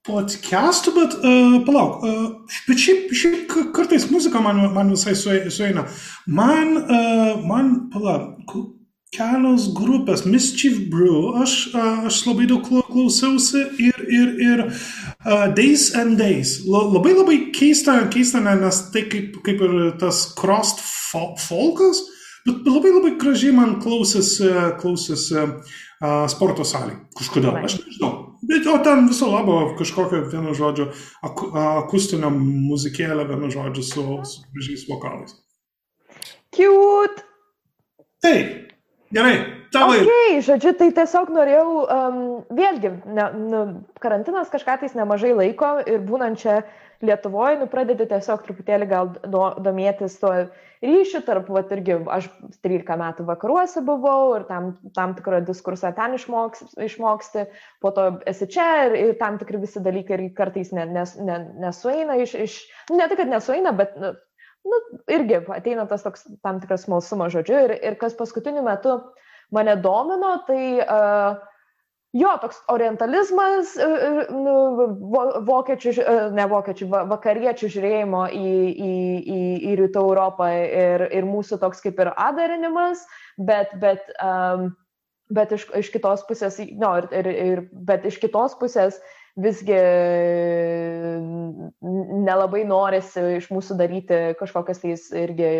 [0.09, 5.87] podcastų, bet uh, palauk, uh, bet šiaip, šiaip kartais muzika man, man visai sueina.
[6.27, 8.55] Man, uh, man, palauk,
[9.15, 16.19] kelios grupės, Mischief Brew, aš, aš labai daug klausiausi ir, ir, ir uh, Days and
[16.21, 16.61] Days.
[16.69, 22.05] Labai labai keista, keista nes tai kaip, kaip ir tas crossed folkas,
[22.47, 24.49] Bet labai labai gražiai man klausėsi,
[24.81, 25.75] klausėsi uh,
[26.33, 26.97] sporto salė.
[27.19, 28.13] Kažkodėl, aš nežinau.
[28.49, 30.89] Bet o ten viso labo kažkokio vieno žodžio
[31.27, 31.43] ak
[31.85, 35.37] akustinio muzikėlę, vieno žodžio su, su gražiais vokalais.
[36.57, 37.27] Cute!
[38.25, 38.70] Taip,
[39.15, 39.35] gerai,
[39.75, 39.97] tavo.
[39.99, 42.21] Okay, žodžiu, tai tiesiog norėjau, um,
[42.55, 43.63] vėlgi, ne, nu,
[44.03, 46.63] karantinas kažką tais nemažai laiko ir būnant čia
[47.01, 50.35] Lietuvoje, nu, pradedi tiesiog truputėlį gal do, domėtis to
[50.85, 52.29] ryšių tarp, va, irgi aš
[52.65, 57.47] 13 metų vakaruose buvau ir tam, tam tikrą diskursą ten išmoks, išmoksti,
[57.81, 61.39] po to esi čia ir, ir tam tikri visi dalykai ir kartais ne, nes, ne,
[61.61, 62.59] nesueina iš, iš,
[62.93, 64.13] nu, ne tai, kad nesueina, bet, nu,
[64.69, 68.99] nu, irgi ateina tas toks tam tikras smalsumas žodžiu ir, ir kas paskutiniu metu
[69.55, 71.39] mane domino, tai uh,
[72.13, 73.87] Jo, toks orientalizmas, e,
[74.35, 74.55] nu,
[75.47, 81.61] vokiečių, e, ne vokiečių, vakariečių žiūrėjimo į, į, į, į rytų Europą ir, ir mūsų
[81.63, 83.05] toks kaip ir adarinimas,
[83.39, 84.73] bet, bet, um,
[85.31, 88.99] bet iš, iš kitos pusės, no, ir, ir, ir, bet iš kitos pusės
[89.41, 89.79] visgi
[91.81, 95.51] nelabai norisi iš mūsų daryti kažkokias tais irgi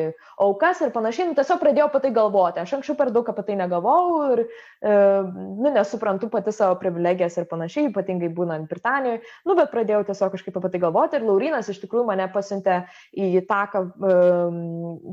[0.41, 1.29] aukas ir panašiai.
[1.31, 2.63] Nu, tiesiog pradėjau apie tai galvoti.
[2.63, 4.95] Aš anksčiau per daug apie tai negalvojau ir e,
[5.33, 9.23] nu, nesuprantu pati savo privilegijas ir panašiai, ypatingai būnant Britanijoje.
[9.49, 12.83] Nu, bet pradėjau tiesiog kažkaip apie tai galvoti ir Laurinas iš tikrųjų mane pasiuntė
[13.17, 14.59] į taką um,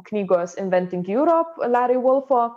[0.09, 2.49] knygos Inventing Europe Larry Wolfo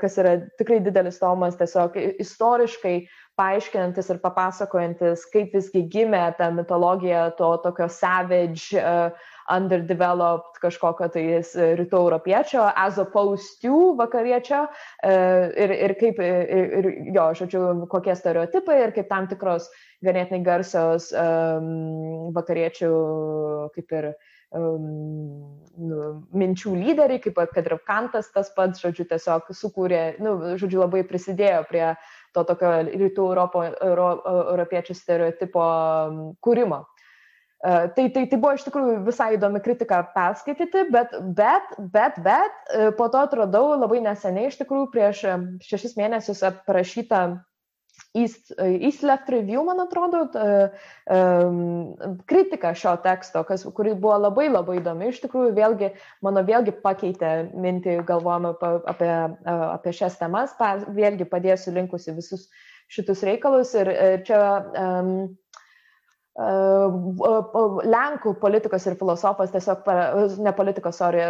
[0.00, 2.94] kas yra tikrai didelis tomas, tiesiog istoriškai
[3.40, 11.24] paaiškinantis ir papasakojantis, kaip visgi gimė ta mitologija to tokio savage, uh, underdeveloped kažkokio tai
[11.80, 18.16] rytų europiečio, as opposed to vakariečio uh, ir, ir kaip, ir, ir jo, žodžiu, kokie
[18.18, 19.70] stereotipai ir kaip tam tikros
[20.04, 22.92] ganėtinai garsios um, vakariečių
[23.74, 24.06] kaip ir
[24.56, 24.86] um,
[25.80, 31.02] nu, minčių lyderiai, kaip kad ir Kantas tas pats, žodžiu, tiesiog sukūrė, nu, žodžiu, labai
[31.08, 34.08] prisidėjo prie uh, to tokio rytų Europo, euro,
[34.54, 35.66] europiečių stereotipo
[36.44, 36.84] kūrimo.
[37.60, 42.72] E, tai, tai, tai buvo iš tikrųjų visai įdomi kritika perskaityti, bet, bet, bet, bet
[42.72, 45.24] e, po to atradau labai neseniai, iš tikrųjų prieš
[45.68, 47.24] šešis mėnesius aprašytą
[48.14, 50.24] East, East Left Review, man atrodo,
[52.30, 55.92] kritika šio teksto, kas, kuri buvo labai labai įdomi, iš tikrųjų vėlgi,
[56.26, 58.54] mano vėlgi pakeitė mintį, galvojame
[58.90, 59.12] apie,
[59.46, 60.56] apie šias temas,
[60.88, 62.48] vėlgi padėsiu linkusi visus
[62.90, 63.92] šitus reikalus ir
[64.26, 64.40] čia
[64.74, 65.12] um,
[67.90, 69.88] Lenkų politikas ir filosofas, tiesiog,
[70.40, 71.24] ne politikas, sorry,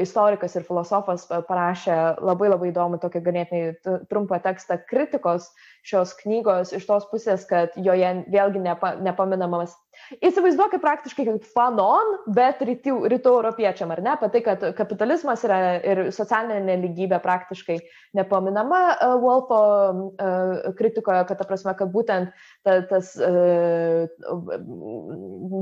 [0.00, 3.74] istorikas ir filosofas parašė labai labai įdomų tokį ganėtinai
[4.08, 5.50] trumpą tekstą kritikos
[5.82, 9.74] šios knygos iš tos pusės, kad joje vėlgi nepa, nepaminamas.
[10.22, 15.58] Įsivaizduokit praktiškai kaip fanon, bet rytų, rytų europiečiam, ar ne, apie tai, kad kapitalizmas yra
[15.80, 17.78] ir socialinė neligybė praktiškai
[18.18, 19.60] nepaminama uh, Wolfo
[19.90, 22.30] uh, kritikoje, kad ta prasme, kad būtent
[22.66, 24.06] ta, tas uh,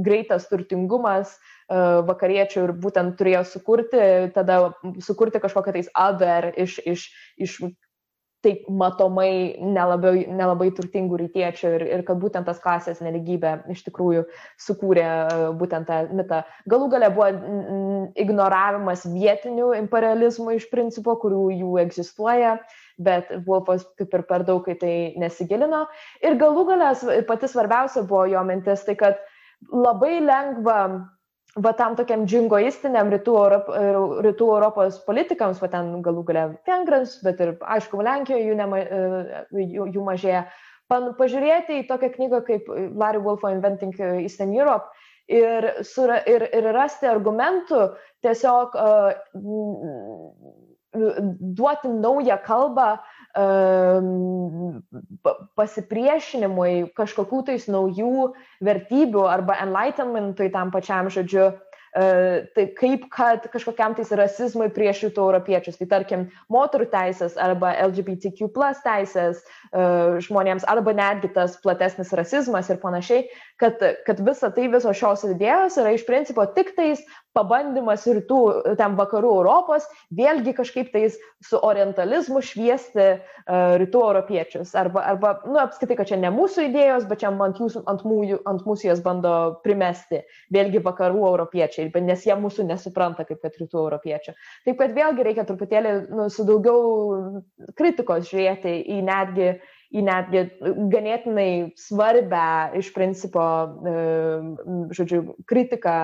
[0.05, 4.05] greitas turtingumas uh, vakariečių ir būtent turėjo sukurti,
[4.36, 4.61] tada
[5.05, 7.09] sukurti kažkokią tais other iš, iš,
[7.40, 7.59] iš
[8.44, 14.24] taip matomai nelabai, nelabai turtingų rytiečių ir, ir kad būtent tas klasės neligybė iš tikrųjų
[14.60, 16.42] sukūrė e, būtent tą mitą.
[16.70, 17.30] Galų gale buvo
[18.20, 22.58] ignoravimas vietinių imperializmų iš principo, kurių jų egzistuoja,
[23.02, 25.86] bet Wolfas kaip ir per daug į tai nesigilino.
[26.24, 26.92] Ir galų gale
[27.28, 29.20] pati svarbiausia buvo jo mintis, tai kad
[29.72, 30.78] labai lengva
[31.62, 33.70] va tam tokiam džingoistiniam rytų, Europ,
[34.26, 39.44] rytų Europos politikams, va ten galų galia vengrams, bet ir aišku, Lenkijoje jų, nema, e,
[39.62, 40.44] jų, jų mažėja.
[40.90, 44.90] Pan, pažiūrėti į tokią knygą kaip Larry Wolfo Inventing Eastern Europe
[45.32, 47.86] ir, sura, ir, ir rasti argumentų,
[48.26, 49.14] tiesiog uh,
[51.40, 52.98] duoti naują kalbą um,
[55.59, 58.32] pasipriešinimui kažkokių tais naujų
[58.62, 65.28] vertybių arba enlightenmentui tam pačiam žodžiu, uh, tai kaip kad kažkokiam tais rasizmui prieš rytų
[65.28, 65.78] europiečius.
[65.78, 72.70] Tai tarkim, moterų teisės arba LGBTQ plus teisės uh, žmonėms arba netgi tas platesnis rasizmas
[72.70, 77.02] ir panašiai, kad, kad visa tai, visos šios idėjos yra iš principo tik tais
[77.35, 78.40] pabandymas rytų,
[78.78, 84.74] ten vakarų Europos, vėlgi kažkaip tais su orientalizmu šviesti uh, rytų europiečius.
[84.78, 88.40] Arba, arba nu, apskaitai, kad čia ne mūsų idėjos, bet čia ant, jūsų, ant, mūjų,
[88.51, 89.35] ant mūsų jas bando
[89.66, 90.22] primesti,
[90.55, 94.36] vėlgi vakarų europiečiai, nes jie mūsų nesupranta kaip kad rytų europiečių.
[94.68, 97.43] Taip kad vėlgi reikia truputėlį nu, su daugiau
[97.78, 99.56] kritikos žiūrėti į netgi
[99.94, 100.44] į netgi
[100.92, 102.46] ganėtinai svarbę
[102.80, 103.44] iš principo,
[104.98, 105.98] žodžiu, kritiką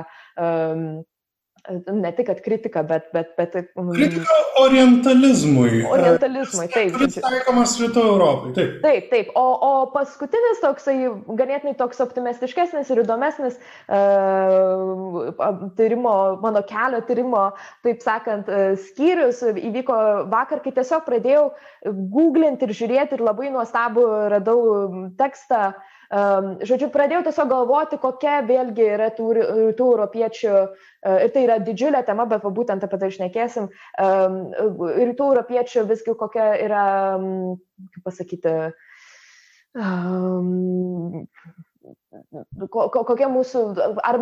[1.92, 3.10] ne tik kritika, bet...
[3.12, 5.84] bet, bet um, kritika orientalizmui.
[5.90, 6.92] Orientalizmui, taip.
[6.94, 8.72] Kuris taikomas rytų Europai, taip.
[8.84, 9.30] Taip, taip.
[9.38, 10.96] O, o paskutinis toksai
[11.38, 13.58] ganėtinai toks optimistiškesnis ir įdomesnis
[13.88, 15.30] uh,
[15.78, 17.46] tyrimo, mano kelio tyrimo,
[17.86, 20.00] taip sakant, uh, skyrius įvyko
[20.32, 21.46] vakar, kai tiesiog pradėjau
[21.86, 24.04] googlinti ir žiūrėti ir labai nuostabų
[24.34, 24.60] radau
[25.20, 29.28] tekstą uh, žodžiu, pradėjau tiesiog galvoti, kokia vėlgi yra tų,
[29.78, 33.70] tų europiečių, uh, ir tai yra didžiulė tema, bet būtent apie tai išnekėsim,
[34.02, 34.38] um,
[34.82, 36.84] rytų europiečių visgi kokia yra,
[37.94, 38.56] kaip pasakyti,
[39.78, 41.24] um,
[42.70, 43.60] kokie mūsų,
[44.02, 44.18] ar,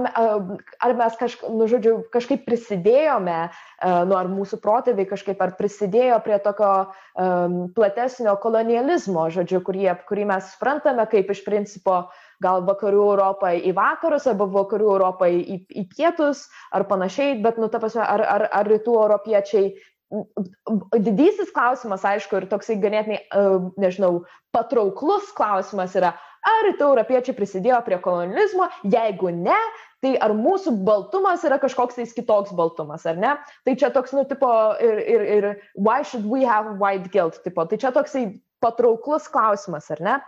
[0.84, 3.38] ar mes kažk, nu, žodžiu, kažkaip prisidėjome,
[3.80, 10.28] nu, ar mūsų protėviai kažkaip ar prisidėjo prie tokio um, platesnio kolonializmo, žodžiu, kurį, kurį
[10.34, 12.02] mes suprantame kaip iš principo
[12.44, 16.46] gal vakarų Europą į vakarus, arba vakarų Europą į, į pietus,
[16.76, 19.72] ar panašiai, bet, nu, ta prasme, ar, ar, ar rytų europiečiai
[20.08, 23.18] Didysis klausimas, aišku, ir toksai ganėtinai,
[23.76, 24.22] nežinau,
[24.56, 26.14] patrauklus klausimas yra,
[26.46, 28.68] Ar rytų europiečiai prisidėjo prie kolonializmo?
[28.86, 29.58] Jeigu ne,
[30.04, 33.34] tai ar mūsų baltumas yra kažkoks tais kitoks baltumas, ar ne?
[33.66, 34.50] Tai čia toks, nu, tipo,
[34.84, 38.28] ir, ir, ir why should we have white guilt, tipo, tai čia toksai
[38.62, 40.18] patrauklus klausimas, ar ne?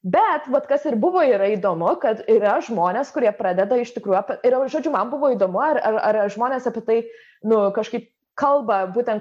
[0.00, 4.56] Bet, vad kas ir buvo yra įdomu, kad yra žmonės, kurie pradeda iš tikrųjų, ir,
[4.72, 6.96] žodžiu, man buvo įdomu, ar, ar, ar žmonės apie tai,
[7.44, 8.08] nu, kažkaip
[8.40, 9.20] kalba būtent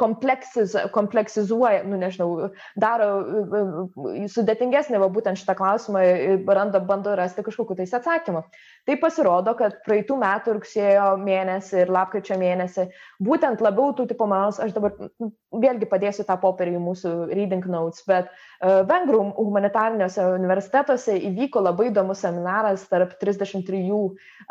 [0.00, 2.50] kompleksiz, kompleksizuoja, nu nežinau,
[2.80, 3.08] daro
[4.32, 8.44] sudėtingesnį va būtent šitą klausimą ir bando, rasti kažkokiu tais atsakymu.
[8.88, 12.88] Tai pasirodo, kad praeitų metų rugsėjo mėnesį ir lapkričio mėnesį
[13.22, 14.96] būtent labiau tų tipo manos, aš dabar
[15.52, 21.88] vėlgi padėsiu tą popierį į mūsų reading notes, bet uh, Vengrų humanitariniuose universitetuose įvyko labai
[21.88, 23.80] įdomus seminaras tarp 33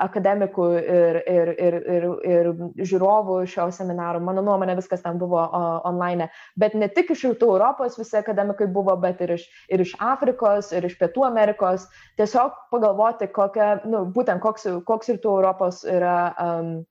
[0.04, 2.50] akademikų ir, ir, ir, ir, ir
[2.92, 4.20] žiūrovų atstovų šio seminaro.
[4.20, 6.30] Mano nuomonė, viskas ten buvo uh, online.
[6.58, 10.72] Bet ne tik iš Rytų Europos visi akademikai buvo, bet ir iš, ir iš Afrikos,
[10.72, 11.88] ir iš Pietų Amerikos.
[12.18, 16.34] Tiesiog pagalvoti, kokia, nu, būtent koks, koks Rytų Europos yra.
[16.40, 16.86] Um,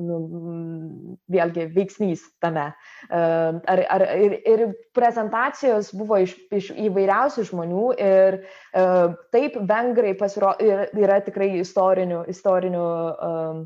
[0.00, 0.16] nu,
[1.28, 2.70] vėlgi veiksnys tame.
[3.12, 4.62] Ar, ar, ir, ir
[4.96, 8.38] prezentacijos buvo iš, iš įvairiausių žmonių ir
[9.34, 10.64] taip vengrai pasirodo
[10.96, 13.62] yra tikrai istorinių, istorinių um,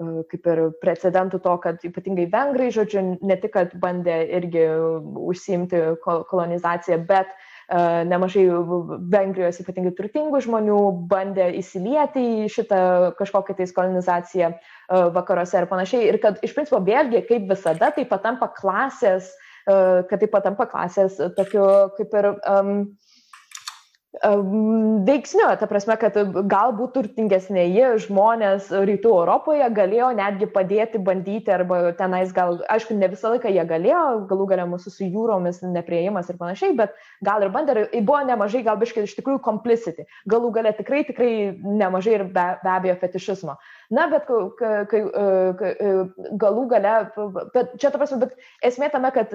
[0.00, 4.64] kaip ir precedentų to, kad ypatingai vengrai, žodžiu, ne tik, kad bandė irgi
[5.30, 8.48] užsiimti kolonizaciją, bet uh, nemažai
[9.14, 10.80] Vengrijos ypatingai turtingų žmonių
[11.10, 12.80] bandė įsilieti į šitą
[13.20, 16.10] kažkokią tais kolonizaciją uh, vakaruose ir panašiai.
[16.10, 19.30] Ir kad iš principo vėlgi, kaip visada, tai patampa klasės,
[19.70, 22.76] uh, kad tai patampa klasės tokiu kaip ir um,
[24.22, 26.14] veiksniu, ta prasme, kad
[26.46, 33.32] galbūt turtingesnėji žmonės rytų Europoje galėjo netgi padėti bandyti, arba tenais gal, aišku, ne visą
[33.34, 36.94] laiką jie galėjo, galų galia mūsų su jūromis neprieimas ir panašiai, bet
[37.26, 41.32] gal ir bandė, ir buvo nemažai, gal biškai iš tikrųjų complicity, galų galia tikrai, tikrai
[41.58, 43.58] nemažai ir be, be abejo fetišizmo.
[43.92, 45.00] Na, bet kai, kai,
[45.58, 45.72] kai
[46.40, 46.92] galų gale,
[47.52, 48.32] bet čia ta prasme, bet
[48.64, 49.34] esmė tame, kad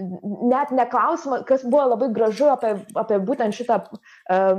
[0.00, 3.80] net neklausimą, kas buvo labai gražu apie, apie būtent šitą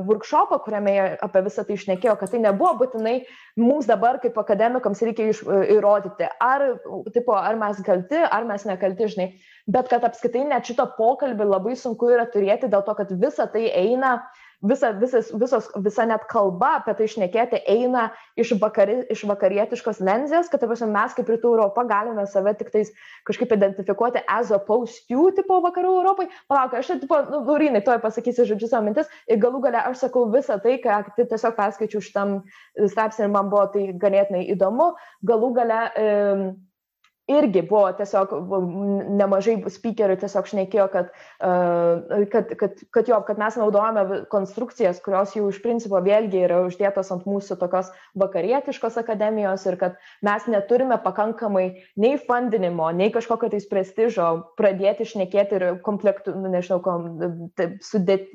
[0.08, 0.96] workshopą, kuriame
[1.26, 3.16] apie visą tai išnekėjo, kad tai nebuvo būtinai
[3.60, 5.42] mums dabar kaip akademikams reikia iš,
[5.78, 6.68] įrodyti, ar,
[7.16, 9.28] tipo, ar mes kalti, ar mes nekalti, žinai,
[9.72, 13.68] bet kad apskaitai net šito pokalbį labai sunku yra turėti dėl to, kad visa tai
[13.74, 18.08] eina uh, visa, visas, visos, visa net kalba apie tai išnekėti eina
[18.40, 22.94] iš, vakari, iš vakarietiškos lenzės, kad tarsi, mes kaip rytų Europą galime save tik tais
[23.28, 26.30] kažkaip identifikuoti as opposed to tipo vakarų Europai.
[26.52, 30.28] Palauk, aš tipo, nu, Laurinai, toj pasakysiu žodžiu savo mintis ir galų gale aš sakau
[30.34, 32.42] visą tai, ką tiesiog perskaičiu šitam
[32.78, 34.94] straipsnį ir man buvo tai ganėtinai įdomu.
[35.28, 36.12] Galų gale e,
[37.32, 38.34] irgi buvo tiesiog
[39.20, 41.12] nemažai speakerių tiesiog šnekėjo, kad,
[42.34, 47.12] kad, kad, kad jo, kad mes naudojame konstrukcijas, kurios jau iš principo vėlgi yra uždėtos
[47.14, 51.66] ant mūsų tokios vakarietiškos akademijos ir kad mes neturime pakankamai
[52.02, 54.30] nei fundinimo, nei kažkokio tais prestižo
[54.60, 57.08] pradėti šnekėti ir komplektų, nu, nežinau, kom,
[57.86, 58.32] sudėt,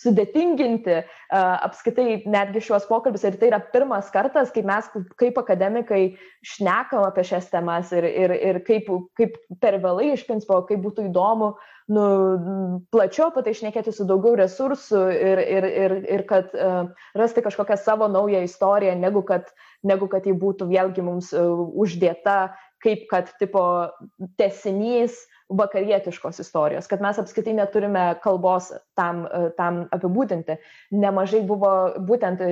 [0.00, 1.02] sudėtinginti
[1.32, 3.24] apskaitai netgi šiuos pokalbius.
[3.28, 4.88] Ir tai yra pirmas kartas, kai mes
[5.20, 6.02] kaip akademikai
[6.46, 8.86] šnekam apie šias temas ir, ir, ir kaip,
[9.18, 11.54] kaip per vėlai iš principo, kaip būtų įdomu
[11.92, 12.04] nu,
[12.94, 17.76] plačiau apie tai išnekėti su daugiau resursų ir, ir, ir, ir kad uh, rasti kažkokią
[17.80, 19.50] savo naują istoriją, negu kad,
[19.82, 23.64] negu kad ji būtų vėlgi mums uh, uždėta kaip kad tipo
[24.38, 25.24] tesinys
[25.58, 29.24] vakarietiškos istorijos, kad mes apskritai neturime kalbos tam,
[29.58, 30.56] tam apibūdinti.
[30.96, 31.72] Nemažai buvo
[32.08, 32.42] būtent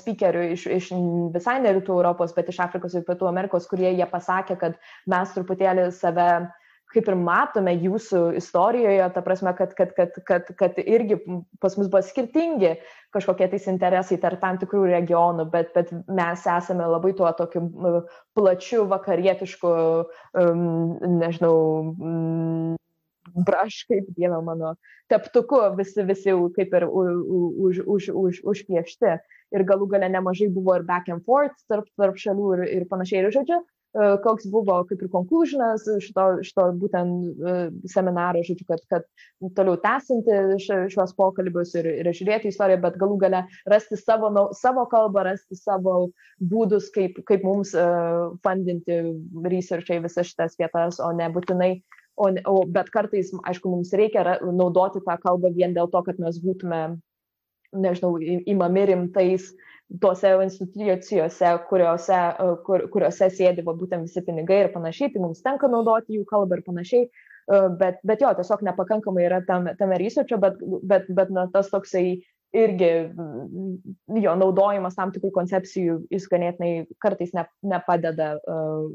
[0.00, 0.92] speakerių iš, iš
[1.34, 4.78] visai ne rytų Europos, bet iš Afrikos ir Pietų Amerikos, kurie jie pasakė, kad
[5.10, 6.30] mes truputėlį save
[6.96, 11.18] kaip ir matome jūsų istorijoje, ta prasme, kad, kad, kad, kad, kad irgi
[11.60, 12.76] pas mus buvo skirtingi
[13.14, 17.66] kažkokie tais interesai tarp tam tikrų regionų, bet, bet mes esame labai tuo tokiu
[18.36, 19.74] plačiu vakarietišku,
[20.40, 20.66] um,
[21.20, 21.56] nežinau,
[21.92, 22.74] um,
[23.46, 24.74] braš, kaip dieve mano,
[25.12, 29.16] teptuku visi, visi kaip ir už, už, už, užpiešti.
[29.54, 33.22] Ir galų gale nemažai buvo ir back and forth tarp, tarp šalių ir, ir panašiai.
[33.22, 33.60] Ir žodžiu,
[34.24, 37.56] koks buvo kaip ir konklužinas šito, šito būtent e,
[37.90, 43.44] seminaro, žodžiu, kad, kad toliau tęsinti šiuos pokalbius ir, ir žiūrėti istoriją, bet galų gale
[43.72, 45.98] rasti savo, savo kalbą, rasti savo
[46.40, 49.00] būdus, kaip, kaip mums uh, fundinti
[49.46, 51.76] researchai visas šitas vietas, o ne būtinai
[52.16, 56.38] O, o, bet kartais, aišku, mums reikia naudoti tą kalbą vien dėl to, kad mes
[56.40, 56.78] būtume,
[57.74, 59.50] nežinau, įmami rimtais
[60.02, 65.44] tose institucijose, kuriuose, e, kur, kuriuose sėdi va, būtent visi pinigai ir panašiai, tai mums
[65.44, 70.00] tenka naudoti jų kalbą ir panašiai, e, bet, bet jo, tiesiog nepakankamai yra tam, tame
[70.02, 72.18] rysočio, bet, bet, bet na, tas toksai
[72.56, 76.70] irgi mm, jo naudojimas tam tikrų koncepcijų, jis ganėtinai
[77.02, 78.86] kartais ne, nepadeda uh,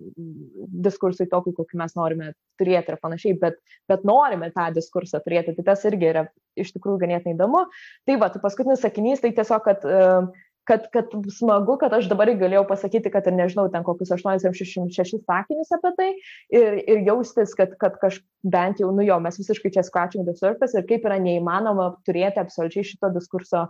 [0.88, 2.32] diskursui tokį, kokį mes norime
[2.62, 3.60] turėti ir panašiai, bet,
[3.92, 6.26] bet norime tą diskursą turėti, tai tas irgi yra
[6.60, 7.66] iš tikrųjų ganėtinai įdomu.
[8.10, 10.32] Tai va, tai paskutinis sakinys, tai tiesiog, kad uh,
[10.70, 15.74] kad, kad smagu, kad aš dabar galėjau pasakyti, kad ir nežinau, ten kokius 86 sakinius
[15.78, 16.10] apie tai
[16.54, 20.36] ir, ir jaustis, kad, kad kaž, bent jau, nu jo, mes visiškai čia scratching the
[20.38, 23.66] surface ir kaip yra neįmanoma turėti absoliučiai šito diskurso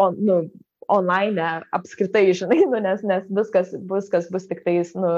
[0.00, 0.38] on, nu,
[0.88, 5.12] online apskritai, žinai, nu, nes, nes viskas, viskas bus tik tais, nu,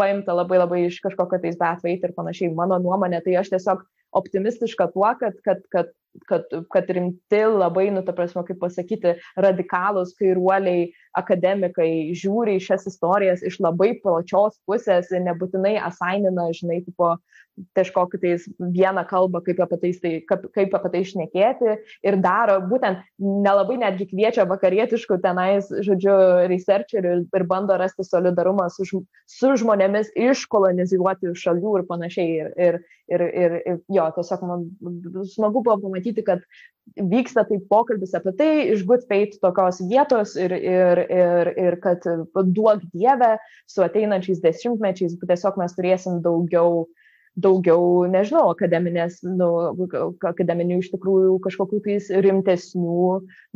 [0.00, 2.54] paimta labai labai iš kažkokio tais betveit ir panašiai.
[2.54, 3.84] Mano nuomonė, tai aš tiesiog
[4.14, 5.92] optimistiška tuo, kad, kad, kad
[6.26, 10.86] kad, kad rimti labai, nu, ta prasme, kaip pasakyti, radikalus kairuoliai
[11.18, 17.14] akademikai žiūri į šias istorijas iš labai plačios pusės ir nebūtinai asainina, žinai, tipo,
[17.78, 21.76] kažkokį tais vieną kalbą, kaip apie tai, tai, kaip, kaip apie tai išnekėti
[22.06, 26.16] ir daro, būtent nelabai netgi kviečia vakarietiškų tenais, žodžiu,
[26.50, 29.83] researcherių ir, ir bando rasti solidarumą su, su žmonėmis
[30.18, 32.36] iš kolonizuotų šalių ir panašiai.
[32.40, 32.78] Ir, ir,
[33.12, 34.64] ir, ir, ir jo, tiesiog man
[35.32, 36.44] smagu buvo pamatyti, kad
[36.96, 42.04] vyksta taip pokalbis apie tai iš good faith tokios vietos ir, ir, ir, ir kad
[42.34, 43.36] duok dievę
[43.70, 46.84] su ateinančiais dešimtmečiais tiesiog mes turėsim daugiau
[47.34, 49.48] daugiau, nežinau, akademinės, nu,
[50.30, 53.06] akademinių iš tikrųjų kažkokių tais rimtesnių,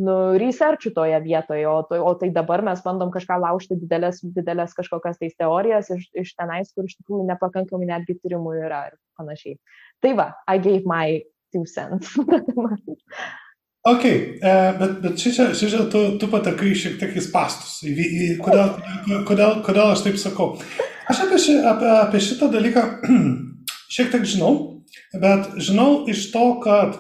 [0.03, 4.75] nu, researchų toje vietoje, o, to, o tai dabar mes bandom kažką laužti didelės, didelės
[4.79, 9.59] kažkokias tais teorijas iš, iš tenais, kur iš tikrųjų nepakankamai netgi tyrimų yra ir panašiai.
[10.03, 11.21] Tai va, I gave my
[11.55, 12.17] two cents.
[13.89, 15.47] Ok, uh, bet, bet čia
[15.89, 17.23] tu, tu patekai šiek tiek į
[17.95, 18.73] į, kodėl,
[19.25, 20.49] kodėl, kodėl aš taip sakau?
[21.09, 22.83] Aš apie, ši, apie, apie šitą dalyką
[23.89, 24.53] šiek tiek žinau,
[25.17, 26.99] bet žinau iš to, kad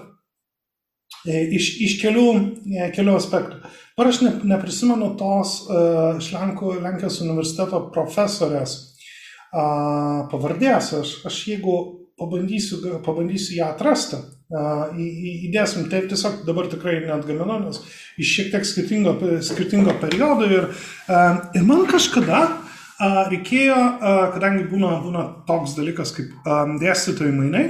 [1.26, 2.28] e, iš, iš kelių,
[2.72, 3.60] e, kelių aspektų.
[3.98, 10.92] Dabar aš ne, neprisimenu tos uh, iš Lenkų, Lenkijos universiteto profesorės uh, pavardės.
[11.00, 11.74] Aš, aš jeigu
[12.18, 17.82] pabandysiu, pabandysiu ją atrasti, įdėsim, tai tiesiog dabar tikrai net gaminu, nes
[18.18, 20.70] iš šiek tiek skirtingo, skirtingo periodo ir,
[21.58, 22.46] ir man kažkada
[22.98, 23.76] reikėjo,
[24.34, 26.48] kadangi būna, būna toks dalykas kaip
[26.82, 27.66] dėstytojų mainai,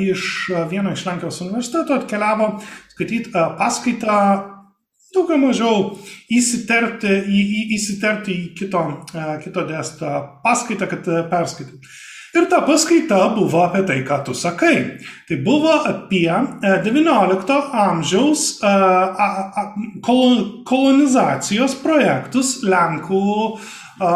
[0.00, 2.54] iš vieno iš Lenkijos universiteto atkeliavo
[2.94, 4.16] skaityti paskaitą
[5.14, 5.80] daugiau mažiau
[6.30, 8.82] įsiterpti į, į, įsiterpti į kito,
[9.44, 11.90] kito dėstytojo paskaitą, kad perskaitytų.
[12.30, 15.02] Ir ta paskaita buvo apie tai, ką tu sakai.
[15.26, 16.30] Tai buvo apie
[16.84, 18.74] XIX e, amžiaus e,
[20.70, 23.24] kolonizacijos projektus Lenkų,
[23.98, 24.12] e,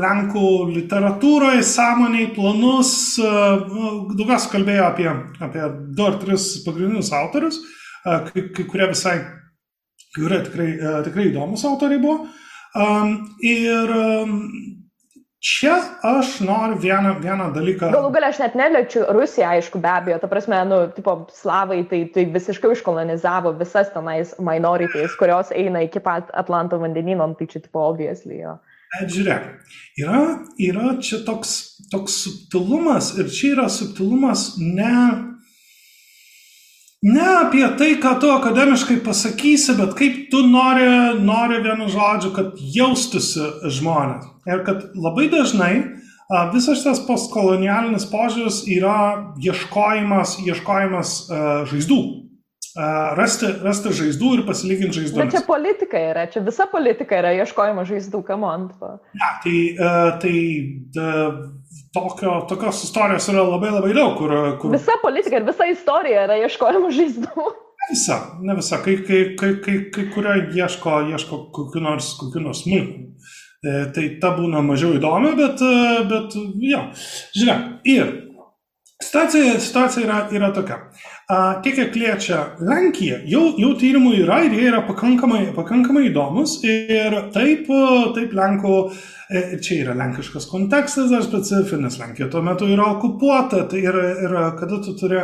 [0.00, 2.94] Lenkų literatūroje, sąmoniai, planus.
[3.20, 5.10] Daugiausia kalbėjo apie,
[5.44, 7.60] apie du ar tris pagrindinius autorius,
[8.02, 9.18] kai, kai kurie visai,
[10.14, 10.70] kai kurie tikrai,
[11.04, 12.30] tikrai įdomus autoriai buvo.
[13.44, 13.92] Ir
[15.42, 15.74] Čia
[16.06, 17.88] aš noriu vieną, vieną dalyką.
[17.90, 22.04] Galų galia aš net neliečiu Rusiją, aišku, be abejo, ta prasme, nu, tipo, slavai tai,
[22.14, 27.64] tai visiškai iškolonizavo visas tenais minorities, kurios eina iki pat Atlanto vandenyno, nu, tai čia,
[27.64, 28.54] tipo, obviously, jo.
[28.92, 29.50] Bet žiūrėk,
[30.04, 30.22] yra,
[30.62, 31.56] yra čia toks,
[31.90, 34.94] toks subtilumas ir čia yra subtilumas ne
[37.02, 40.86] ne apie tai, ką tu akademiškai pasakysi, bet kaip tu nori,
[41.22, 43.48] nori vienu žodžiu, kad jaustųsi
[43.78, 44.30] žmonės.
[44.46, 45.74] Ir kad labai dažnai
[46.52, 51.38] visas šitas postkolonialinis požiūris yra ieškojimas, ieškojimas uh,
[51.70, 52.00] žaizdų.
[52.72, 55.18] Uh, rasti, rasti žaizdų ir pasilyginti žaizdų.
[55.20, 58.72] Bet čia politika yra, čia visa politika yra ieškojimo žaizdų, kam ant.
[59.18, 60.38] Ja, tai uh, tai
[60.96, 61.42] uh,
[61.94, 64.16] tokio, tokios istorijos yra labai labai daug.
[64.18, 64.72] Kur, kur...
[64.74, 67.46] Visa politika ir visa istorija yra ieškojimo žaizdų.
[67.82, 68.80] Ne visa, ne visa.
[68.84, 73.08] Kai, kai, kai, kai, kai kurie ieško, ieško kokiu nors, kokiu nors smulkmeniu.
[73.62, 76.34] E, tai ta būna mažiau įdomi, bet, e, bet
[76.66, 76.80] jo.
[77.38, 78.08] Žiūrėk, ir
[79.02, 80.80] situacija, situacija yra, yra tokia.
[81.32, 87.14] Tiek, kiek liečia Lenkiją, jau, jau tyrimų yra ir jie yra pakankamai, pakankamai įdomus ir
[87.32, 87.70] taip,
[88.12, 88.74] taip Lenkų,
[89.32, 94.42] e, čia yra lenkiškas kontekstas dar specifinis, Lenkija tuo metu yra okupuota, tai yra, yra
[94.58, 95.22] kada tu turi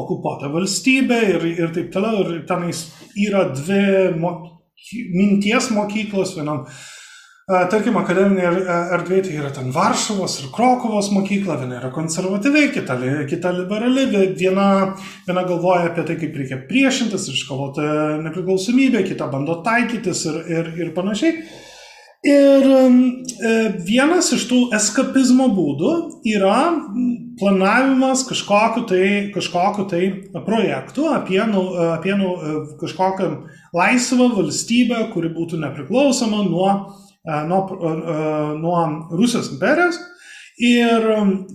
[0.00, 2.86] okupuotą valstybę ir, ir taip toliau, ir tenais
[3.28, 3.84] yra dvi
[4.16, 4.32] mo,
[5.12, 6.64] minties mokyklos, vienam
[7.50, 8.44] Tarkim, akademinė
[8.94, 12.94] erdvė tai yra ten Varšuvos ir Krokovos mokykla, viena yra konservatyvi, kita,
[13.30, 14.04] kita liberali,
[14.38, 14.66] viena,
[15.26, 17.88] viena galvoja apie tai, kaip reikia priešintis ir iškovoti
[18.26, 21.42] nepriklausomybę, kita bando taikytis ir, ir, ir panašiai.
[22.30, 23.52] Ir e,
[23.88, 25.92] vienas iš tų eskapizmo būdų
[26.30, 26.58] yra
[27.40, 29.04] planavimas kažkokiu tai,
[29.34, 30.14] kažkokiu tai
[30.44, 32.34] projektu apie, apie nu,
[32.78, 33.30] kažkokią
[33.74, 36.74] laisvą valstybę, kuri būtų nepriklausoma nuo
[37.24, 37.60] nuo,
[38.60, 38.86] nuo
[39.16, 40.00] Rusijos imperijos.
[40.60, 41.06] Ir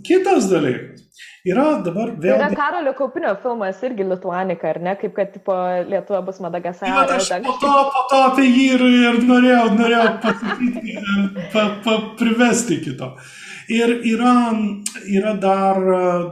[0.05, 1.05] kitas dalykas
[1.45, 2.39] yra dabar vėl.
[2.39, 4.95] Yra Karolio Kaupinio filmas irgi Lituanika, ar ne?
[4.99, 5.55] Kaip kad tipo,
[5.89, 7.29] Lietuva bus Madagaskaras.
[7.29, 10.95] Ja, aš po to, po to apie jį ir, ir norėjau, norėjau pasakyti,
[11.53, 13.13] pa, pa, privesti kito.
[13.75, 14.33] Ir yra,
[15.09, 15.79] yra dar,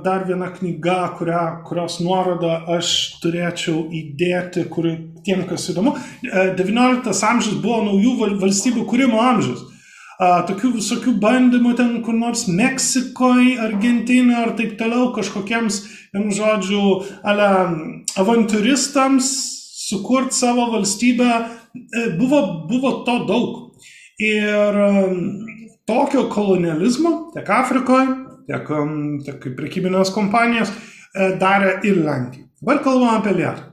[0.05, 2.91] dar viena knyga, kurią, kurios nuorodą aš
[3.23, 5.95] turėčiau įdėti, kuri tiem, kas įdomu.
[6.23, 9.69] XIX e, amžius buvo naujų valstybių kūrimo amžius.
[10.23, 15.79] Tokių visokių bandymų ten kur nors Meksikoje, Argentinoje ar taip toliau kažkokiems,
[16.13, 16.83] vienu žodžiu,
[17.25, 17.47] ale
[18.21, 19.31] avantūristams
[19.83, 21.31] sukurti savo valstybę,
[21.73, 23.59] e, buvo, buvo to daug.
[24.21, 24.77] Ir
[25.89, 28.07] tokio kolonializmo tiek Afrikoje,
[28.47, 28.71] tiek,
[29.25, 32.47] tiek prekybinės kompanijos e, darė ir Lenkija.
[32.61, 33.72] Dabar kalbame apie Lietuvą.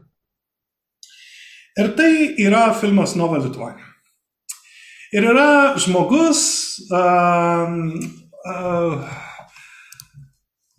[1.78, 3.78] Ir tai yra filmas Nova Lietuvoje.
[5.14, 6.40] Ir yra žmogus,
[6.90, 7.70] uh,
[8.47, 9.20] uh,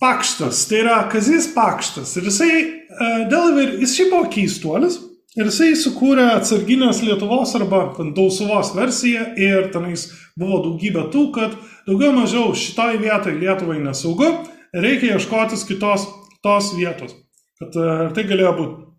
[0.01, 2.13] Pakštas, tai yra Kazis Pakštas.
[2.19, 2.51] Ir jisai,
[2.91, 4.99] uh, įvairių, jis šiaip buvo keistuolis.
[5.39, 7.85] Ir jisai sukūrė atsarginės Lietuvos arba
[8.15, 10.09] Dausuvos versiją ir tenais
[10.39, 11.55] buvo daugybė tų, kad
[11.87, 14.27] daugiau mažiau šitoj vietoj Lietuvai nesaugu,
[14.75, 16.09] reikia ieškotis kitos
[16.43, 17.15] tos vietos.
[17.61, 17.79] Kad
[18.15, 18.90] tai galėjo būti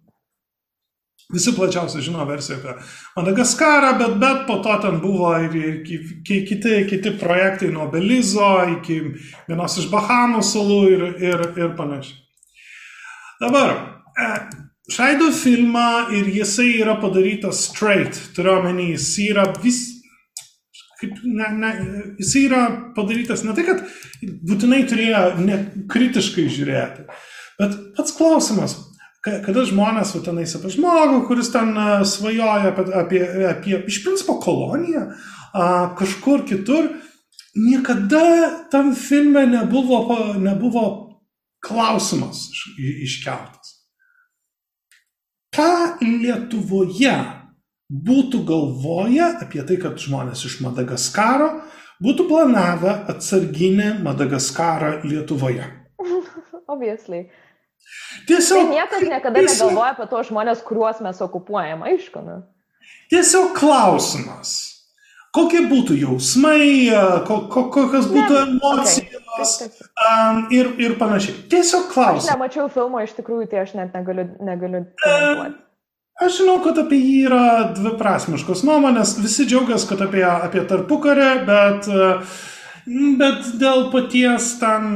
[1.32, 2.74] Visi plačiausiai žino versiją apie
[3.16, 5.54] Madagaskarą, bet, bet po to ten buvo ir,
[6.26, 8.98] kiti, kiti projektai nuo Belizo iki
[9.48, 12.18] vienos iš Bahamų salų ir, ir, ir panašiai.
[13.40, 13.72] Dabar,
[14.12, 14.28] e,
[14.92, 19.80] šaido filmą ir jisai yra padarytas straight, turiu omeny, jis yra vis,
[21.00, 21.72] kaip, ne, ne,
[22.20, 22.62] jis yra
[22.96, 23.82] padarytas ne tai, kad
[24.22, 25.24] būtinai turėjo
[25.90, 27.08] kritiškai žiūrėti,
[27.58, 28.76] bet pats klausimas,
[29.22, 31.74] kada žmonės, va tenais apie žmogų, kuris ten
[32.08, 33.22] svajoja apie, apie,
[33.52, 35.06] apie iš principo koloniją,
[35.98, 36.90] kažkur kitur,
[37.54, 40.84] niekada tam filme nebuvo, nebuvo
[41.62, 43.78] klausimas iškeltas.
[45.52, 47.12] Ką Lietuvoje
[47.92, 51.50] būtų galvoję apie tai, kad žmonės iš Madagaskaro
[52.02, 55.68] būtų planavę atsarginę Madagaskarą Lietuvoje?
[56.72, 57.28] Obviously.
[58.28, 58.66] Tiesiog.
[58.66, 62.22] Tai niekas niekada tiesiog, negalvoja apie tos žmonės, kuriuos mes okupuojam, aišku.
[62.26, 62.42] Nu.
[63.12, 64.58] Tiesiog klausimas.
[65.32, 66.92] Kokie būtų jausmai,
[67.24, 69.70] ko, ko, kokios būtų ne, emocijos okay.
[70.04, 71.38] um, ir, ir panašiai.
[71.48, 72.28] Tiesiog klausimas.
[72.28, 74.26] Aš nemačiau filmo iš tikrųjų, tai aš net negaliu.
[74.44, 75.54] negaliu um,
[76.20, 77.44] Aš žinau, kad apie jį yra
[77.74, 81.88] dviprasmiškos nuomonės, visi džiaugiasi, kad apie, apie tarpukarę, bet,
[83.18, 84.92] bet dėl paties ten,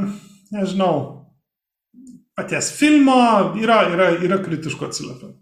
[0.55, 1.16] nežinau,
[2.37, 3.17] paties filmo
[3.61, 5.35] yra, yra, yra kritiškų atsiliepimų.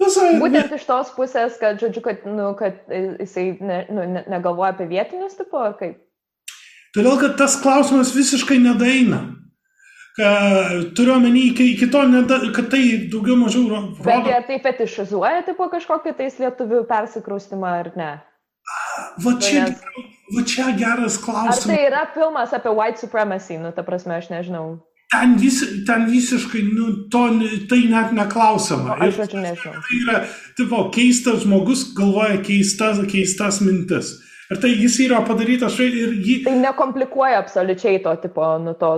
[0.00, 2.78] Visai, Būtent iš tos pusės, kad, žodžiu, kad, nu, kad
[3.20, 5.98] jisai ne, nu, ne, negalvoja apie vietinius tipo, ar kaip?
[6.96, 9.20] Todėl, kad tas klausimas visiškai nedaina.
[10.96, 12.82] Turiu omeny iki, iki to, neda, kad tai
[13.12, 14.00] daugiau mažiau rodo.
[14.04, 18.10] Bet jie taip fetišizuoja tipo kažkokį tais lietuvių persikraustimą ar ne?
[19.20, 20.08] Va čia, Nes...
[20.34, 21.62] va čia geras klausimas.
[21.62, 24.80] Ar tai yra filmas apie white supremacy, nu, ta prasme, aš nežinau.
[25.10, 27.24] Ten, vis, ten visiškai, nu, to,
[27.70, 28.94] tai net neklausoma.
[29.02, 29.80] Aš žodžiu nežinau.
[29.82, 30.20] Tai yra,
[30.58, 34.12] tipo, keistas žmogus galvoja keistas, keistas mintis.
[34.50, 36.40] Ir tai jis yra padarytas ir jį...
[36.46, 38.94] Tai nekomplikuoja absoliučiai to tipo, nu to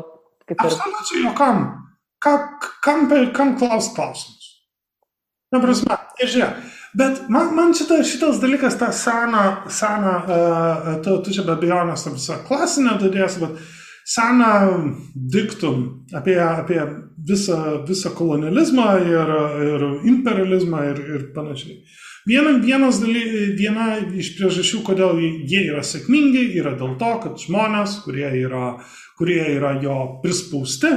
[0.48, 0.68] kaip ir...
[0.68, 1.64] Absoliučiai, o kam?
[2.22, 2.36] Ka,
[2.84, 4.52] kam, kam klaus klausimus?
[5.52, 6.60] Na, prasme, ir žiūrėk,
[6.96, 12.06] bet man, man šita, šitas dalykas, ta sena, sena, uh, tu, tu čia be abejonės,
[12.14, 13.58] visa klasinė dadės, bet
[14.04, 16.80] seną diktum apie, apie
[17.28, 19.34] visą, visą kolonializmą ir,
[19.66, 19.84] ir
[20.14, 21.82] imperializmą ir, ir panašiai.
[22.26, 23.22] Viena, vienas daly,
[23.58, 28.76] viena iš priežasčių, kodėl jie yra sėkmingi, yra dėl to, kad žmonės, kurie yra,
[29.18, 30.92] kurie yra jo prispausti,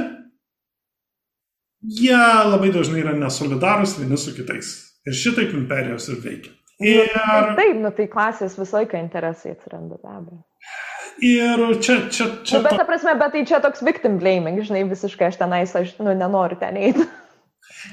[1.98, 2.20] jie
[2.50, 4.76] labai dažnai yra nesolidarus vieni su kitais.
[5.06, 6.54] Ir šitaip imperijos ir veikia.
[6.82, 7.10] Ir...
[7.56, 10.42] Taip, nu tai klasės visą laiką interesai atsiranda be abejo.
[11.24, 12.58] Ir čia, čia, čia.
[12.58, 15.94] Nu, bet, ta prasme, bet tai čia toks victim blaming, žinai, visiškai aš tenais, aš,
[16.02, 17.06] nu, nenoriu ten eiti.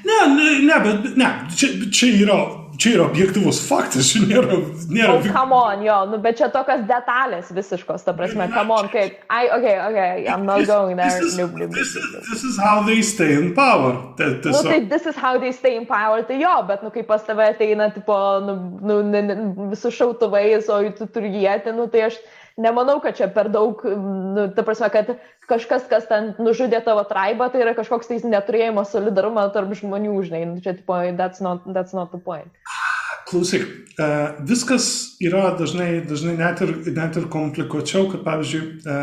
[0.04, 2.38] Ne, ne, ne, bet, ne, čia, čia yra
[2.78, 4.58] čia yra objektivus faktas, čia nėra...
[4.90, 5.16] nėra...
[5.16, 9.20] Oh, come on, jo, nu, bet čia tokios detalės visiškos, ta prasme, come on, kaip,
[9.30, 11.10] I, okay, okay, I'm not going there.
[11.10, 13.94] This is, nope, nope, this, is, this is how they stay in power.
[14.18, 17.04] Ta, nu, tai this is how they stay in power, tai jo, bet, nu, kai
[17.06, 19.36] pas tave ateina, tipo, nu, nu, ne, ne,
[19.78, 22.18] su šautuvais, o tu turi jėti, nu, tai aš
[22.56, 25.14] nemanau, kad čia per daug, nu, ta prasme, kad
[25.48, 30.44] kažkas, kas ten nužudė tavo traibą, tai yra kažkoks tai neturėjimas solidarumo tarp žmonių, žinai,
[30.52, 32.50] nu, čia, tipo, that's not, that's not the point.
[33.24, 33.64] Klausyk,
[33.98, 34.08] e,
[34.46, 34.86] viskas
[35.24, 38.98] yra dažnai, dažnai net ir, net ir komplikuočiau, kad pavyzdžiui, e,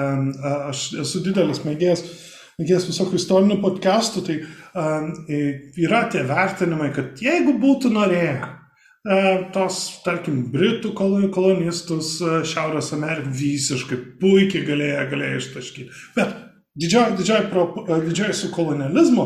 [0.69, 2.05] aš esu didelis mėgėjas,
[2.61, 5.43] mėgėjas visokių istorinių podcastų, tai e,
[5.81, 8.37] yra tie vertinimai, kad jeigu būtų norėję
[9.53, 16.01] tos, tarkim, Britų kolonistus Šiaurės Ameriką visiškai puikiai galėjo, galėjo ištaškyti.
[16.17, 16.35] Bet
[16.77, 17.65] didžioji, didžioji, pro,
[18.05, 19.25] didžioji su kolonializmu,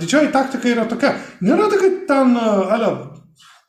[0.00, 1.14] didžioji taktika yra tokia,
[1.44, 2.92] nėra tai, kad ten, alio,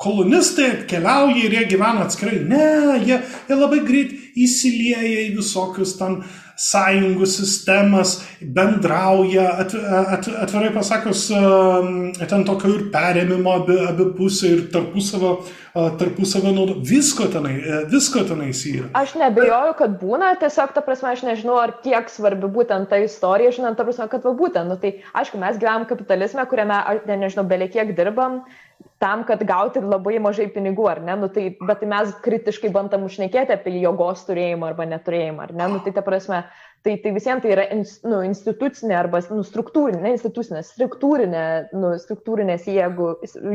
[0.01, 2.41] kolonistai atkeliauja ir jie gyvena atskirai.
[2.45, 6.19] Ne, jie, jie labai greit įsilieja į visokius ten
[6.57, 14.53] sąjungų sistemas, bendrauja, at, at, atvirai pasakius, um, ten tokio ir perėmimo abi, abi pusė
[14.55, 15.35] ir tarpusavio,
[16.01, 16.79] tarpusavio naudo.
[16.87, 18.89] Visko tenai, e, visko tenai yra.
[18.97, 23.53] Aš nebejoju, kad būna, tiesiog, ta prasme, aš nežinau, ar kiek svarbi būtent ta istorija,
[23.53, 27.45] žinant, ta prasme, kad va būtent, nu, tai aišku, mes gyvenam kapitalizme, kuriame, ne, nežinau,
[27.49, 28.41] belekiek dirbam,
[28.97, 31.15] tam, kad gauti labai mažai pinigų, ar ne?
[31.21, 35.67] Nu, tai, bet tai mes kritiškai bandam užnekėti apie jėgos turėjimą arba neturėjimą, ar ne?
[35.73, 36.41] Nu, tai ta prasme,
[36.85, 41.43] tai, tai visiems tai yra nu, institucinė arba nu, struktūrinė, ne institucinė, struktūrinė,
[41.77, 43.11] nu, struktūrinės jėgų,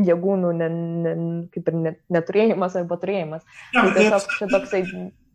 [0.07, 1.17] jėgų nu, ne, ne,
[1.55, 3.43] kaip ir net, neturėjimas arba turėjimas.
[3.75, 4.85] Tai tiesiog čia toksai...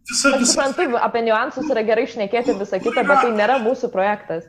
[0.08, 0.38] Visa, visa.
[0.40, 4.48] Aš suprantu, apie niuansus yra gerai išnekėti ir visą kitą, bet tai nėra mūsų projektas.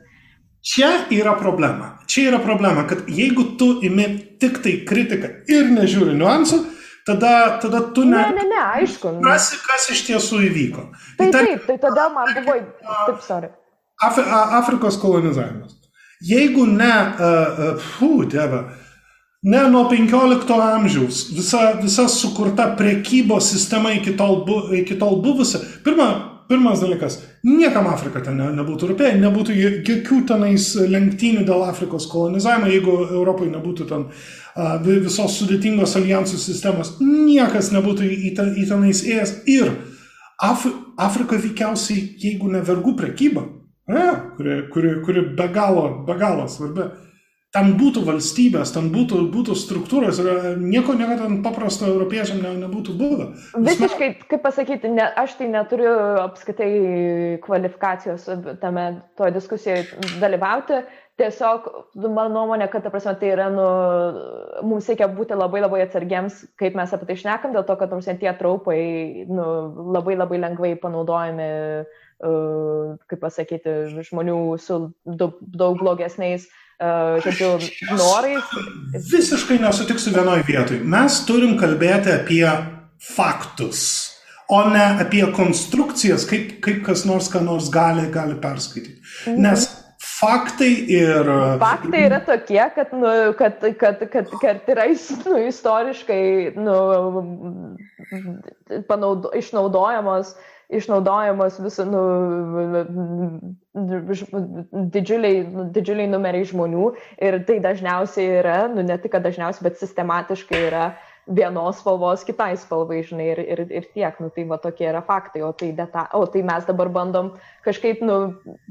[0.61, 1.93] Čia yra problema.
[2.07, 4.07] Čia yra problema, kad jeigu tu imi
[4.39, 6.59] tik tai kritiką ir nežiūri niuansų,
[7.07, 8.17] tada, tada tu ne...
[8.17, 9.13] Ne, ne, ne, aišku.
[9.23, 10.89] Kas, kas iš tiesų įvyko.
[11.17, 12.57] Tai, tai taip, tai todėl man buvo...
[13.07, 13.53] Taip, sorry.
[14.03, 14.19] Af,
[14.59, 15.77] Afrikos kolonizavimas.
[16.27, 18.65] Jeigu ne, uh, fū, dieve,
[19.47, 25.61] ne nuo 15 amžiaus visa, visa sukurta prekybos sistema iki tol, bu, iki tol buvusi,
[25.85, 26.09] pirmą,
[26.49, 32.71] Pirmas dalykas, niekam Afrika ten ne, nebūtų rūpėję, nebūtų jokių tenais lenktynių dėl Afrikos kolonizavimo,
[32.73, 39.35] jeigu Europai nebūtų ten a, visos sudėtingos alijansų sistemos, niekas nebūtų į, į tenais ėjęs.
[39.53, 39.71] Ir
[40.39, 40.63] Af,
[40.95, 43.41] Afrika veikiausiai, jeigu ne vergų prekyba,
[43.91, 44.05] ne,
[44.37, 46.85] kuri, kuri, kuri be galo, be galo svarbi,
[47.55, 52.93] ten būtų valstybės, ten būtų, būtų struktūros ir nieko niekada ten paprasto europiečiam ne, nebūtų
[52.99, 53.29] buvę.
[53.65, 55.93] Visiškai, kaip pasakyti, ne, aš tai neturiu
[56.27, 56.69] apskaitai
[57.45, 58.27] kvalifikacijos
[58.61, 59.87] tame toje diskusijoje
[60.21, 60.83] dalyvauti.
[61.19, 61.65] Tiesiog,
[61.99, 63.65] nu, mano nuomonė, kad, ta prasme, tai yra, nu,
[64.69, 68.07] mums reikia būti labai labai atsargiems, kaip mes apie tai šnekam, dėl to, kad, nors
[68.07, 68.77] tie traupai,
[69.27, 69.49] nu,
[69.97, 71.49] labai labai lengvai panaudojami,
[72.23, 73.75] uh, kaip pasakyti,
[74.07, 77.57] žmonių su daug, daug blogesniais uh, žodžiu,
[77.97, 78.43] norais.
[79.11, 80.79] Visiškai nesutiksiu vienoje vietoje.
[80.83, 82.45] Mes turim kalbėti apie
[83.15, 83.81] faktus,
[84.49, 88.99] o ne apie konstrukcijas, kaip, kaip kas nors ką nors gali, gali perskaityti.
[89.27, 89.41] Mhm.
[89.43, 89.67] Nes
[89.99, 91.27] faktai ir...
[91.59, 94.87] Faktai yra tokie, kad, nu, kad, kad, kad, kad yra
[95.25, 96.23] nu, istoriškai
[96.55, 96.77] nu,
[98.87, 102.01] panaudo, išnaudojamos uh, išnaudojamos vis, nu,
[104.93, 105.43] didžiuliai,
[105.73, 106.91] didžiuliai numeriai žmonių
[107.25, 110.91] ir tai dažniausiai yra, nu, ne tik dažniausiai, bet sistematiškai yra
[111.29, 115.43] vienos spalvos kitai spalvai, žinai, ir, ir, ir tiek, nu, tai va tokie yra faktai,
[115.45, 117.33] o tai, deta, o tai mes dabar bandom
[117.65, 118.19] kažkaip, nu,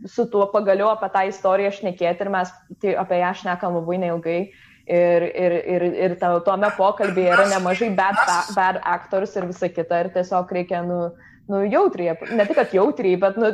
[0.07, 2.51] su tuo pagaliau apie tą istoriją šnekėti ir mes
[2.83, 4.41] tai apie ją šnekam labai neilgai.
[4.89, 8.17] Ir, ir, ir, ir tuome pokalbėje yra nemažai bad,
[8.57, 11.11] bad actors ir visa kita, ir tiesiog reikia, nu,
[11.49, 13.51] nu, jautriai, ne tik, kad jautriai, bet nu,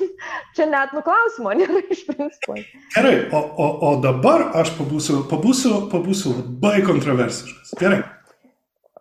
[0.56, 2.58] čia net nuklausimo nėra iš principo.
[2.96, 7.74] Gerai, o, o, o dabar aš pabūsiu, pabūsiu, pabūsiu labai kontroversiškas.
[7.80, 8.04] Gerai.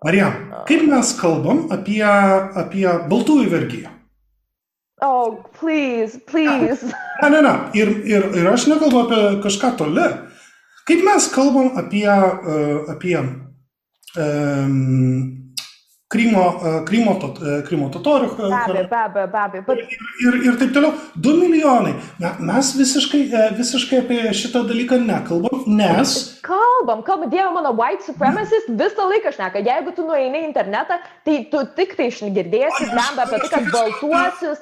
[0.06, 0.34] Marijam,
[0.70, 3.98] kaip mes kalbam apie, apie baltųjų vergyją?
[5.02, 6.94] Oh, please, please.
[7.22, 7.54] Ne, ne, ne.
[7.78, 10.08] Ir, ir, ir aš nekalbu apie kažką toli.
[10.90, 13.28] Kaip mes kalbam apie, uh, apie um,
[16.08, 16.44] Krymo,
[16.88, 18.30] Krymo, tot, Krymo totorių.
[18.38, 19.64] Be abejo, be abejo, be abejo.
[19.68, 19.82] Bet...
[19.92, 20.94] Ir, ir, ir taip toliau.
[21.20, 21.98] 2 milijonai.
[22.24, 23.26] Na, mes visiškai,
[23.58, 26.16] visiškai apie šitą dalyką nekalbam, nes...
[26.48, 29.60] Kalbam, kalbam, Dieve mano, white supremacist visą laiką šneka.
[29.68, 34.62] Jeigu tu nueini į internetą, tai tu tik tai girdėsi blemba apie tai, kad baltuosius,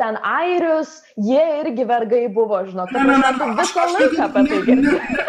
[0.00, 2.90] ten airius, jie irgi vergai buvo, žinok.
[2.98, 5.28] Ne, ne, ne, visą laiką apie tai girdėsi.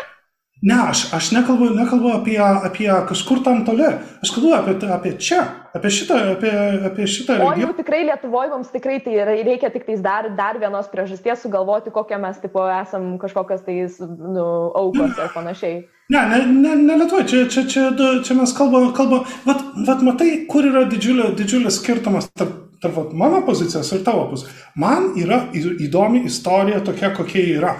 [0.61, 3.87] Ne, aš, aš nekalbu, nekalbu apie, apie kažkur tam toli,
[4.21, 5.39] aš kalbu apie, apie čia,
[5.73, 6.51] apie šitą, apie,
[6.85, 7.55] apie šitą regioną.
[7.55, 11.89] O jau tikrai Lietuvoje mums tikrai tai reikia tik tais dar, dar vienos priežasties sugalvoti,
[11.95, 14.45] kokią mes tipo esam kažkokios tai nu,
[14.77, 15.79] aukos ir panašiai.
[16.13, 17.87] Ne, ne, ne, ne Lietuvoje, čia, čia, čia,
[18.21, 23.41] čia mes kalbame, kalba, vat, vat matai, kur yra didžiulė, didžiulis skirtumas tarp, tarp mano
[23.49, 24.61] pozicijos ir tavo pozicijos.
[24.77, 27.73] Man yra įdomi istorija tokia, kokia yra.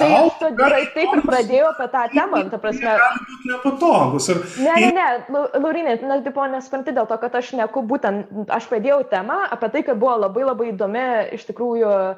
[0.00, 2.94] Tai aš taip ir pradėjau apie tą temą, ta prasme.
[3.48, 4.28] Nepatogus.
[4.32, 4.40] Ir...
[4.64, 9.02] Ne, ne, ne, Laurinė, na, tipo, nespranti dėl to, kad aš neku būtent, aš pradėjau
[9.12, 11.04] temą apie tai, kad buvo labai labai įdomi
[11.36, 12.14] iš tikrųjų e,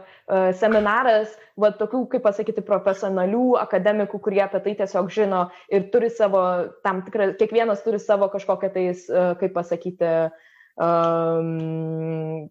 [0.60, 5.42] seminaras, va, tokių, kaip pasakyti, profesionalių akademikų, kurie apie tai tiesiog žino
[5.72, 6.44] ir turi savo,
[6.86, 12.49] tam tikrą, kiekvienas turi savo kažkokią tais, e, kaip pasakyti, uh, um,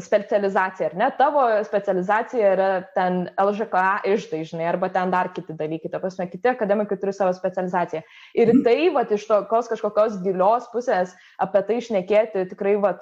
[0.00, 1.10] specializacija, ar ne?
[1.18, 6.48] Tavo specializacija yra ten LŽKA išdai, žinai, arba ten dar kiti dalykai, ta prasme, kiti
[6.52, 8.02] akademikai turi savo specializaciją.
[8.40, 12.94] Ir tai, va, iš tokios kažkokios gilios pusės apie tai išnekėti tikrai, va,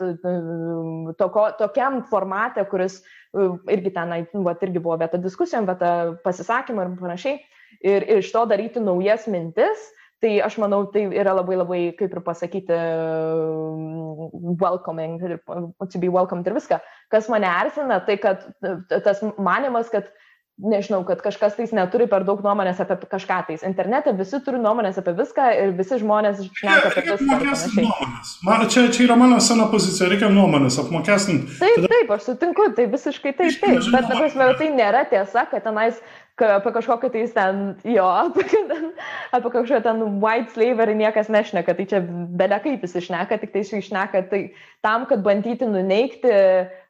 [1.18, 3.02] toko, tokiam formate, kuris
[3.32, 4.12] irgi ten,
[4.44, 7.40] va, irgi buvo vieta diskusijom, vieta pasisakymą ir panašiai.
[7.82, 9.80] Ir, ir iš to daryti naujas mintis,
[10.22, 12.76] Tai aš manau, tai yra labai labai, kaip ir pasakyti,
[14.62, 16.78] welcoming, to be welcomed ir viską.
[17.10, 18.44] Kas mane erzina, tai kad
[19.02, 20.12] tas manimas, kad
[20.62, 23.64] nežinau, kad kažkas tais neturi per daug nuomonės apie kažką tais.
[23.66, 27.86] Internete visi turi nuomonės apie viską ir visi žmonės šneka apie viską.
[28.46, 31.56] Man, čia, čia yra mano sena pozicija, reikia nuomonės apmokestinti.
[31.58, 31.92] Taip, tada...
[31.94, 33.80] taip, aš sutinku, tai visiškai taip, taip.
[33.88, 35.98] Bet, ta prasme, tai nėra tiesa, kad tenais
[36.46, 38.44] apie kažkokią tai ten, jo, apie,
[39.32, 42.00] apie kažkokią ten white slavery niekas nešneka, tai čia
[42.38, 44.42] belekaip jis išneka, tik tai jis išneka tai
[44.82, 46.32] tam, kad bandyti nuneikti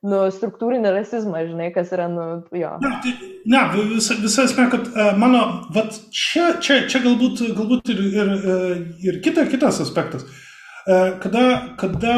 [0.08, 2.72] nu, struktūrinį rasizmą, žinai, kas yra, nu, jo.
[2.82, 3.12] Ne, tai,
[3.52, 3.64] ne
[3.94, 5.42] visa, visa esmė, kad uh, mano,
[5.74, 8.32] vat čia, čia, čia galbūt, galbūt ir, ir,
[9.10, 10.26] ir kita, kitas aspektas.
[10.82, 12.14] Kada, kada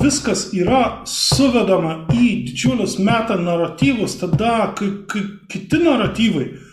[0.00, 6.69] viskas yra suvedama į didžiulius meta naratyvus, tada kai, kai kiti naratyvai uh,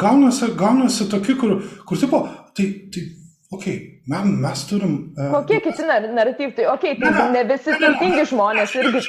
[0.00, 1.56] gaunasi, gaunasi tokie, kur,
[1.86, 2.22] kur tipo,
[2.56, 3.02] tai, tai
[3.50, 4.92] okei, okay, mes, mes turim.
[5.18, 9.02] Uh, Kokie kiti naratyvai, tai okei, okay, tai ne, visi turtingi žmonės irgi.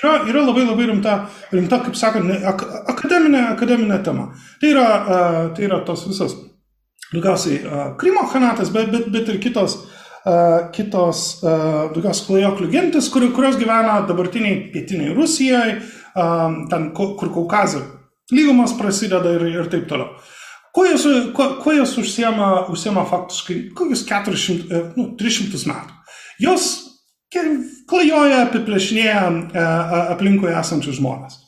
[0.00, 1.18] Yra, yra labai labai rimta,
[1.52, 4.30] rimta kaip sakant, ak, akademinė, akademinė tema.
[4.60, 6.34] Tai yra, uh, tai yra tos visas,
[7.12, 9.82] daugiausiai, uh, Krymo hanatas, bet, bet, bet ir kitos.
[10.28, 15.78] Uh, kitos tokios klajoklių gentis, kur, kurios gyvena dabartiniai pietiniai Rusijai,
[16.68, 17.84] ten, kur Kaukazai
[18.34, 20.12] lygumas prasideda ir, ir taip toliau.
[20.74, 25.96] Kuo jos, kuo, kuo jos užsiema, užsiema faktiškai kokius 400, e, nu, 300 metų?
[26.44, 26.68] Jos
[27.88, 29.64] klajoja, apiplėšinėja e,
[30.14, 31.40] aplinkui esančius žmonės.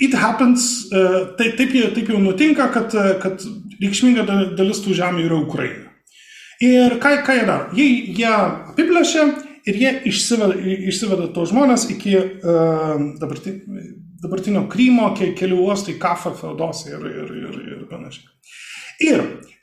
[0.00, 1.04] It happens, e,
[1.38, 3.42] tai, taip, taip jau nutinka, kad, kad
[3.82, 4.24] reikšminga
[4.56, 5.90] dalis tų žemė yra Ukraina.
[6.62, 7.68] Ir ką, ką jie daro?
[7.74, 9.26] Jie, jie apiplėšia
[9.68, 10.56] ir jie išsiveda,
[10.90, 17.60] išsiveda tos žmonės iki uh, dabartinio dabartinio Krymo, kelių uostai, Kafa, Feodosai ir, ir, ir,
[17.74, 18.26] ir panašiai.
[18.98, 19.20] Ir,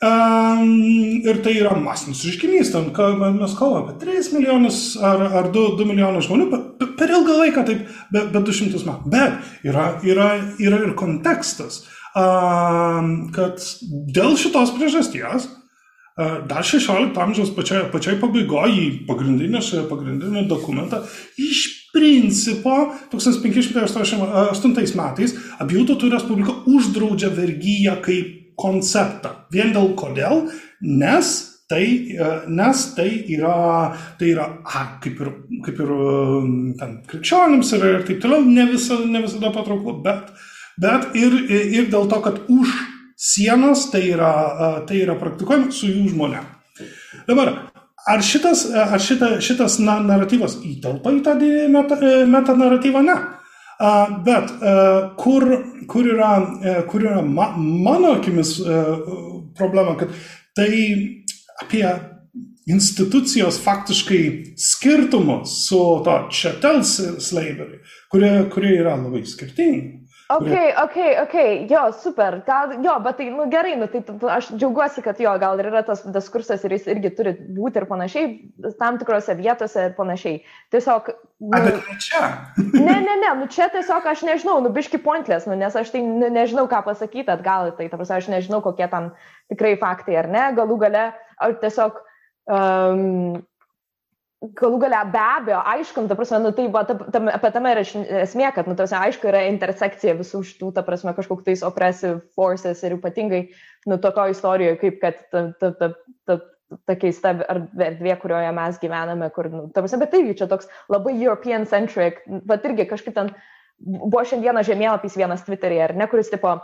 [0.08, 0.70] um,
[1.28, 2.86] ir tai yra masinis reiškinys, ten
[3.36, 7.66] mes kalbame apie 3 milijonus ar, ar 2, 2 milijonus žmonių per, per ilgą laiką,
[7.68, 7.82] taip,
[8.16, 9.12] be, be 200 metų.
[9.12, 10.30] Bet yra, yra,
[10.64, 11.82] yra ir kontekstas,
[12.16, 13.60] um, kad
[14.16, 15.50] dėl šitos priežasties
[16.16, 21.02] dar 16 amžiaus pačioj, pačioj pabaigoje į pagrindinį dokumentą
[21.36, 21.66] iš
[21.96, 29.30] principo 1588 metais abiejų tautų respublika uždraudžia vergyją kaip konceptą.
[29.52, 30.48] Vien dėl kodėl?
[30.80, 31.36] Nes
[31.68, 31.84] tai,
[32.16, 35.32] e, nes tai yra, tai yra a, kaip ir,
[35.66, 35.94] kaip ir
[36.80, 40.30] ten, krikščionims ir, ir taip toliau, ne, visa, ne visada patrauklu, bet,
[40.82, 42.76] bet ir, ir dėl to, kad už
[43.16, 44.34] sienos tai yra,
[44.88, 46.48] tai yra praktikuojama su jų žmonėm.
[47.30, 47.54] Dabar,
[48.08, 51.36] ar šitas, ar šita, šitas na, naratyvas įtelpa į tą
[51.74, 53.04] meta, meta naratyvą?
[53.08, 53.18] Ne.
[54.26, 54.52] Bet
[55.20, 55.48] kur,
[55.92, 56.34] kur yra,
[56.92, 58.58] kur yra ma, mano akimis
[59.58, 60.14] problema, kad
[60.56, 60.72] tai
[61.64, 61.88] apie
[62.66, 67.82] institucijos faktiškai skirtumus su to chattel slavery,
[68.12, 70.05] kurie, kurie yra labai skirtingi.
[70.30, 70.50] Ok,
[70.84, 71.36] ok, ok,
[71.70, 74.02] jo, super, gal, jo, bet tai, nu gerai, nu, tai
[74.34, 77.86] aš džiaugiuosi, kad jo, gal ir yra tas diskursas ir jis irgi turi būti ir
[77.86, 78.32] panašiai,
[78.80, 80.42] tam tikrose vietose ir panašiai.
[80.74, 81.14] Tiesiog...
[81.46, 82.24] Nu, A, čia.
[82.88, 86.02] ne, ne, ne, nu čia tiesiog aš nežinau, nu biški pointless, nu, nes aš tai
[86.02, 89.14] ne, nežinau, ką pasakyti atgal, tai, ta prasme, aš nežinau, kokie tam
[89.54, 92.02] tikrai faktai ar ne, galų gale, ar tiesiog...
[92.50, 93.44] Um,
[94.44, 97.84] galų galia be abejo, aiškint, ta prasme, nu, tai va, ta, ta, apie tame yra
[98.22, 102.98] esmė, kad, nu, tarsi, aišku, yra intersekcija visų šitų, ta prasme, kažkokiais oppressive forces ir
[102.98, 103.46] ypatingai,
[103.90, 105.90] nu, tokio istorijoje, kaip kad ta, ta, ta,
[106.28, 106.40] ta,
[106.90, 111.16] ta keista erdvė, kurioje mes gyvename, kur, nu, ta prasme, bet tai čia toks labai
[111.18, 113.34] European centric, bet irgi kažkaip ten
[113.80, 116.58] buvo šiandieną žemėlapys vienas Twitter'e, ar ne, kuris tipo,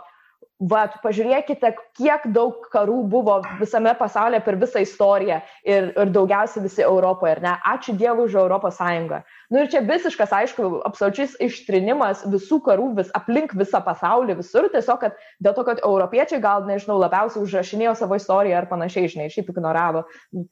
[0.62, 6.84] Vat, pažiūrėkite, kiek daug karų buvo visame pasaulyje per visą istoriją ir, ir daugiausiai visi
[6.86, 7.54] Europoje, ar ne?
[7.66, 9.24] Ačiū Dievui už Europos Sąjungą.
[9.50, 15.02] Nu ir čia visiškas, aišku, absoliučiai ištrinimas visų karų vis aplink visą pasaulį, visur, tiesiog,
[15.02, 19.50] kad dėl to, kad europiečiai gal, nežinau, labiausiai užrašinėjo savo istoriją ar panašiai, žinai, šiaip
[19.50, 20.04] ignoravo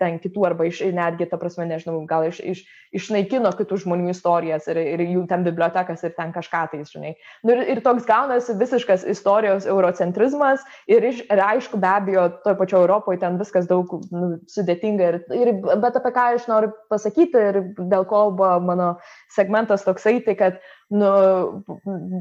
[0.02, 2.64] ten kitų arba iš, netgi, ta prasme, nežinau, gal iš, iš,
[2.98, 7.14] išnaikino kitų žmonių istorijas ir, ir jų ten bibliotekas ir ten kažką tai, žinai.
[7.46, 12.56] Nu, ir, ir toks gaunasi visiškas istorijos eurocentrizmas ir, iš, ir aišku, be abejo, toje
[12.58, 15.08] pačioje Europoje ten viskas daug nu, sudėtinga.
[15.10, 15.52] Ir, ir,
[15.82, 18.90] bet apie ką aš noriu pasakyti ir dėl ko buvo mano
[19.34, 20.60] segmentas toksai, tai kad
[20.90, 21.10] nu,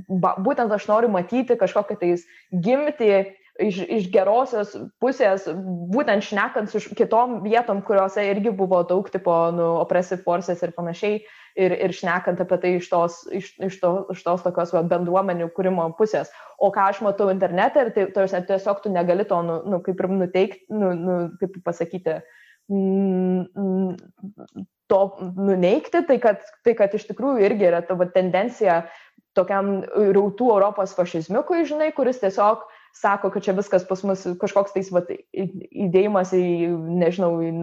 [0.10, 3.14] ba, būtent aš noriu matyti kažkokią tais gimti
[3.60, 4.72] iš, iš gerosios
[5.04, 5.46] pusės,
[5.94, 11.22] būtent šnekant su kitom vietom, kuriuose irgi buvo daug tipo nu, oppressive forces ir panašiai,
[11.60, 15.52] ir, ir šnekant apie tai iš tos, iš, iš to, iš tos tokios va, bendruomenių
[15.56, 16.32] kūrimo pusės.
[16.58, 20.12] O ką aš matau internete, ir tai, tiesiog tu negali to, nu, nu, kaip ir
[20.24, 22.36] nuteikti, nu, nu, kaip pasakyti, uh,
[24.90, 25.00] to
[25.38, 28.84] nuneikti, tai kad, tai kad iš tikrųjų irgi yra tavo tendencija
[29.38, 32.66] tokiam rautų Europos fašizmiukui, žinai, kuris tiesiog
[32.98, 36.44] sako, kad čia viskas pas mus kažkoks tais vat, įdėjimas į,
[37.00, 37.54] nežinau, į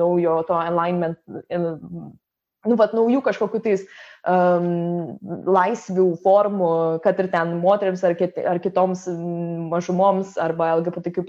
[0.00, 1.20] naujo to alignment,
[2.64, 3.84] nu, vat, naujų kažkokių tais
[4.28, 6.72] um, laisvių formų,
[7.04, 9.06] kad ir ten moteriams ar, kit, ar kitoms
[9.70, 11.26] mažumoms arba LGBTQ,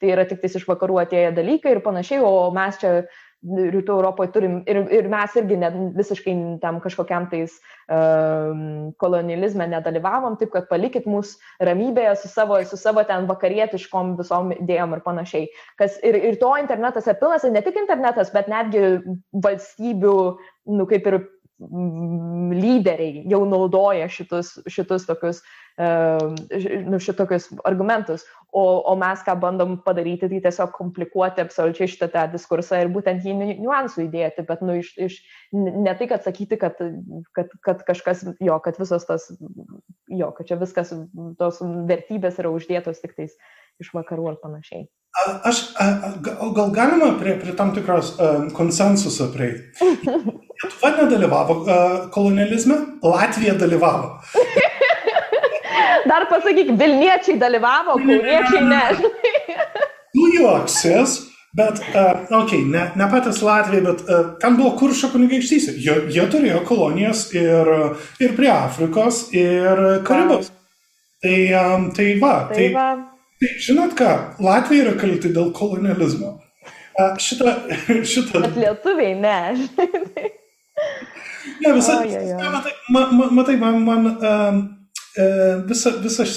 [0.00, 2.98] tai yra tik iš vakarų atėję dalykai ir panašiai, o mes čia
[3.44, 7.58] rytų Europoje turim ir, ir mes irgi net visiškai tam kažkokiam tais
[7.92, 14.52] um, kolonializme nedalyvavom, taip kad palikit mus ramybėje su savo, su savo ten vakarietiškom visom
[14.56, 15.46] idėjom ir panašiai.
[15.78, 17.20] Kas, ir, ir to internetas ir
[17.52, 18.98] ne tik internetas, bet netgi
[19.44, 20.18] valstybių,
[20.76, 21.20] nu kaip ir
[21.58, 25.40] lyderiai jau naudoja šitus, šitus tokius,
[25.76, 32.26] nu, šitokius argumentus, o, o mes ką bandom padaryti, tai tiesiog komplikuoti absoliučiai šitą tą
[32.32, 35.18] diskursą ir būtent jį niuansų įdėti, bet nu, iš, iš,
[35.56, 36.80] ne tai, kad sakyti, kad,
[37.36, 39.28] kad, kad kažkas, jo, kad visos tas,
[40.12, 40.92] jo, kad čia viskas,
[41.40, 43.36] tos vertybės yra uždėtos tik tais
[43.80, 44.88] iš vakarų ar panašiai.
[45.48, 45.62] Aš,
[46.20, 49.72] gal galima prie, prie tam tikros um, konsensuso prieiti?
[50.56, 54.20] Lietuva nedalyvavo uh, kolonializme, Latvija dalyvavo.
[56.10, 58.82] Dar pasakyk, Vilniečiai dalyvavo, Kauniečiai ne.
[60.16, 61.18] Nu juoksis,
[61.56, 65.76] bet, uh, okei, okay, ne, ne patys Latvija, bet uh, ten buvo kuršo kunigaikštystė.
[65.82, 67.72] Jie, jie turėjo kolonijas ir,
[68.22, 70.48] ir prie Afrikos, ir Karibos.
[71.20, 72.88] Tai, um, tai va, tai, tai va.
[73.36, 74.10] Tai žinot ką,
[74.40, 76.38] Latvija yra kalti dėl kolonializmo.
[77.20, 77.52] Šitą,
[78.12, 78.40] šitą...
[78.40, 79.36] Bet lietuviai ne.
[81.62, 81.98] Ne, visą.
[82.00, 82.52] Oh, yeah, yeah.
[82.52, 84.60] Matai, ma, matai, man, man uh,
[85.68, 86.36] visa, visas.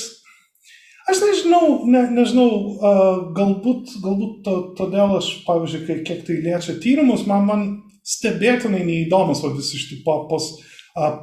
[1.09, 7.25] Aš nežinau, ne, nežinau, uh, galbūt, galbūt to, todėl aš, pavyzdžiui, kiek tai liečia tyrimus,
[7.29, 7.69] man, man
[8.05, 10.51] stebėtinai neįdomus visi šitie pos,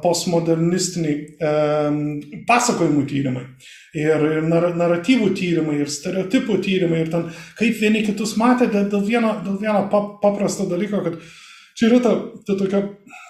[0.03, 1.97] postmodernistiniai um,
[2.47, 3.43] pasakojimų tyrimai
[3.97, 7.27] ir, ir nar, naratyvų tyrimai, ir stereotipų tyrimai, ir ten
[7.59, 9.83] kaip vieni kitus matė dėl vieno, dėl vieno
[10.23, 11.19] paprasto dalyko, kad
[11.77, 12.13] čia yra ta,
[12.47, 12.81] ta tokia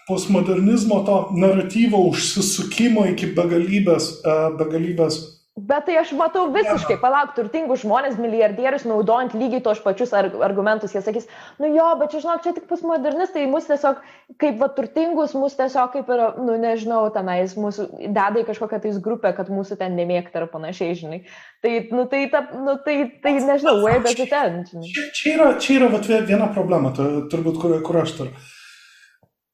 [0.08, 4.22] postmodernizmo to naratyvo užsisukimo iki begalybės,
[4.60, 5.20] begalybės
[5.58, 11.02] Bet tai aš matau visiškai, palauk, turtingus žmonės, milijardierius, naudojant lygiai tos pačius argumentus, jie
[11.02, 11.26] sakys,
[11.58, 14.04] nu jo, bet čia žinok, čia tik postmodernistai, mus tiesiog,
[14.38, 19.02] kaip va turtingus, mus tiesiog kaip ir, nu nežinau, tenais mūsų deda į kažkokią tais
[19.02, 21.20] grupę, kad mūsų ten nemėgta ir panašiai, žinai.
[21.66, 24.70] Tai, nu tai, ta, nu, tai, tai nežinau, where does it end.
[24.70, 28.48] Čia, čia yra, čia yra vat, viena problema, turbūt, kur, kur aš turiu.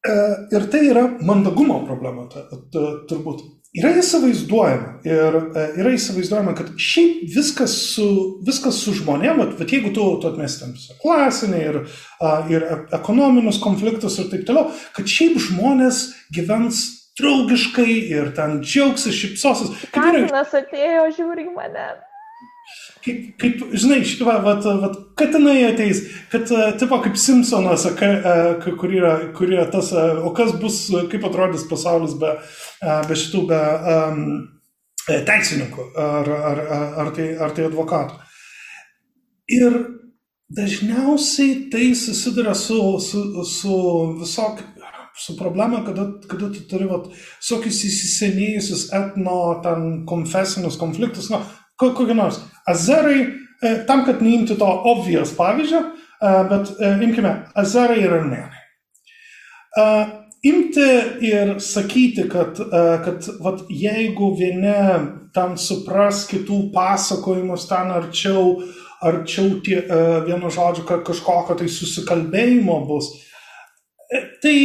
[0.04, 0.22] E,
[0.52, 7.74] ir tai yra mandagumo problema, turbūt yra įsivaizduojama ir e, yra įsivaizduojama, kad šiaip viskas
[7.96, 8.08] su,
[8.46, 11.80] viskas su žmonėm, bet, bet jeigu tu, tu atmestam visą klasinį ir,
[12.54, 16.86] ir e, ekonominius konfliktus ir taip toliau, kad šiaip žmonės gyvens
[17.20, 19.86] draugiškai ir ten džiaugsis, šipsosis.
[19.94, 21.92] Katinas atėjo, žiūri mane
[23.04, 24.90] kaip, kaip žinai, va, va, va,
[25.20, 28.12] katinai ateis, kad, e, tipo, kaip Simpsonas, e,
[28.64, 32.36] kur yra, kur yra tas, e, o kas bus, kaip atrodys pasaulis be,
[33.08, 33.62] be šitų, be
[33.94, 34.22] um,
[35.08, 36.62] teisininkų ar, ar,
[37.04, 38.22] ar, tai, ar tai advokatų.
[39.52, 39.82] Ir
[40.54, 43.76] dažniausiai tai susiduria su, su, su
[44.22, 44.64] visok,
[45.20, 47.10] su problema, kada, kada tu turi vat,
[47.42, 51.44] visokius įsisenėjusius etno, ten, konfesinius konfliktus, na,
[51.82, 52.40] kokį nors.
[52.68, 53.22] Azerai,
[53.62, 58.60] e, tam, kad neimti to obvious pavyzdžio, e, bet e, imkime, azerai ir armenai.
[60.44, 60.86] Imti
[61.26, 62.60] ir sakyti, kad,
[63.06, 64.74] kad vat, jeigu vieni
[65.34, 68.60] ten supras kitų pasakojimus ten arčiau,
[69.02, 69.80] arčiau tie,
[70.28, 73.10] vienu žodžiu, kažkokio tai susikalbėjimo bus,
[74.44, 74.60] tai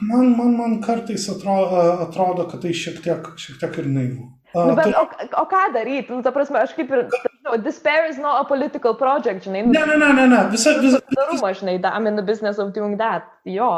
[0.00, 4.30] man, man, man kartais atrodo, atrodo, kad tai šiek tiek, šiek tiek ir naivu.
[4.54, 5.04] Nu, bet, o,
[5.42, 6.10] o ką daryti?
[6.12, 7.04] Nu, ta prasme, aš kaip ir,
[7.46, 9.62] no, despair is not a political project, žinai.
[9.66, 10.40] Ne, ne, ne, ne, ne.
[10.50, 13.28] Visa, visa, daruma, žinai, I'm in the business of doing that.
[13.44, 13.70] Jo.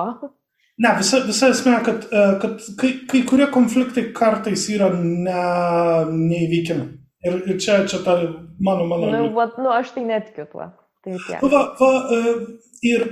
[0.80, 5.42] Ne, visa, visa esmė, kad, e, kad kai, kai kurie konfliktai kartais yra ne,
[6.08, 6.88] neįveikiami.
[7.28, 8.16] Ir, ir čia, čia ta
[8.58, 9.10] mano, mano.
[9.12, 10.70] Nu, va, nu, aš tai netikiu tuo.
[11.04, 11.42] Tai tiek.
[11.42, 12.34] Nu, va, va, e,
[12.88, 13.06] ir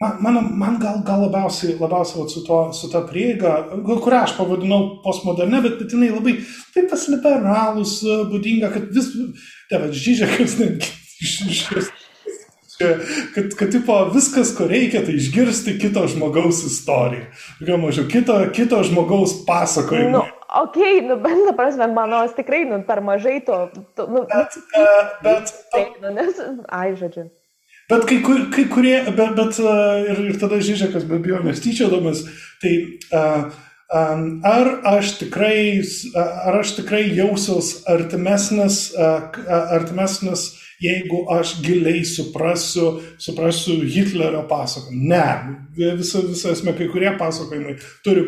[0.00, 4.98] Man, man, man gal, gal labiausiai, labiausiai su, to, su ta prieiga, kurią aš pavadinau
[5.00, 6.34] postmoderne, bet, bet jinai labai,
[6.74, 9.14] tai tas liberalus būdinga, kad vis,
[10.60, 10.92] netgi
[11.24, 11.88] iš
[13.34, 17.30] kad, kad tipo, viskas, ko reikia, tai išgirsti kito žmogaus istoriją.
[17.64, 20.12] Gal mažiau, kito, kito žmogaus pasakojimą.
[20.12, 20.22] Nu,
[20.60, 20.78] ok,
[21.08, 23.62] nu, bet, na, prasme, mano, tikrai, nu, per mažai to.
[23.96, 27.30] to nu, bet, uh, bet, tai, nu, nes, ai, žodžiu.
[27.90, 28.18] Bet kai,
[28.50, 32.24] kai kurie, bet, bet ir, ir tada Žižekas be abejonės tyčiodamas,
[32.62, 32.72] tai
[33.14, 33.54] uh,
[33.94, 35.82] um, ar, aš tikrai,
[36.16, 38.90] ar aš tikrai jausiuos artimesnis,
[39.46, 40.48] artimesnis,
[40.82, 45.06] jeigu aš giliai suprasiu, suprasiu Hitlerio pasakojimą.
[45.08, 48.26] Ne, visa, visa esmė, kai kurie pasakojimai turi,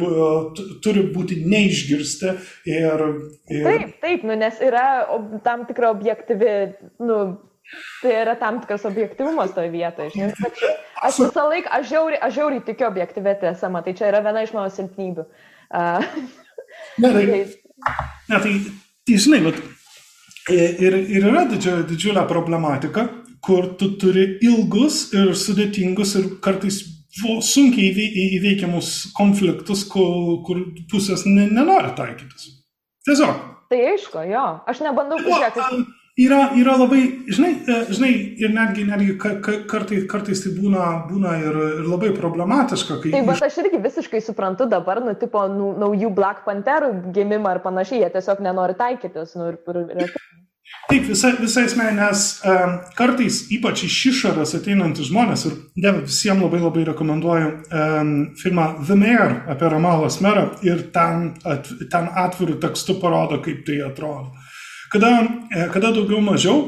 [0.84, 2.32] turi būti neišgirsti
[2.70, 3.04] ir,
[3.50, 3.66] ir...
[3.68, 4.86] Taip, taip, nu, nes yra
[5.44, 6.56] tam tikra objektyvi,
[7.04, 7.20] nu,
[8.02, 10.10] Tai yra tam tikras objektivumas toje vietoje.
[10.14, 10.50] Žinai,
[11.04, 14.54] aš, visą laiką, aš žiauriai, aš žiauriai tikiu objektyvė tiesa, tai čia yra viena iš
[14.56, 15.24] mano silpnybių.
[15.68, 16.06] Uh,
[17.02, 18.52] ne, tai, ne, tai,
[19.04, 19.60] tai žinai, bet,
[20.54, 23.08] ir, ir yra didžiulė, didžiulė problematika,
[23.44, 26.80] kur tu turi ilgus ir sudėtingus ir kartais
[27.44, 28.08] sunkiai
[28.38, 32.50] įveikiamus konfliktus, kur, kur pusės nenori taikytis.
[33.08, 33.46] Tiesiog.
[33.68, 34.44] Tai aišku, jo.
[34.70, 35.64] Aš nebandau pažiūrėti
[36.18, 38.12] yra, yra labai, žinai, e, žinai,
[38.42, 39.16] ir netgi, netgi
[39.70, 42.98] kartais, kartais tai būna, būna ir, ir labai problematiška.
[43.02, 43.12] Kai...
[43.14, 47.62] Taip, bet aš irgi visiškai suprantu dabar, nu, tipo, nu, naujų Black Pantherų gimimą ar
[47.64, 49.36] panašiai, jie tiesiog nenori taikytis.
[49.38, 50.18] Nu, ir, ir, ir...
[50.88, 56.44] Taip, visa, visa esmė, nes um, kartais ypač iš išorės ateinantys žmonės, ir dėl visiems
[56.44, 62.56] labai labai rekomenduoju um, filmą The Mayor apie Ramalos merą ir ten, at, ten atvirų
[62.64, 64.32] tekstų parodo, kaip tai atrodo.
[64.92, 66.58] Kada, e, kada daugiau mažiau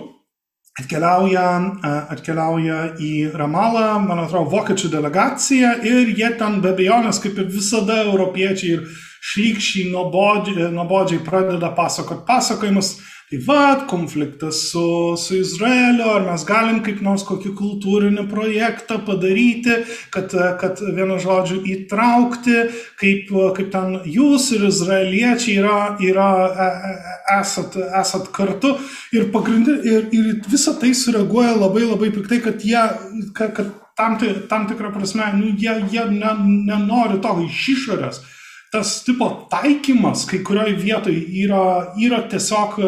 [0.81, 1.45] atkeliauja,
[1.85, 7.49] e, atkeliauja į Ramalą, man atrodo, vokiečių delegacija ir jie ten be abejonės, kaip ir
[7.49, 8.85] visada, europiečiai ir
[9.31, 12.93] šlykščiai, nuobodžiai, nuobodžiai pradeda pasakoti pasakojimus
[13.31, 19.77] Tai vad, konfliktas su, su Izraeliu, ar mes galim kaip nors kokį kultūrinį projektą padaryti,
[20.11, 22.57] kad, kad vienu žodžiu įtraukti,
[22.99, 28.75] kaip, kaip ten jūs ir izraeliečiai yra, yra, e, e, esat, esat kartu.
[29.15, 32.83] Ir, ir, ir visą tai sureaguoja labai labai piktai, kad jie,
[33.31, 34.19] kad, kad tam,
[34.51, 36.35] tam tikrą prasme, nu, jie, jie ne,
[36.67, 38.25] nenori to iš išorės
[38.73, 41.63] tas tipo taikymas kai kurioj vietoj yra,
[41.99, 42.79] yra tiesiog,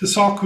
[0.00, 0.44] tiesiog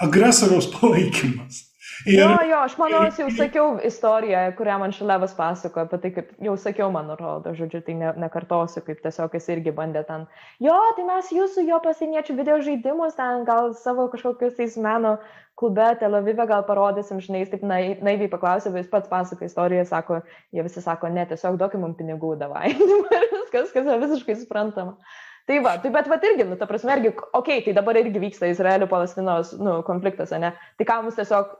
[0.00, 1.62] agresoriaus palaikymas.
[2.04, 2.18] Ir...
[2.20, 6.34] Jo, jo, aš manau, aš jau sakiau istoriją, kurią man Šilevas pasakojo, apie tai, kaip
[6.48, 10.28] jau sakiau, man atrodo, žodžiu, tai ne, nekartosiu, kaip tiesiog jis irgi bandė ten,
[10.62, 15.16] jo, tai mes jūsų jo pasieniečių video žaidimus, ten gal savo kažkokius tais meno
[15.56, 19.86] klube Tel Avive gal parodysim, žinai, jis taip naiviai paklausė, bet jis pats pasako istoriją,
[19.88, 20.20] sako,
[20.52, 22.74] jie visi sako, ne, tiesiog duokim mums pinigų, davai.
[23.56, 24.96] viskas, kas yra visiškai suprantama.
[25.46, 28.18] Tai va, tai bet va irgi, nu, ta prasme, irgi, okei, okay, tai dabar irgi
[28.18, 30.52] vyksta Izraelio-Palestinos, nu, konfliktas, ne?
[30.76, 31.54] Tai ką mums tiesiog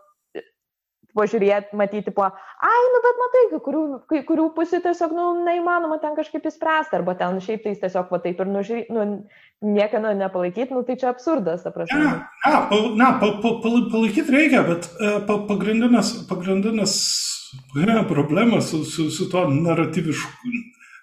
[1.16, 2.28] pažiūrėti, matyti po,
[2.68, 3.82] ai, nu bet matai, kai kurių,
[4.12, 8.20] kai kurių pusių tiesiog, nu, neįmanoma ten kažkaip įspręsti, arba ten šiaip tai tiesiog, va
[8.24, 9.06] taip ir nužiūrė, nu,
[9.66, 12.02] niekieno nepalaikyti, nu, tai čia absurdas, ta prasme.
[12.04, 12.14] Na,
[12.44, 16.96] na, pa, na pa, pa, palaikyti reikia, bet uh, pa, pagrindinas, pagrindinas
[17.74, 20.54] ne, problema su, su, su tuo naratyvišku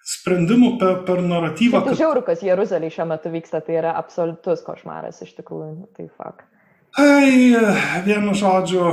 [0.03, 1.79] sprendimu per, per naratyvą.
[1.79, 1.99] Tai kad...
[1.99, 6.45] žiauru, kas Jeruzalėje šiuo metu vyksta, tai yra absoliutus košmaras iš tikrųjų, tai fakt.
[6.93, 7.55] Ai,
[8.05, 8.83] vienu žodžiu,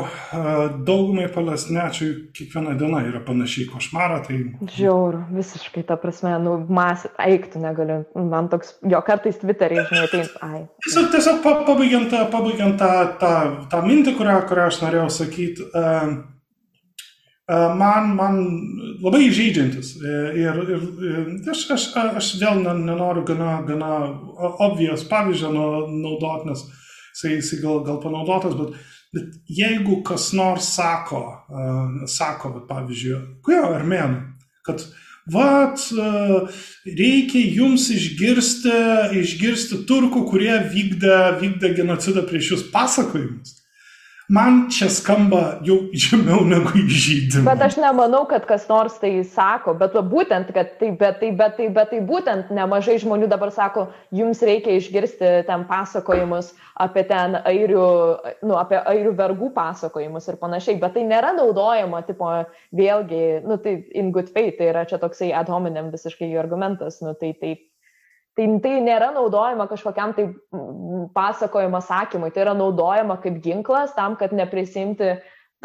[0.89, 4.23] daugumai palestiniečių kiekviena diena yra panašiai košmara.
[4.25, 4.39] Tai...
[4.73, 7.99] Žiauru, visiškai, ta prasme, nu, masė, eiktų negaliu.
[8.17, 10.63] Man toks, jo kartais Twitter'e, žinai, tai, ai.
[10.87, 12.91] Tiesiog, tiesiog pabaigiant, pabaigiant tą,
[13.21, 13.37] tą,
[13.69, 15.69] tą mintį, kurią, kurią aš norėjau sakyti,
[17.53, 18.43] man, man
[19.05, 19.97] labai žaidžiantis.
[20.41, 21.91] Ir, ir, ir aš, aš,
[22.25, 23.97] aš vėl nenoriu gana, gana
[24.57, 26.71] obvious pavyzdžio naudoti, nes
[27.21, 28.75] jisai, jisai gal, gal panaudotas, bet,
[29.15, 31.23] bet jeigu kas nors sako,
[31.53, 34.27] uh, sako, bet, pavyzdžiui, kuo armėnų,
[34.67, 34.89] kad
[35.31, 35.79] Vat,
[36.89, 38.73] reikia jums išgirsti,
[39.21, 43.60] išgirsti turkų, kurie vykdė, vykdė genocidą prieš jūs pasakojimus
[44.31, 47.44] man čia skamba jau žemiau negu įžydimas.
[47.48, 51.57] Bet aš nemanau, kad kas nors tai sako, bet būtent, kad tai, bet tai, bet
[51.59, 57.36] tai, bet tai būtent nemažai žmonių dabar sako, jums reikia išgirsti ten pasakojimus apie ten
[57.43, 57.89] airių,
[58.47, 62.31] nu, apie airių vergų pasakojimus ir panašiai, bet tai nėra naudojama, tipo,
[62.77, 67.16] vėlgi, nu, tai in good faith, tai yra čia toksai ad hominem visiškai argumentas, nu,
[67.19, 67.66] tai taip
[68.39, 70.28] Tai tai nėra naudojama kažkokiam tai
[71.16, 75.16] pasakojimo sakymui, tai yra naudojama kaip ginklas tam, kad neprisimti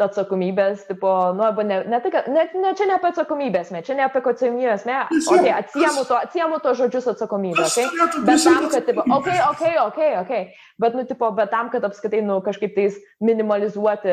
[0.04, 3.80] atsakomybės, tipo, nu, arba ne, ne tai, kad, ne, ne, čia ne apie atsakomybės, ne,
[3.86, 4.98] čia ne apie atsakomybės, ne,
[5.32, 7.86] okay, atsiemu to, atsiemu to žodžius atsakomybę, okay?
[8.26, 10.42] bet tam, kad, tipo, okei, okay, okei, okay.
[10.82, 14.12] bet, nu, tipo, bet tam, kad apskaitai, nu, kažkaip tais minimalizuoti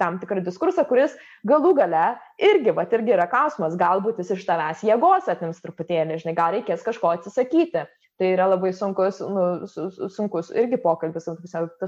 [0.00, 1.16] tam tikrą diskursą, kuris
[1.48, 2.06] galų gale
[2.40, 6.86] irgi, va, irgi yra klausimas, galbūt jis iš tavęs jėgos atims truputėlį, žinai, gal reikės
[6.86, 7.84] kažko atsisakyti
[8.18, 9.66] tai yra labai sunkus, nu,
[10.10, 11.28] sunkus irgi pokalbis,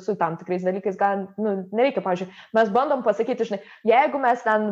[0.05, 4.69] su tam tikrais dalykais, gal, nu, nereikia, pažiūrėjau, mes bandom pasakyti, žinai, jeigu mes ten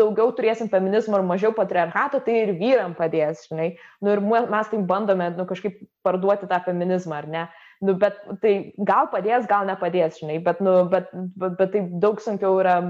[0.00, 3.72] daugiau turėsim feminizmo ir mažiau patriarchato, tai ir vyram padės, žinai,
[4.02, 7.46] nu, ir mes tai bandome, nu, kažkaip parduoti tą feminizmą, ar ne.
[7.84, 8.54] Nu, bet tai
[8.88, 12.80] gal padės, gal nepadės, žinai, bet, nu, bet, bet, bet tai daug sunkiau yra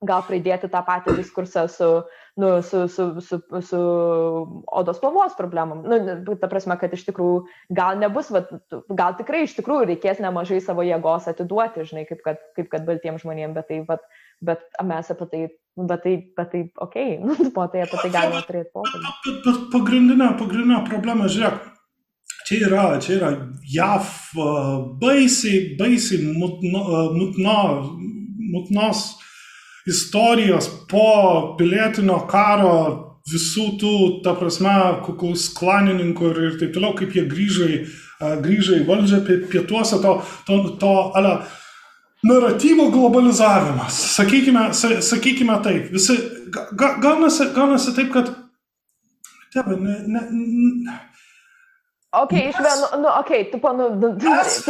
[0.00, 1.88] gal pridėti tą patį diskursą su,
[2.40, 3.80] nu, su, su, su, su
[4.80, 5.82] odos spalvos problemom.
[5.84, 7.42] Nu, ta prasme, kad iš tikrųjų
[7.76, 8.46] gal nebus, va,
[8.96, 13.26] gal tikrai iš tikrųjų reikės nemažai savo jėgos atiduoti, žinai, kaip kad, kaip kad baltiems
[13.26, 13.98] žmonėms, bet tai, va,
[14.40, 15.42] bet mes apie tai,
[15.76, 19.04] bet tai, bet tai, okei, okay, nu, po tai apie tai galime turėti pokalbį.
[19.04, 21.72] Bet, bet pagrindinė, pagrindinė problema, žiūrėk,
[22.48, 23.34] čia yra, čia yra
[23.68, 24.14] JAV
[25.02, 27.58] baisiai, baisiai mutno, mutno,
[28.50, 29.10] mutnos
[29.88, 32.74] istorijos po pilietinio karo
[33.30, 33.94] visų tų,
[34.24, 34.74] ta prasme,
[35.06, 37.80] kuklus klanininkų ir, ir taip toliau, kaip jie grįžo į,
[38.44, 39.20] grįžo į valdžią
[39.52, 40.16] pietuose, to,
[40.48, 41.36] to, to ale,
[42.26, 44.00] naratyvo globalizavimas.
[44.16, 46.16] Sakykime, sakykime taip, visi,
[46.50, 48.32] ga, gaunasi, gaunasi taip, kad,
[49.54, 50.98] tėve, ne, ne, ne
[52.10, 54.08] Ok, iš, vieno, nu, okay, tu, nu, nu,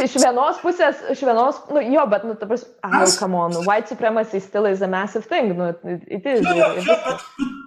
[0.03, 3.89] iš vienos pusės, iš vienos, nu, jo, bet, nu, ta prasme, ah, come on, white
[3.89, 5.71] supremacy still is a massive thing, nu,
[6.05, 6.45] it is.
[6.45, 7.23] Ja, ja, ja, bet,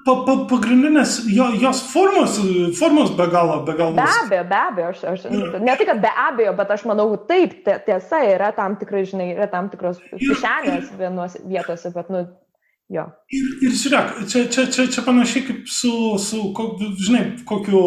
[0.07, 2.39] pa, pa, pagrindinės jo, jos formos,
[2.79, 3.99] formos be galo, be galo.
[3.99, 5.27] Be abejo, be abejo, aš, aš
[5.59, 9.51] ne tik, kad be abejo, bet aš manau, taip, tiesa yra tam tikrai, žinai, yra
[9.51, 12.29] tam tikros kišenės vienos vietose, bet, nu,
[12.93, 13.07] Jo.
[13.33, 15.91] Ir, ir žiūrėk, čia, čia, čia, čia panašiai kaip su,
[16.21, 16.41] su
[17.01, 17.79] žinai, kokiu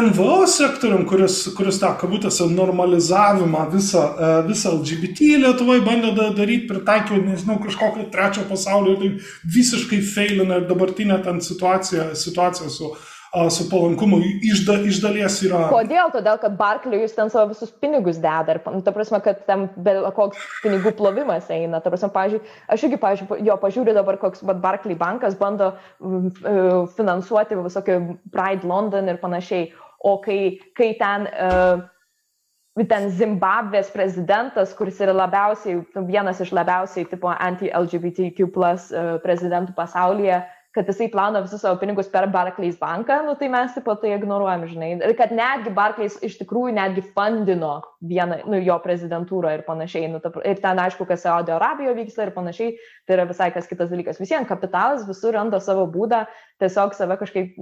[0.00, 7.20] NVO sektorium, kuris, kuris tą kabutėse normalizavimą visą, e, visą LGBT Lietuvoje bandė daryti, pritaikė,
[7.20, 9.12] nežinau, kažkokio trečio pasaulio ir tai
[9.58, 12.94] visiškai feilina ir dabartinė ten situacija, situacija su
[13.50, 15.64] su palankumu iš, da, iš dalies yra.
[15.72, 16.10] Kodėl?
[16.14, 19.66] Todėl, kad Barclays ten savo visus pinigus deda ir, nu, ta prasme, kad ten
[20.16, 21.80] koks pinigų plovimas eina.
[21.82, 27.58] Ta prasme, pažiūrėjau, aš irgi, pažiūrėjau, jo, pažiūriu dabar, koks Barclays bankas bando uh, finansuoti
[27.58, 27.98] visokį
[28.34, 29.72] Pride London ir panašiai.
[30.04, 31.82] O kai, kai ten uh,
[32.82, 35.78] ten Zimbabvės prezidentas, kuris yra labiausiai,
[36.08, 40.40] vienas iš labiausiai tipo anti-LGBTQ plus e, prezidentų pasaulyje,
[40.74, 44.64] kad jisai plauna visus savo pinigus per Barclays banką, nu, tai mes pat tai ignoruojam,
[44.66, 44.90] žinai.
[45.06, 50.08] Ir kad netgi Barclays iš tikrųjų netgi fundino vieną, nu, jo prezidentūrą ir panašiai.
[50.10, 52.74] Nu, ta, ir ten aišku, kas Saudo Arabijoje vyksta ir panašiai,
[53.06, 54.18] tai yra visai kas kitas dalykas.
[54.22, 56.24] Visiems kapitalas visur randa savo būdą,
[56.62, 57.56] tiesiog save kažkaip,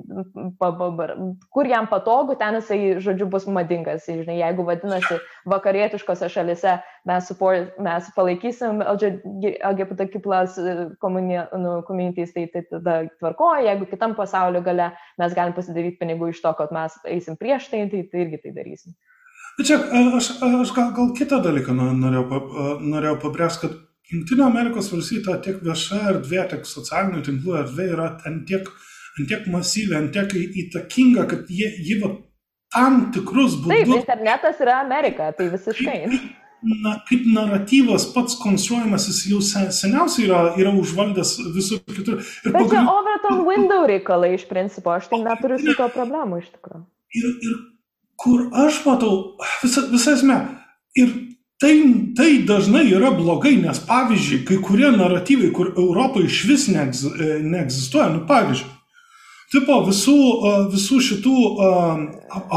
[1.52, 4.04] kur jam patogu, ten jisai, žodžiu, bus madingas.
[4.08, 6.76] Žinai, jeigu vadinasi vakarietiškose šalise
[7.08, 14.62] mes, support, mes palaikysim LGBTQ plus nu, communities, tai, tai tada tvarkoja, jeigu kitam pasaulio
[14.64, 18.42] gale mes galim pasidaryti pinigų iš to, kad mes eisim prieš tai, tai, tai irgi
[18.44, 18.96] tai darysim.
[19.58, 19.78] Bet čia
[20.16, 22.42] aš, aš gal, gal kitą dalyką norėjau,
[22.80, 23.80] norėjau pabrėžti, kad
[24.12, 28.68] Junktinio Amerikos valstybių tiek vieša erdvė, tiek socialinių tinklų erdvė yra ant tiek,
[29.18, 32.12] ant tiek masyvė, ant tiek įtakinga, kad jie, jie va,
[32.74, 33.72] tam tikrus būdus.
[33.72, 35.98] Taip, internetas yra Amerika, tai visiškai.
[36.62, 42.20] Na, kaip naratyvas pats konstruojamas, jis jau seniausiai yra, yra užvaldęs visur kitur.
[42.20, 42.76] Ir Bet pagrind...
[42.76, 46.84] čia Overton window reikalai iš principo, aš tai neturiu su to problemų iš tikrųjų.
[47.18, 47.56] Ir, ir
[48.22, 49.16] kur aš matau
[49.64, 50.38] visą esmę,
[51.00, 51.10] ir
[51.62, 51.74] Tai,
[52.16, 57.36] tai dažnai yra blogai, nes pavyzdžiui, kai kurie naratyvai, kur Europoje iš vis neegz, e,
[57.38, 58.70] neegzistuoja, nu pavyzdžiui,
[59.54, 62.02] tipo visų, e, visų šitų uh,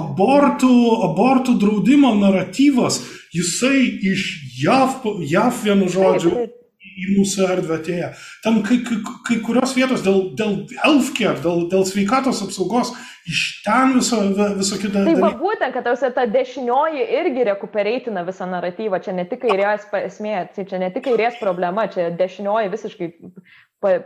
[0.02, 0.74] abortų,
[1.06, 3.04] abortų draudimo naratyvas,
[3.36, 4.26] jisai iš
[4.64, 6.34] JAV, JAV vienu žodžiu.
[6.34, 6.65] Taip, taip
[6.96, 8.12] į mūsų erdvę atėję.
[8.46, 12.94] Ten kai, kai, kai kurios vietos dėl, dėl healthcare, dėl, dėl sveikatos apsaugos,
[13.28, 14.22] iš ten viso,
[14.56, 15.04] viso kito.
[15.08, 19.88] Tai va būtent, kad tausia ta dešinioji irgi rekupereitina visą naratyvą, čia ne tik kairės
[20.06, 23.12] esmė, čia ne tik kairės problema, čia dešinioji visiškai
[23.84, 23.98] pa,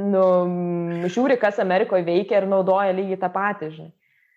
[0.00, 0.24] nu,
[1.06, 3.92] žiūri, kas Amerikoje veikia ir naudoja lygiai tą patį, žinai.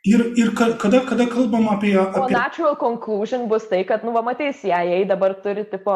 [0.07, 1.91] Ir, ir kada, kada kalbam apie...
[1.99, 2.21] apie...
[2.21, 5.91] O natural conclusion bus tai, kad, nu, va, matys, jei dabar turi, tipo,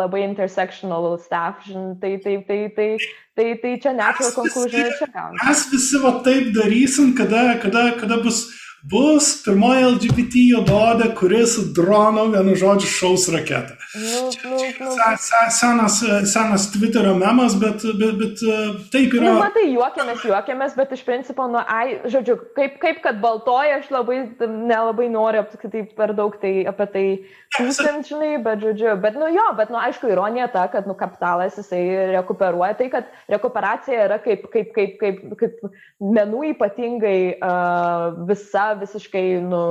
[0.00, 2.88] labai intersectional staff, žin, tai, tai, tai, tai,
[3.36, 5.44] tai, tai čia natural conclusion ir čia gaunasi.
[5.44, 8.46] Mes visi va taip darysim, kada, kada, kada bus
[8.88, 13.76] bus pirmoji LGBT juododė, kuris dronu vienu žodžiu šaus raketą.
[13.94, 14.92] Nu, nu, nu.
[15.50, 15.98] Senas,
[16.32, 18.44] senas Twitterio memas, bet, bet, bet
[18.92, 19.26] taip yra.
[19.26, 23.90] Nu, matai, juokiamės, juokiamės, bet iš principo, nu, ai, žodžiu, kaip, kaip kad baltoja, aš
[23.92, 27.04] labai nelabai noriu apskritai per daug tai, apie tai
[27.58, 31.58] tūkstant, žinai, bet, žodžiu, bet, nu, jo, bet, nu, aišku, ironija ta, kad, nu, kapitalas
[31.60, 31.82] jisai
[32.14, 35.68] rekuperuoja, tai, kad rekuperacija yra kaip, kaip, kaip, kaip, kaip
[36.00, 39.62] menų ypatingai uh, visa visiškai, nu,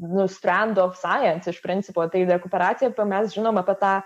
[0.00, 2.04] nu, strand of science iš principo.
[2.08, 3.96] Tai rekuperacija, mes žinom apie tą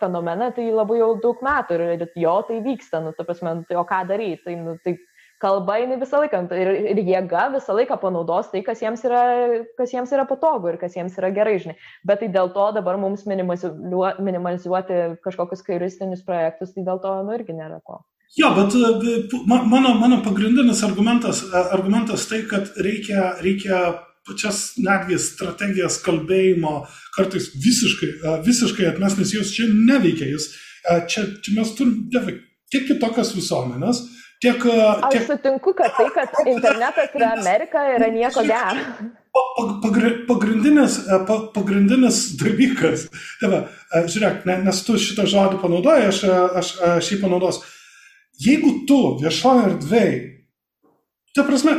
[0.00, 3.76] fenomeną, tai labai jau daug metų ir jo tai vyksta, nu, ta prasme, nu, tai
[3.76, 4.96] o ką daryti, tai, nu, tai
[5.44, 9.24] kalba jinai visą laiką ir, ir jėga visą laiką panaudos tai, kas jiems, yra,
[9.78, 11.76] kas jiems yra patogu ir kas jiems yra gerai, žinai.
[12.08, 17.56] Bet tai dėl to dabar mums minimalizuoti kažkokius kairistinius projektus, tai dėl to, nu, irgi
[17.58, 18.00] nėra ko.
[18.36, 23.82] Jo, bet e, mano, mano pagrindinis argumentas, e, argumentas tai, kad reikia, reikia
[24.26, 26.72] pačias netgi strategijas kalbėjimo
[27.14, 30.32] kartais visiškai, e, visiškai atmest, nes jos čia neveikia.
[30.32, 30.48] Jūs,
[31.12, 32.40] čia, čia mes turime
[32.74, 34.02] tiek kitokias visuomenės,
[34.42, 34.58] tiek...
[34.58, 38.82] tiek Aš sutinku, kad tai, kad internetas yra Amerika, yra nieko gero.
[40.26, 40.98] Pagrindinis,
[41.54, 43.06] pagrindinis dalykas,
[43.38, 43.64] tave,
[44.10, 46.20] žiūrėk, nes tu šitą žodį panaudoji, aš,
[46.62, 47.70] aš, aš jį panaudosiu
[48.42, 50.22] jeigu tu viešoje erdvėje,
[51.34, 51.74] ta prasme,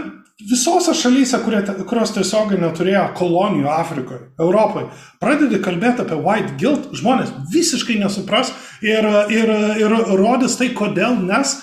[0.49, 4.89] visose šalyse, kurie, kurios tiesiogiai neturėjo kolonijų Afrikoje, Europoje,
[5.21, 8.51] pradedi kalbėti apie white guilt, žmonės visiškai nesupras
[8.83, 11.55] ir, ir, ir rodys tai, kodėl, nes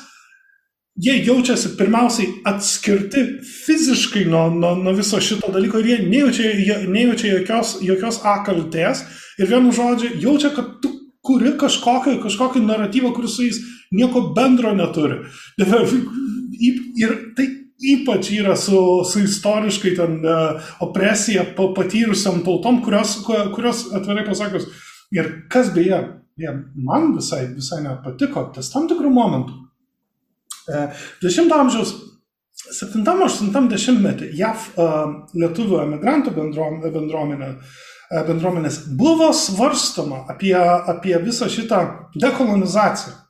[1.02, 6.80] jie jaučiasi pirmiausiai atskirti fiziškai nuo, nuo, nuo viso šito dalyko ir jie nejaučia, jie,
[6.88, 9.04] nejaučia jokios, jokios akaltės
[9.40, 10.92] ir vienu žodžiu jaučia, kad tu
[11.24, 13.60] kuri kažkokį, kažkokį naratyvą, kuris su jais
[13.92, 15.22] nieko bendro neturi.
[16.62, 17.46] Ir tai
[17.82, 23.16] ypač yra su, su istoriškai ten uh, opresija patyrusiam tautom, kurios,
[23.54, 24.68] kurios atvirai pasakius,
[25.14, 25.98] ir kas beje,
[26.76, 29.58] man visai, visai nepatiko, tas tam tikrų momentų.
[30.70, 31.96] Uh, 10 amžiaus
[32.72, 35.00] 7-8 metį JAV uh,
[35.34, 37.50] lietuvių emigrantų bendruomenė,
[38.28, 41.82] bendruomenės buvo svarstoma apie, apie visą šitą
[42.14, 43.21] dekolonizaciją.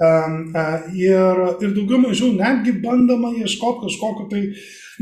[0.00, 4.42] Ir, ir daugiau mažiau netgi bandama ieškoti kažkokio tai,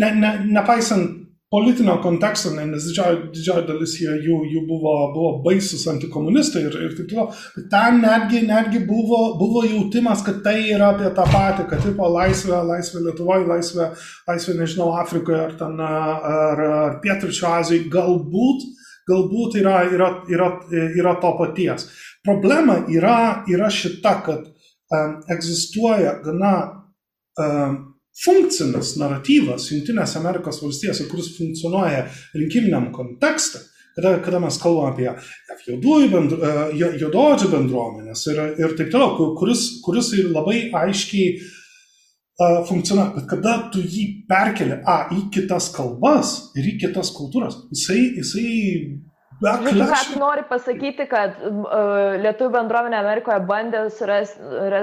[0.03, 5.87] ne, ne, nepaisant politinio konteksto, nes didžioji, didžioji dalis jų, jų, jų buvo, buvo baisus
[5.89, 10.91] antikomunistai ir, ir taip toliau, bet ten netgi, netgi buvo, buvo jautimas, kad tai yra
[10.93, 13.89] apie tą patį, kad tipo laisvė, laisvė Lietuvoje, laisvė,
[14.29, 18.69] laisvė, nežinau, Afrikoje ar, ten, ar, ar Pietričio Azijoje, galbūt
[19.09, 21.89] galbūt yra, yra, yra, yra to paties.
[22.27, 24.43] Problema yra, yra šita, kad
[25.29, 26.55] egzistuoja gana
[28.25, 33.61] funkcinis naratyvas Junktinėse Amerikos valstijose, kuris funkcionuoja rinkiminiam kontekste,
[33.97, 35.13] kada, kada mes kalbame
[35.55, 35.77] apie
[36.13, 43.27] bendru, e, juododžių bendruomenės ir, ir taip toliau, kuris, kuris labai aiškiai uh, funkcionuoja, bet
[43.31, 48.51] kada tu jį perkeli A į kitas kalbas ir į kitas kultūras, jisai, jisai
[49.39, 54.33] Žodžiu, ką tu nori pasakyti, kad uh, lietuvių bendruomenė Amerikoje bandė suras,
[54.73, 54.81] re,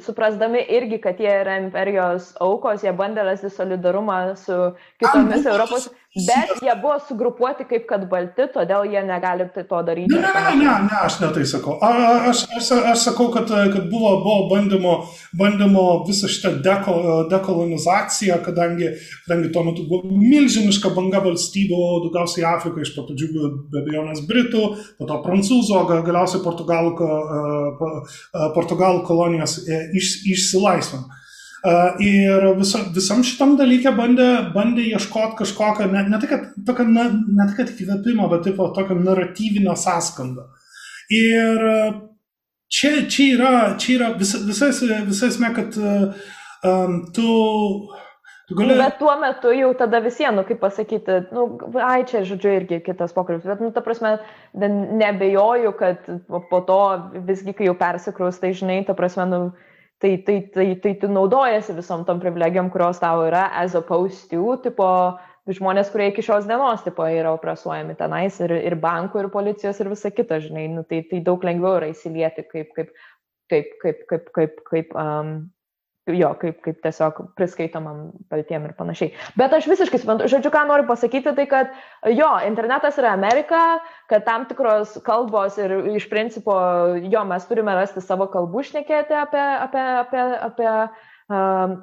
[0.00, 4.56] suprasdami irgi, kad jie yra imperijos aukos, jie bandė rasti solidarumą su
[5.02, 10.10] kitomis Europos Bet jie buvo sugrupuoti kaip kad balti, todėl jie negali tai to daryti.
[10.10, 11.76] Ne, ne, ne, ne aš netai sakau.
[11.86, 11.90] A,
[12.32, 14.96] aš, aš, aš sakau, kad, kad buvo, buvo bandymo,
[15.38, 16.96] bandymo visą šitą deko,
[17.30, 18.90] dekolonizaciją, kadangi,
[19.28, 21.78] kadangi tuo metu buvo milžiniška banga valstybių,
[22.08, 23.30] daugiausiai Afrikoje, iš pradžių
[23.70, 24.66] be abejonės Britų,
[24.98, 25.78] po to Prancūzų,
[26.10, 26.96] galiausiai Portugalų,
[28.58, 31.06] Portugalų kolonijos e, iš, išsilaisvino.
[32.00, 37.04] Ir visa, visam šitam dalykė bandė, bandė ieškoti kažkokio, ne, ne tai kad, tokio, ne,
[37.36, 40.46] ne tai kad įkvėpimo, bet taip, tokio naratyvinio sąskando.
[41.12, 41.66] Ir
[42.72, 44.70] čia, čia yra, čia yra visa, visa,
[45.04, 47.28] visa esmė, kad um, tu
[48.50, 48.74] Gali...
[48.74, 51.44] Bet tuo metu jau tada visiems, nu, kaip pasakyti, nu,
[51.86, 54.16] ai, čia, žodžiu, irgi kitas pokalbis, bet, nu, ta prasme,
[54.58, 56.08] nebejoju, kad
[56.50, 56.80] po to
[57.28, 59.40] visgi, kai jau persikraus, tai žinai, ta prasme, nu,
[60.00, 64.56] tai, tai, tai, tai tu naudojasi visom tom privilegijom, kurios tau yra, as opposed to,
[64.64, 64.88] tipo,
[65.50, 69.90] žmonės, kurie iki šios dienos, tipo, yra opresuojami tenais ir, ir bankų, ir policijos, ir
[69.92, 72.92] visa kita, žinai, nu, tai, tai daug lengviau yra įsilieti kaip, kaip,
[73.52, 75.34] kaip, kaip, kaip, kaip, kaip um,
[76.16, 79.12] jo, kaip, kaip tiesiog priskaitomam baltiem ir panašiai.
[79.38, 81.74] Bet aš visiškai suprantu, žodžiu, ką noriu pasakyti, tai kad
[82.08, 83.80] jo, internetas yra Amerika,
[84.10, 86.56] kad tam tikros kalbos ir iš principo,
[87.02, 90.70] jo, mes turime rasti savo kalbų šnekėti apie, apie, apie, apie,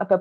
[0.03, 0.17] apie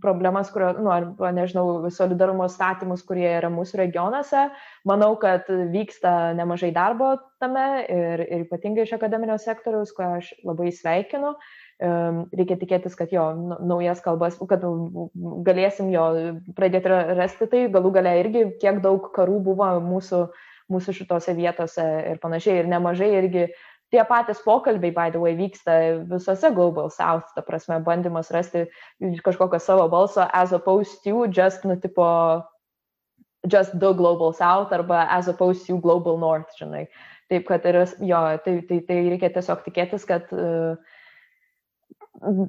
[0.00, 4.46] problemas, kurio, nu, arba, nežinau, solidarumo statymus, kurie yra mūsų regionuose.
[4.88, 10.72] Manau, kad vyksta nemažai darbo tame ir, ir ypatingai iš akademinio sektoriaus, ko aš labai
[10.72, 11.36] sveikinu.
[11.36, 13.24] Uh, reikia tikėtis, kad jo
[13.58, 14.64] naujas kalbas, kad
[15.46, 16.06] galėsim jo
[16.56, 20.22] pradėti rasti tai, galų gale irgi kiek daug karų buvo mūsų,
[20.72, 23.48] mūsų šitose vietose ir panašiai, ir nemažai irgi
[23.92, 28.64] tie patys pokalbiai, by the way, vyksta visose Global South, ta prasme, bandymas rasti
[29.24, 32.06] kažkokio savo balso, as opposed to just, nu, tipo,
[33.46, 36.86] just the Global South arba as opposed to Global North, žinai.
[37.28, 40.76] Taip, kad ir, jo, tai, tai, tai reikia tiesiog tikėtis, kad uh,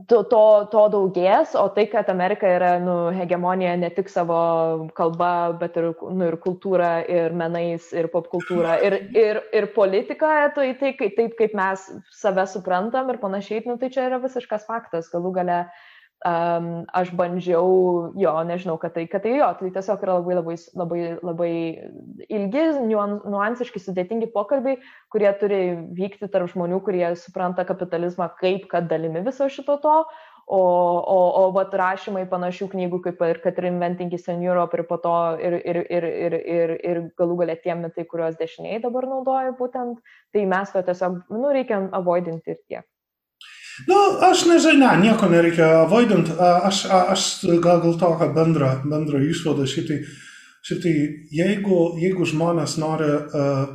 [0.08, 4.38] to, to, daugės, o tai, kad Amerika yra nu, hegemonija ne tik savo
[4.98, 10.72] kalba, bet ir, nu, ir kultūra, ir menais, ir popkultūra, ir, ir, ir politika, tai,
[10.80, 15.10] tai taip kaip mes save suprantam ir panašiai, nu, tai čia yra visiškas faktas.
[15.14, 15.90] Galų gale uh,
[16.26, 17.68] um, aš bandžiau,
[18.20, 21.54] jo, nežinau, kad tai, kad tai jo, tai tiesiog yra labai, labai, labai, labai
[22.28, 24.80] ilgi, nuansiški, sudėtingi pokalbiai,
[25.14, 25.64] kurie turi
[25.98, 29.98] vykti tarp žmonių, kurie supranta kapitalizmą kaip kad dalimi viso šito to,
[30.45, 34.86] o, o, o vat rašymai panašių knygų kaip ir kad ir Inventing Eastern Europe ir
[34.90, 39.08] po to ir, ir, ir, ir, ir, ir galų galia tie mitai, kuriuos dešiniai dabar
[39.12, 40.02] naudoja būtent,
[40.36, 42.88] tai mes to tiesiog, nu, reikia avoidinti ir tiek.
[43.88, 46.30] Nu, aš nežinau, ne, nieko nereikia avoidint.
[46.40, 47.24] Aš, aš
[47.64, 50.04] gal gal tokią bendrą, bendrą išvadą šitai.
[50.64, 50.91] Šitai,
[51.36, 53.10] jeigu, jeigu žmonės nori,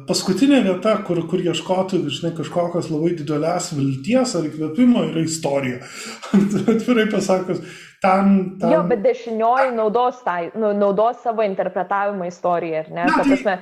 [0.08, 5.82] paskutinė vieta, kur, kur ieškoti, žinai, kažkokios labai didelės vilties ar įkvėpimo yra istorija.
[6.72, 7.60] Atvirai pasakus,
[8.00, 8.72] ten, ten...
[8.72, 13.04] Jo, bet dešinioji naudos, tai, nu, naudos savo interpretavimą istoriją, ar ne?
[13.04, 13.26] Na, tai...
[13.34, 13.58] prasme,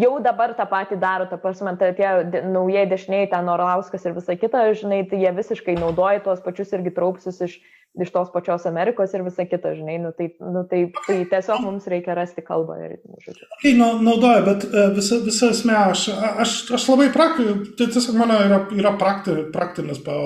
[0.00, 4.36] jau dabar tą patį daro, ta prasme, tai tie naujai dešiniai, ten Orlauskas ir visa
[4.38, 7.56] kita, žinai, tai jie visiškai naudoja tuos pačius irgi traupsius iš,
[8.02, 11.86] iš tos pačios Amerikos ir visa kita, žinai, nu, tai, nu, tai, tai tiesiog mums
[11.92, 12.78] reikia rasti kalbą.
[12.82, 13.46] Ir, žodžiu.
[13.60, 16.08] Okay, nu, naudoja, bet uh, visa, visa esmė, aš,
[16.44, 20.16] aš, aš labai praktiškai, tai tiesiog mano yra, yra prakti, praktinis, pa,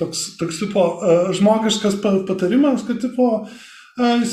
[0.00, 4.30] toks, toks tipo, uh, žmogiškas patarimas, kad tipo, uh,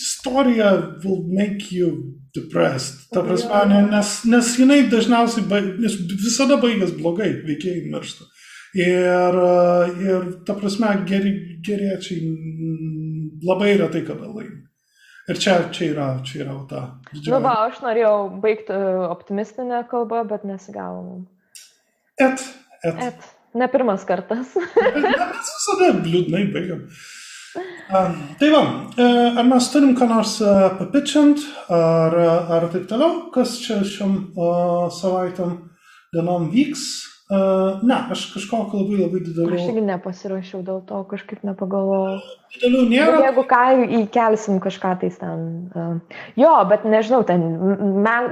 [0.00, 0.70] istorija
[1.04, 3.08] will make you depressed.
[3.12, 8.26] Ta prasme, ne, nes, nes jinai dažniausiai, baig, nes visada baigęs blogai, veikėjai miršta.
[8.74, 9.38] Ir,
[10.02, 12.34] ir ta prasme, geri, geriečiai
[13.46, 14.64] labai retai kada laimi.
[15.30, 16.82] Ir čia, čia yra, čia yra ta.
[17.12, 17.30] Didžioji.
[17.32, 18.76] Nu, va, aš norėjau baigti
[19.06, 21.22] optimistinę kalbą, bet nesigavo.
[22.20, 22.44] Et,
[22.84, 23.00] et.
[23.08, 23.30] Et.
[23.54, 24.56] Ne pirmas kartas.
[24.58, 26.82] Mes visada liūdnai baigiam.
[27.54, 28.62] Tai va,
[29.38, 30.36] ar mes turim ką nors
[30.80, 32.16] papičiant, ar,
[32.58, 34.16] ar taip toliau, kas čia šiom
[34.94, 35.58] savaitam
[36.14, 36.86] dienom vyks?
[37.24, 39.56] Uh, ne, aš kažkokio labai labai didelių.
[39.56, 42.18] Aš irgi nepasirašiau dėl to, kažkaip nepagalvojau.
[42.52, 43.14] Didelių nėra.
[43.14, 43.60] Bet jeigu ką,
[44.02, 45.46] įkelsim kažką tai ten.
[46.36, 47.46] Jo, bet nežinau, ten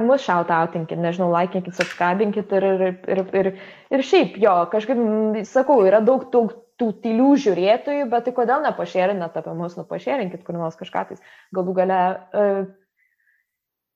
[0.04, 2.84] mus šautautinkit, nežinau, laikinkit, subscribinkit ir, ir,
[3.16, 3.50] ir, ir,
[3.96, 5.00] ir šiaip, jo, kažkaip,
[5.48, 10.44] sakau, yra daug, daug tų tylių žiūrėtojų, bet tai kodėl nepašėrinat apie mus, nu pašėrinkit
[10.46, 11.18] kur nors kažką tai,
[11.56, 12.04] galų gale.
[12.32, 12.62] Uh,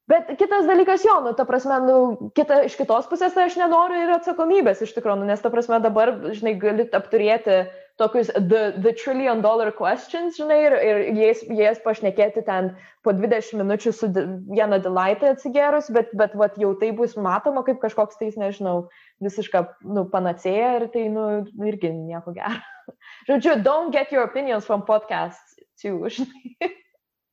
[0.07, 1.95] Bet kitas dalykas, jo, nu, ta prasme, nu,
[2.39, 5.81] kita, iš kitos pusės tai aš nenoriu ir atsakomybės iš tikrųjų, nu, nes, ta prasme,
[5.83, 7.57] dabar, žinai, gali apturėti
[7.99, 13.59] tokius the, the trillion dollar questions, žinai, ir, ir jais, jais pašnekėti ten po 20
[13.59, 18.39] minučių su vieną delaitą atsigerus, bet, bet vat, jau tai bus matoma kaip kažkoks tais,
[18.39, 18.85] nežinau,
[19.25, 22.61] visiška, nu, panacėja ir tai, nu, irgi nieko gero.
[23.29, 26.75] Žodžiu, don't get your opinions from podcasts too, žinai.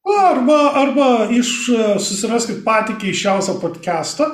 [0.03, 4.25] Arba, arba iš, e, susiraskit patį keiščiausią podcastą,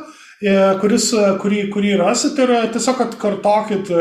[0.42, 3.92] e, kuris, e, kurį, kurį rasit ir tiesiog atkartokit,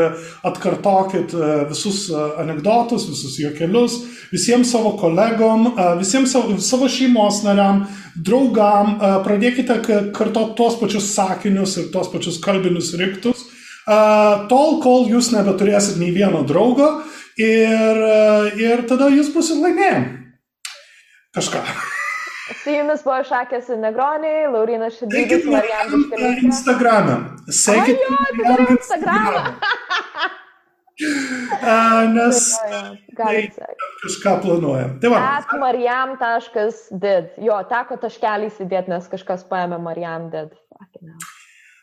[0.49, 1.35] atkartokit
[1.69, 2.07] visus
[2.41, 3.99] anegdotus, visus juokelius,
[4.33, 5.69] visiems savo kolegom,
[6.01, 7.85] visiems savo, savo šeimos nariam,
[8.17, 8.95] draugam,
[9.27, 9.77] pradėkite
[10.17, 13.38] kartoti tuos pačius sakinius ir tuos pačius kalbinius riktus,
[14.49, 16.89] tol, kol jūs nebeturėsit nei vieno draugo
[17.39, 18.03] ir,
[18.59, 20.19] ir tada jūs busit laimėjami
[21.35, 21.63] kažką.
[22.63, 26.47] Su jumis buvo Šakės Negroniai, Laurinas Šidrydis, Marijanas Šidrydis.
[26.49, 27.17] Instagramą.
[27.53, 28.07] Sekite.
[28.09, 29.43] Ai, jo, tai Instagramą.
[32.15, 32.39] Nes
[33.15, 33.69] galite
[34.01, 34.97] kažką planuojam.
[34.99, 35.21] Tai va.
[35.37, 37.37] At mariam.did.
[37.45, 40.57] Jo, teko taškelį įsidėti, nes kažkas paėmė mariam did.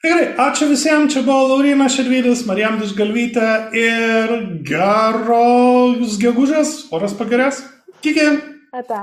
[0.06, 4.34] Gerai, ačiū visiems, čia buvo Laurina Šedvydis, Marijam Dušgalvytė ir
[4.68, 7.58] geros gegužės, oras pagerės.
[8.06, 8.28] Kiki.
[8.70, 9.00] Ata.